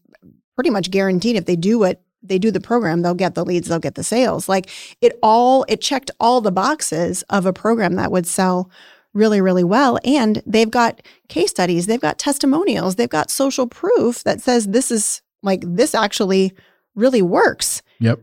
pretty 0.54 0.70
much 0.70 0.90
guaranteed 0.90 1.36
if 1.36 1.44
they 1.44 1.56
do 1.56 1.78
what 1.78 2.00
they 2.22 2.38
do 2.38 2.50
the 2.50 2.60
program, 2.60 3.02
they'll 3.02 3.14
get 3.14 3.34
the 3.34 3.44
leads, 3.44 3.68
they'll 3.68 3.78
get 3.78 3.96
the 3.96 4.02
sales. 4.04 4.48
Like 4.48 4.70
it 5.02 5.18
all 5.22 5.64
it 5.68 5.80
checked 5.80 6.10
all 6.18 6.40
the 6.40 6.52
boxes 6.52 7.22
of 7.28 7.44
a 7.44 7.52
program 7.52 7.96
that 7.96 8.10
would 8.10 8.26
sell 8.26 8.70
really 9.12 9.40
really 9.40 9.62
well 9.62 9.98
and 10.04 10.42
they've 10.46 10.70
got 10.70 11.02
case 11.28 11.50
studies, 11.50 11.86
they've 11.86 12.00
got 12.00 12.18
testimonials, 12.18 12.96
they've 12.96 13.08
got 13.08 13.30
social 13.30 13.66
proof 13.66 14.24
that 14.24 14.40
says 14.40 14.68
this 14.68 14.90
is 14.90 15.22
like 15.42 15.62
this 15.66 15.94
actually 15.94 16.52
really 16.94 17.22
works 17.22 17.82
yep. 18.00 18.20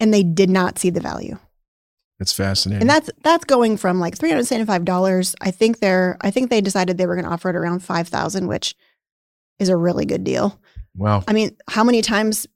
and 0.00 0.12
they 0.12 0.22
did 0.22 0.50
not 0.50 0.78
see 0.78 0.90
the 0.90 1.00
value. 1.00 1.38
It's 2.18 2.32
fascinating. 2.32 2.82
And 2.82 2.90
that's 2.90 3.10
that's 3.22 3.44
going 3.44 3.76
from 3.76 4.00
like 4.00 4.16
three 4.16 4.30
hundred 4.30 4.46
seventy 4.46 4.66
five 4.66 4.84
dollars. 4.84 5.34
I 5.40 5.50
think 5.50 5.80
they're 5.80 6.16
I 6.20 6.30
think 6.30 6.50
they 6.50 6.60
decided 6.60 6.96
they 6.96 7.06
were 7.06 7.14
going 7.14 7.26
to 7.26 7.30
offer 7.30 7.50
it 7.50 7.56
around 7.56 7.80
five 7.80 8.08
thousand, 8.08 8.46
which 8.46 8.74
is 9.58 9.68
a 9.68 9.76
really 9.76 10.06
good 10.06 10.24
deal. 10.24 10.58
wow. 10.96 11.22
I 11.28 11.32
mean, 11.32 11.56
how 11.68 11.84
many 11.84 12.02
times 12.02 12.46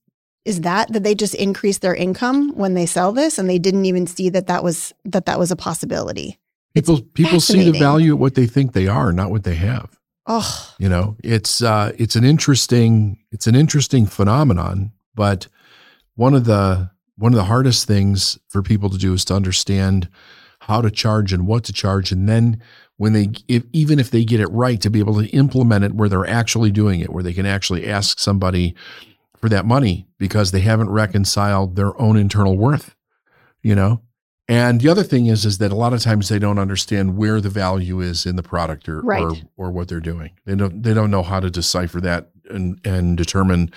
is 0.47 0.63
that 0.63 0.93
that 0.93 1.03
they 1.03 1.15
just 1.15 1.35
increase 1.35 1.79
their 1.79 1.95
income 1.95 2.53
when 2.57 2.75
they 2.75 2.87
sell 2.87 3.13
this 3.13 3.39
and 3.39 3.49
they 3.49 3.59
didn't 3.59 3.85
even 3.85 4.07
see 4.07 4.31
that 4.31 4.47
that 4.47 4.65
was 4.65 4.95
that 5.05 5.27
that 5.27 5.39
was 5.39 5.51
a 5.51 5.57
possibility? 5.57 6.39
People 6.75 7.03
people 7.15 7.41
see 7.41 7.71
the 7.71 7.79
value 7.79 8.15
at 8.15 8.19
what 8.19 8.37
they 8.37 8.47
think 8.47 8.73
they 8.73 8.87
are, 8.89 9.13
not 9.13 9.31
what 9.31 9.45
they 9.45 9.57
have. 9.57 9.99
Oh, 10.27 10.75
You 10.79 10.89
know, 10.89 11.17
it's 11.25 11.63
uh, 11.63 11.93
it's 11.99 12.17
an 12.17 12.25
interesting 12.25 13.19
it's 13.33 13.47
an 13.47 13.55
interesting 13.55 14.07
phenomenon, 14.07 14.93
but 15.15 15.49
one 16.15 16.35
of 16.35 16.45
the 16.45 16.91
one 17.21 17.33
of 17.33 17.37
the 17.37 17.45
hardest 17.45 17.87
things 17.87 18.39
for 18.49 18.63
people 18.63 18.89
to 18.89 18.97
do 18.97 19.13
is 19.13 19.27
to 19.27 19.35
understand 19.35 20.09
how 20.61 20.81
to 20.81 20.91
charge 20.91 21.33
and 21.33 21.47
what 21.47 21.65
to 21.65 21.73
charge, 21.73 22.11
and 22.13 22.29
then 22.29 22.63
when 22.97 23.13
they 23.13 23.29
if, 23.47 23.65
even 23.73 23.99
if 23.99 24.11
they 24.11 24.25
get 24.25 24.41
it 24.41 24.49
right, 24.49 24.81
to 24.81 24.91
be 24.91 24.99
able 24.99 25.21
to 25.21 25.29
implement 25.29 25.85
it 25.85 25.95
where 25.95 26.09
they're 26.09 26.27
actually 26.27 26.71
doing 26.71 27.01
it, 27.01 27.11
where 27.11 27.23
they 27.23 27.35
can 27.35 27.47
actually 27.47 27.87
ask 27.87 28.19
somebody 28.19 28.75
for 29.37 29.49
that 29.51 29.67
money 29.67 30.07
because 30.19 30.51
they 30.51 30.61
haven't 30.61 30.91
reconciled 30.91 31.77
their 31.77 31.99
own 32.01 32.17
internal 32.17 32.57
worth, 32.57 32.95
you 33.63 33.75
know. 33.75 34.03
And 34.49 34.81
the 34.81 34.89
other 34.89 35.05
thing 35.05 35.27
is, 35.27 35.45
is 35.45 35.59
that 35.59 35.73
a 35.73 35.77
lot 35.77 35.93
of 35.93 36.01
times 36.01 36.29
they 36.29 36.39
don't 36.39 36.59
understand 36.59 37.17
where 37.17 37.41
the 37.41 37.49
value 37.49 38.01
is 38.01 38.27
in 38.27 38.37
the 38.37 38.43
product 38.43 38.89
or 38.89 39.01
or, 39.23 39.37
or 39.57 39.71
what 39.71 39.89
they're 39.89 40.01
doing. 40.01 40.33
They 40.47 40.57
don't 40.57 40.83
they 40.83 40.95
don't 40.95 41.11
know 41.11 41.23
how 41.23 41.41
to 41.41 41.51
decipher 41.51 42.01
that 42.01 42.31
and 42.49 42.81
and 42.85 43.17
determine 43.17 43.73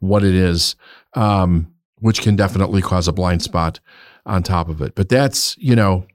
what 0.00 0.24
it 0.24 0.34
is, 0.34 0.76
um, 1.14 1.72
which 2.00 2.20
can 2.22 2.36
definitely 2.36 2.82
cause 2.82 3.08
a 3.08 3.12
blind 3.12 3.42
spot 3.42 3.80
on 4.24 4.42
top 4.42 4.68
of 4.68 4.80
it. 4.82 4.94
But 4.94 5.08
that's 5.08 5.56
you 5.58 5.76
know, 5.76 6.06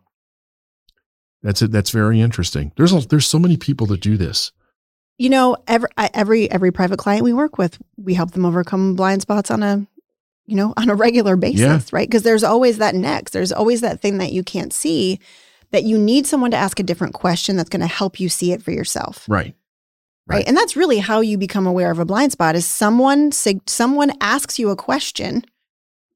that's 1.43 1.61
it. 1.61 1.71
That's 1.71 1.89
very 1.91 2.21
interesting. 2.21 2.71
There's 2.77 2.93
a, 2.93 2.99
there's 3.07 3.25
so 3.27 3.39
many 3.39 3.57
people 3.57 3.87
that 3.87 4.01
do 4.01 4.17
this. 4.17 4.51
you 5.17 5.29
know, 5.29 5.57
every 5.67 5.89
every 5.97 6.51
every 6.51 6.71
private 6.71 6.99
client 6.99 7.23
we 7.23 7.33
work 7.33 7.57
with, 7.57 7.77
we 7.97 8.13
help 8.13 8.31
them 8.31 8.45
overcome 8.45 8.95
blind 8.95 9.21
spots 9.21 9.49
on 9.51 9.63
a 9.63 9.85
you 10.45 10.55
know 10.55 10.73
on 10.77 10.89
a 10.89 10.95
regular 10.95 11.35
basis, 11.35 11.59
Yeah. 11.61 11.79
right? 11.91 12.07
Because 12.07 12.23
there's 12.23 12.43
always 12.43 12.77
that 12.77 12.95
next. 12.95 13.31
There's 13.31 13.51
always 13.51 13.81
that 13.81 14.01
thing 14.01 14.17
that 14.19 14.31
you 14.33 14.43
can't 14.43 14.73
see 14.73 15.19
that 15.71 15.83
you 15.83 15.97
need 15.97 16.27
someone 16.27 16.51
to 16.51 16.57
ask 16.57 16.79
a 16.79 16.83
different 16.83 17.13
question 17.13 17.55
that's 17.55 17.69
going 17.69 17.79
to 17.79 17.87
help 17.87 18.19
you 18.19 18.27
see 18.27 18.51
it 18.51 18.61
for 18.61 18.71
yourself. 18.71 19.23
Right. 19.29 19.55
right? 20.27 20.35
Right. 20.35 20.47
And 20.47 20.57
that's 20.57 20.75
really 20.75 20.97
how 20.99 21.21
you 21.21 21.37
become 21.37 21.65
aware 21.65 21.89
of 21.91 21.97
a 21.97 22.03
blind 22.03 22.33
spot 22.33 22.55
is 22.55 22.67
someone 22.67 23.31
sig- 23.31 23.69
someone 23.69 24.11
asks 24.19 24.59
you 24.59 24.69
a 24.69 24.75
question 24.75 25.45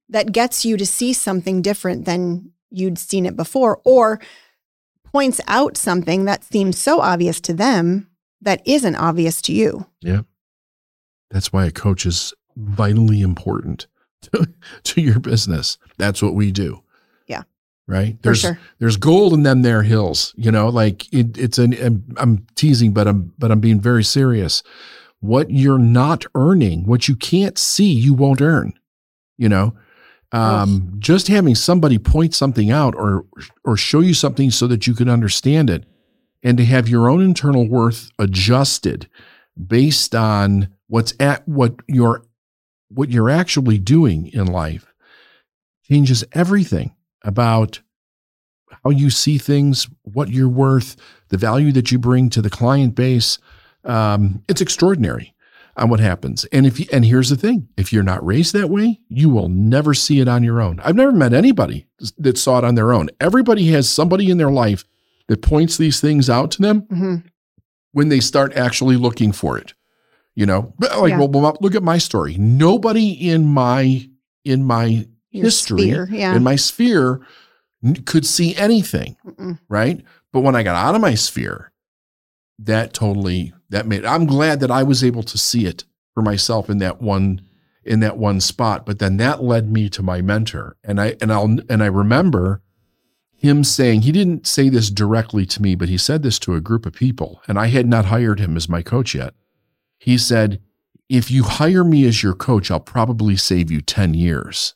that 0.09 0.31
gets 0.31 0.65
you 0.65 0.77
to 0.77 0.85
see 0.85 1.13
something 1.13 1.61
different 1.61 2.05
than 2.05 2.51
you'd 2.69 2.97
seen 2.97 3.25
it 3.25 3.35
before 3.35 3.81
or 3.83 4.19
points 5.03 5.39
out 5.47 5.77
something 5.77 6.25
that 6.25 6.43
seems 6.43 6.77
so 6.77 6.99
obvious 6.99 7.39
to 7.41 7.53
them 7.53 8.09
that 8.41 8.61
isn't 8.65 8.95
obvious 8.95 9.41
to 9.43 9.53
you. 9.53 9.85
Yeah. 10.01 10.21
That's 11.31 11.51
why 11.51 11.65
a 11.65 11.71
coach 11.71 12.05
is 12.05 12.33
vitally 12.55 13.21
important 13.21 13.87
to, 14.23 14.47
to 14.83 15.01
your 15.01 15.19
business. 15.19 15.77
That's 15.97 16.21
what 16.21 16.35
we 16.35 16.51
do. 16.51 16.83
Yeah. 17.27 17.43
right? 17.87 18.15
For 18.17 18.21
There's 18.23 18.39
sure. 18.41 18.59
there's 18.79 18.97
gold 18.97 19.33
in 19.33 19.43
them 19.43 19.61
there 19.61 19.83
hills. 19.83 20.33
You 20.37 20.51
know, 20.51 20.69
like 20.69 21.11
it, 21.13 21.37
it's 21.37 21.57
an. 21.57 21.73
I'm, 21.83 22.03
I'm 22.17 22.47
teasing, 22.55 22.93
but 22.93 23.07
I'm 23.07 23.33
but 23.37 23.51
I'm 23.51 23.59
being 23.59 23.79
very 23.81 24.03
serious. 24.03 24.63
What 25.19 25.49
you're 25.49 25.79
not 25.79 26.25
earning, 26.35 26.85
what 26.85 27.07
you 27.07 27.15
can't 27.15 27.57
see, 27.57 27.91
you 27.91 28.13
won't 28.13 28.41
earn. 28.41 28.73
You 29.37 29.49
know, 29.49 29.75
um, 30.35 30.95
just 30.99 31.27
having 31.27 31.55
somebody 31.55 31.97
point 31.97 32.33
something 32.33 32.69
out 32.69 32.93
or 32.95 33.25
or 33.63 33.77
show 33.77 34.01
you 34.01 34.13
something 34.13 34.51
so 34.51 34.67
that 34.67 34.85
you 34.85 34.93
can 34.93 35.09
understand 35.09 35.69
it, 35.69 35.85
and 36.43 36.57
to 36.57 36.65
have 36.65 36.89
your 36.89 37.09
own 37.09 37.21
internal 37.21 37.67
worth 37.67 38.11
adjusted 38.19 39.09
based 39.67 40.13
on 40.13 40.69
what's 40.87 41.13
at 41.19 41.47
what 41.47 41.75
you're 41.87 42.25
what 42.89 43.09
you're 43.09 43.29
actually 43.29 43.77
doing 43.77 44.27
in 44.27 44.45
life 44.45 44.93
changes 45.87 46.23
everything 46.33 46.93
about 47.23 47.79
how 48.83 48.89
you 48.89 49.09
see 49.09 49.37
things, 49.37 49.87
what 50.03 50.29
you're 50.29 50.49
worth, 50.49 50.97
the 51.29 51.37
value 51.37 51.71
that 51.71 51.91
you 51.91 51.97
bring 51.97 52.29
to 52.29 52.41
the 52.41 52.49
client 52.49 52.93
base. 52.93 53.39
Um, 53.83 54.43
it's 54.49 54.61
extraordinary 54.61 55.34
on 55.77 55.89
what 55.89 55.99
happens. 55.99 56.45
And 56.45 56.65
if 56.65 56.79
you, 56.79 56.85
and 56.91 57.03
here's 57.05 57.29
the 57.29 57.35
thing: 57.35 57.67
if 57.77 57.91
you're 57.93 58.03
not 58.03 58.25
raised 58.25 58.53
that 58.53 58.69
way, 58.69 58.99
you 59.09 59.29
will 59.29 59.49
never 59.49 59.93
see 59.93 60.19
it 60.19 60.27
on 60.27 60.43
your 60.43 60.61
own. 60.61 60.79
I've 60.83 60.95
never 60.95 61.11
met 61.11 61.33
anybody 61.33 61.85
that 62.17 62.37
saw 62.37 62.57
it 62.59 62.63
on 62.63 62.75
their 62.75 62.93
own. 62.93 63.09
Everybody 63.19 63.67
has 63.71 63.89
somebody 63.89 64.29
in 64.29 64.37
their 64.37 64.51
life 64.51 64.83
that 65.27 65.41
points 65.41 65.77
these 65.77 65.99
things 65.99 66.29
out 66.29 66.51
to 66.51 66.61
them 66.61 66.81
Mhm. 66.83 67.23
when 67.91 68.09
they 68.09 68.19
start 68.19 68.53
actually 68.53 68.95
looking 68.95 69.31
for 69.31 69.57
it. 69.57 69.73
You 70.35 70.45
know, 70.45 70.73
like 70.79 71.11
Yeah. 71.11 71.17
well, 71.19 71.57
look 71.61 71.75
at 71.75 71.83
my 71.83 71.97
story. 71.97 72.35
Nobody 72.37 73.11
in 73.11 73.45
my 73.45 74.07
in 74.43 74.63
my 74.63 75.07
Your 75.31 75.45
history 75.45 75.81
sphere, 75.81 76.07
yeah. 76.11 76.35
in 76.35 76.43
my 76.43 76.55
sphere 76.55 77.21
could 78.05 78.25
see 78.25 78.55
anything, 78.55 79.15
Mm-mm. 79.25 79.57
right? 79.69 80.03
But 80.31 80.41
when 80.41 80.55
I 80.55 80.61
got 80.63 80.75
out 80.75 80.93
of 80.95 81.01
my 81.01 81.15
sphere, 81.15 81.71
that 82.59 82.93
totally 82.93 83.53
that 83.69 83.87
made 83.87 84.05
I'm 84.05 84.25
glad 84.25 84.59
that 84.59 84.71
I 84.71 84.83
was 84.83 85.03
able 85.03 85.23
to 85.23 85.37
see 85.37 85.65
it 85.65 85.83
for 86.13 86.21
myself 86.21 86.69
in 86.69 86.79
that 86.79 87.01
one 87.01 87.41
in 87.83 87.99
that 87.99 88.17
one 88.17 88.41
spot. 88.41 88.85
But 88.85 88.99
then 88.99 89.17
that 89.17 89.43
led 89.43 89.71
me 89.71 89.89
to 89.89 90.01
my 90.03 90.21
mentor. 90.21 90.75
And 90.83 90.99
I 90.99 91.15
and 91.21 91.31
I'll 91.31 91.57
and 91.69 91.83
I 91.83 91.87
remember 91.87 92.61
him 93.35 93.63
saying 93.63 94.01
he 94.01 94.11
didn't 94.11 94.47
say 94.47 94.69
this 94.69 94.89
directly 94.89 95.45
to 95.45 95.61
me, 95.61 95.75
but 95.75 95.89
he 95.89 95.97
said 95.97 96.23
this 96.23 96.39
to 96.39 96.55
a 96.55 96.61
group 96.61 96.85
of 96.85 96.93
people, 96.93 97.41
and 97.47 97.59
I 97.59 97.67
had 97.67 97.85
not 97.85 98.05
hired 98.05 98.39
him 98.39 98.57
as 98.57 98.69
my 98.69 98.81
coach 98.81 99.13
yet. 99.13 99.33
He 99.99 100.17
said, 100.17 100.61
If 101.09 101.29
you 101.29 101.43
hire 101.43 101.83
me 101.83 102.05
as 102.05 102.23
your 102.23 102.33
coach, 102.33 102.71
I'll 102.71 102.79
probably 102.79 103.35
save 103.35 103.69
you 103.69 103.81
10 103.81 104.13
years. 104.13 104.73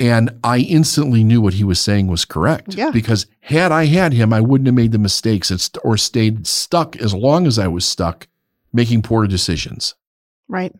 And 0.00 0.38
I 0.42 0.58
instantly 0.58 1.22
knew 1.22 1.40
what 1.40 1.54
he 1.54 1.64
was 1.64 1.80
saying 1.80 2.08
was 2.08 2.24
correct. 2.24 2.74
Yeah. 2.74 2.90
Because 2.90 3.26
had 3.40 3.70
I 3.70 3.86
had 3.86 4.12
him, 4.12 4.32
I 4.32 4.40
wouldn't 4.40 4.66
have 4.66 4.74
made 4.74 4.92
the 4.92 4.98
mistakes 4.98 5.50
and 5.50 5.68
or 5.84 5.96
stayed 5.96 6.46
stuck 6.46 6.96
as 6.96 7.14
long 7.14 7.46
as 7.46 7.58
I 7.58 7.68
was 7.68 7.84
stuck 7.84 8.26
making 8.72 9.02
poor 9.02 9.26
decisions. 9.26 9.94
Right. 10.48 10.74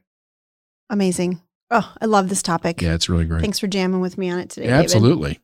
Amazing. 0.90 1.40
Oh, 1.70 1.94
I 2.00 2.06
love 2.06 2.28
this 2.28 2.42
topic. 2.42 2.82
Yeah, 2.82 2.94
it's 2.94 3.08
really 3.08 3.24
great. 3.24 3.40
Thanks 3.40 3.58
for 3.58 3.66
jamming 3.66 4.00
with 4.00 4.18
me 4.18 4.30
on 4.30 4.40
it 4.40 4.50
today. 4.50 4.66
David. 4.66 4.84
Absolutely. 4.84 5.40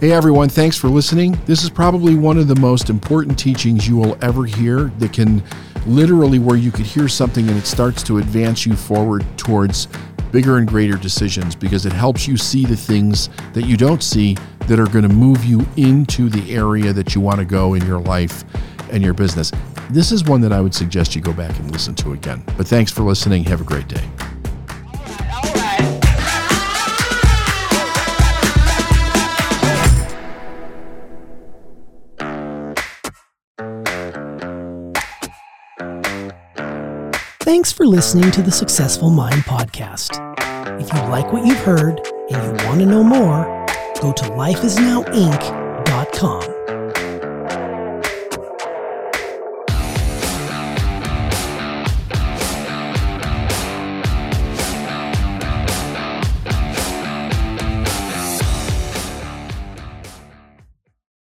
Hey 0.00 0.12
everyone, 0.12 0.48
thanks 0.48 0.76
for 0.76 0.86
listening. 0.86 1.36
This 1.44 1.64
is 1.64 1.70
probably 1.70 2.14
one 2.14 2.38
of 2.38 2.46
the 2.46 2.54
most 2.54 2.88
important 2.88 3.36
teachings 3.36 3.88
you 3.88 3.96
will 3.96 4.16
ever 4.22 4.44
hear 4.44 4.92
that 4.98 5.12
can 5.12 5.42
literally 5.86 6.38
where 6.38 6.56
you 6.56 6.70
could 6.70 6.86
hear 6.86 7.08
something 7.08 7.48
and 7.48 7.58
it 7.58 7.66
starts 7.66 8.04
to 8.04 8.18
advance 8.18 8.64
you 8.64 8.76
forward 8.76 9.26
towards 9.36 9.88
bigger 10.30 10.58
and 10.58 10.68
greater 10.68 10.96
decisions 10.96 11.56
because 11.56 11.84
it 11.84 11.92
helps 11.92 12.28
you 12.28 12.36
see 12.36 12.64
the 12.64 12.76
things 12.76 13.28
that 13.54 13.64
you 13.64 13.76
don't 13.76 14.04
see 14.04 14.36
that 14.68 14.78
are 14.78 14.86
going 14.86 15.02
to 15.02 15.12
move 15.12 15.44
you 15.44 15.66
into 15.76 16.28
the 16.28 16.54
area 16.54 16.92
that 16.92 17.16
you 17.16 17.20
want 17.20 17.40
to 17.40 17.44
go 17.44 17.74
in 17.74 17.84
your 17.84 17.98
life 17.98 18.44
and 18.92 19.02
your 19.02 19.14
business. 19.14 19.50
This 19.90 20.12
is 20.12 20.22
one 20.22 20.40
that 20.42 20.52
I 20.52 20.60
would 20.60 20.76
suggest 20.76 21.16
you 21.16 21.22
go 21.22 21.32
back 21.32 21.58
and 21.58 21.72
listen 21.72 21.96
to 21.96 22.12
again. 22.12 22.44
But 22.56 22.68
thanks 22.68 22.92
for 22.92 23.02
listening. 23.02 23.42
Have 23.46 23.60
a 23.60 23.64
great 23.64 23.88
day. 23.88 24.08
Thanks 37.58 37.72
for 37.72 37.88
listening 37.88 38.30
to 38.30 38.40
the 38.40 38.52
Successful 38.52 39.10
Mind 39.10 39.42
podcast. 39.42 40.12
If 40.80 40.92
you 40.92 41.00
like 41.08 41.32
what 41.32 41.44
you've 41.44 41.58
heard 41.58 41.98
and 42.30 42.30
you 42.30 42.52
want 42.68 42.78
to 42.78 42.86
know 42.86 43.02
more, 43.02 43.66
go 44.00 44.12
to 44.12 44.24
lifeisnowinc.com. 44.26 46.57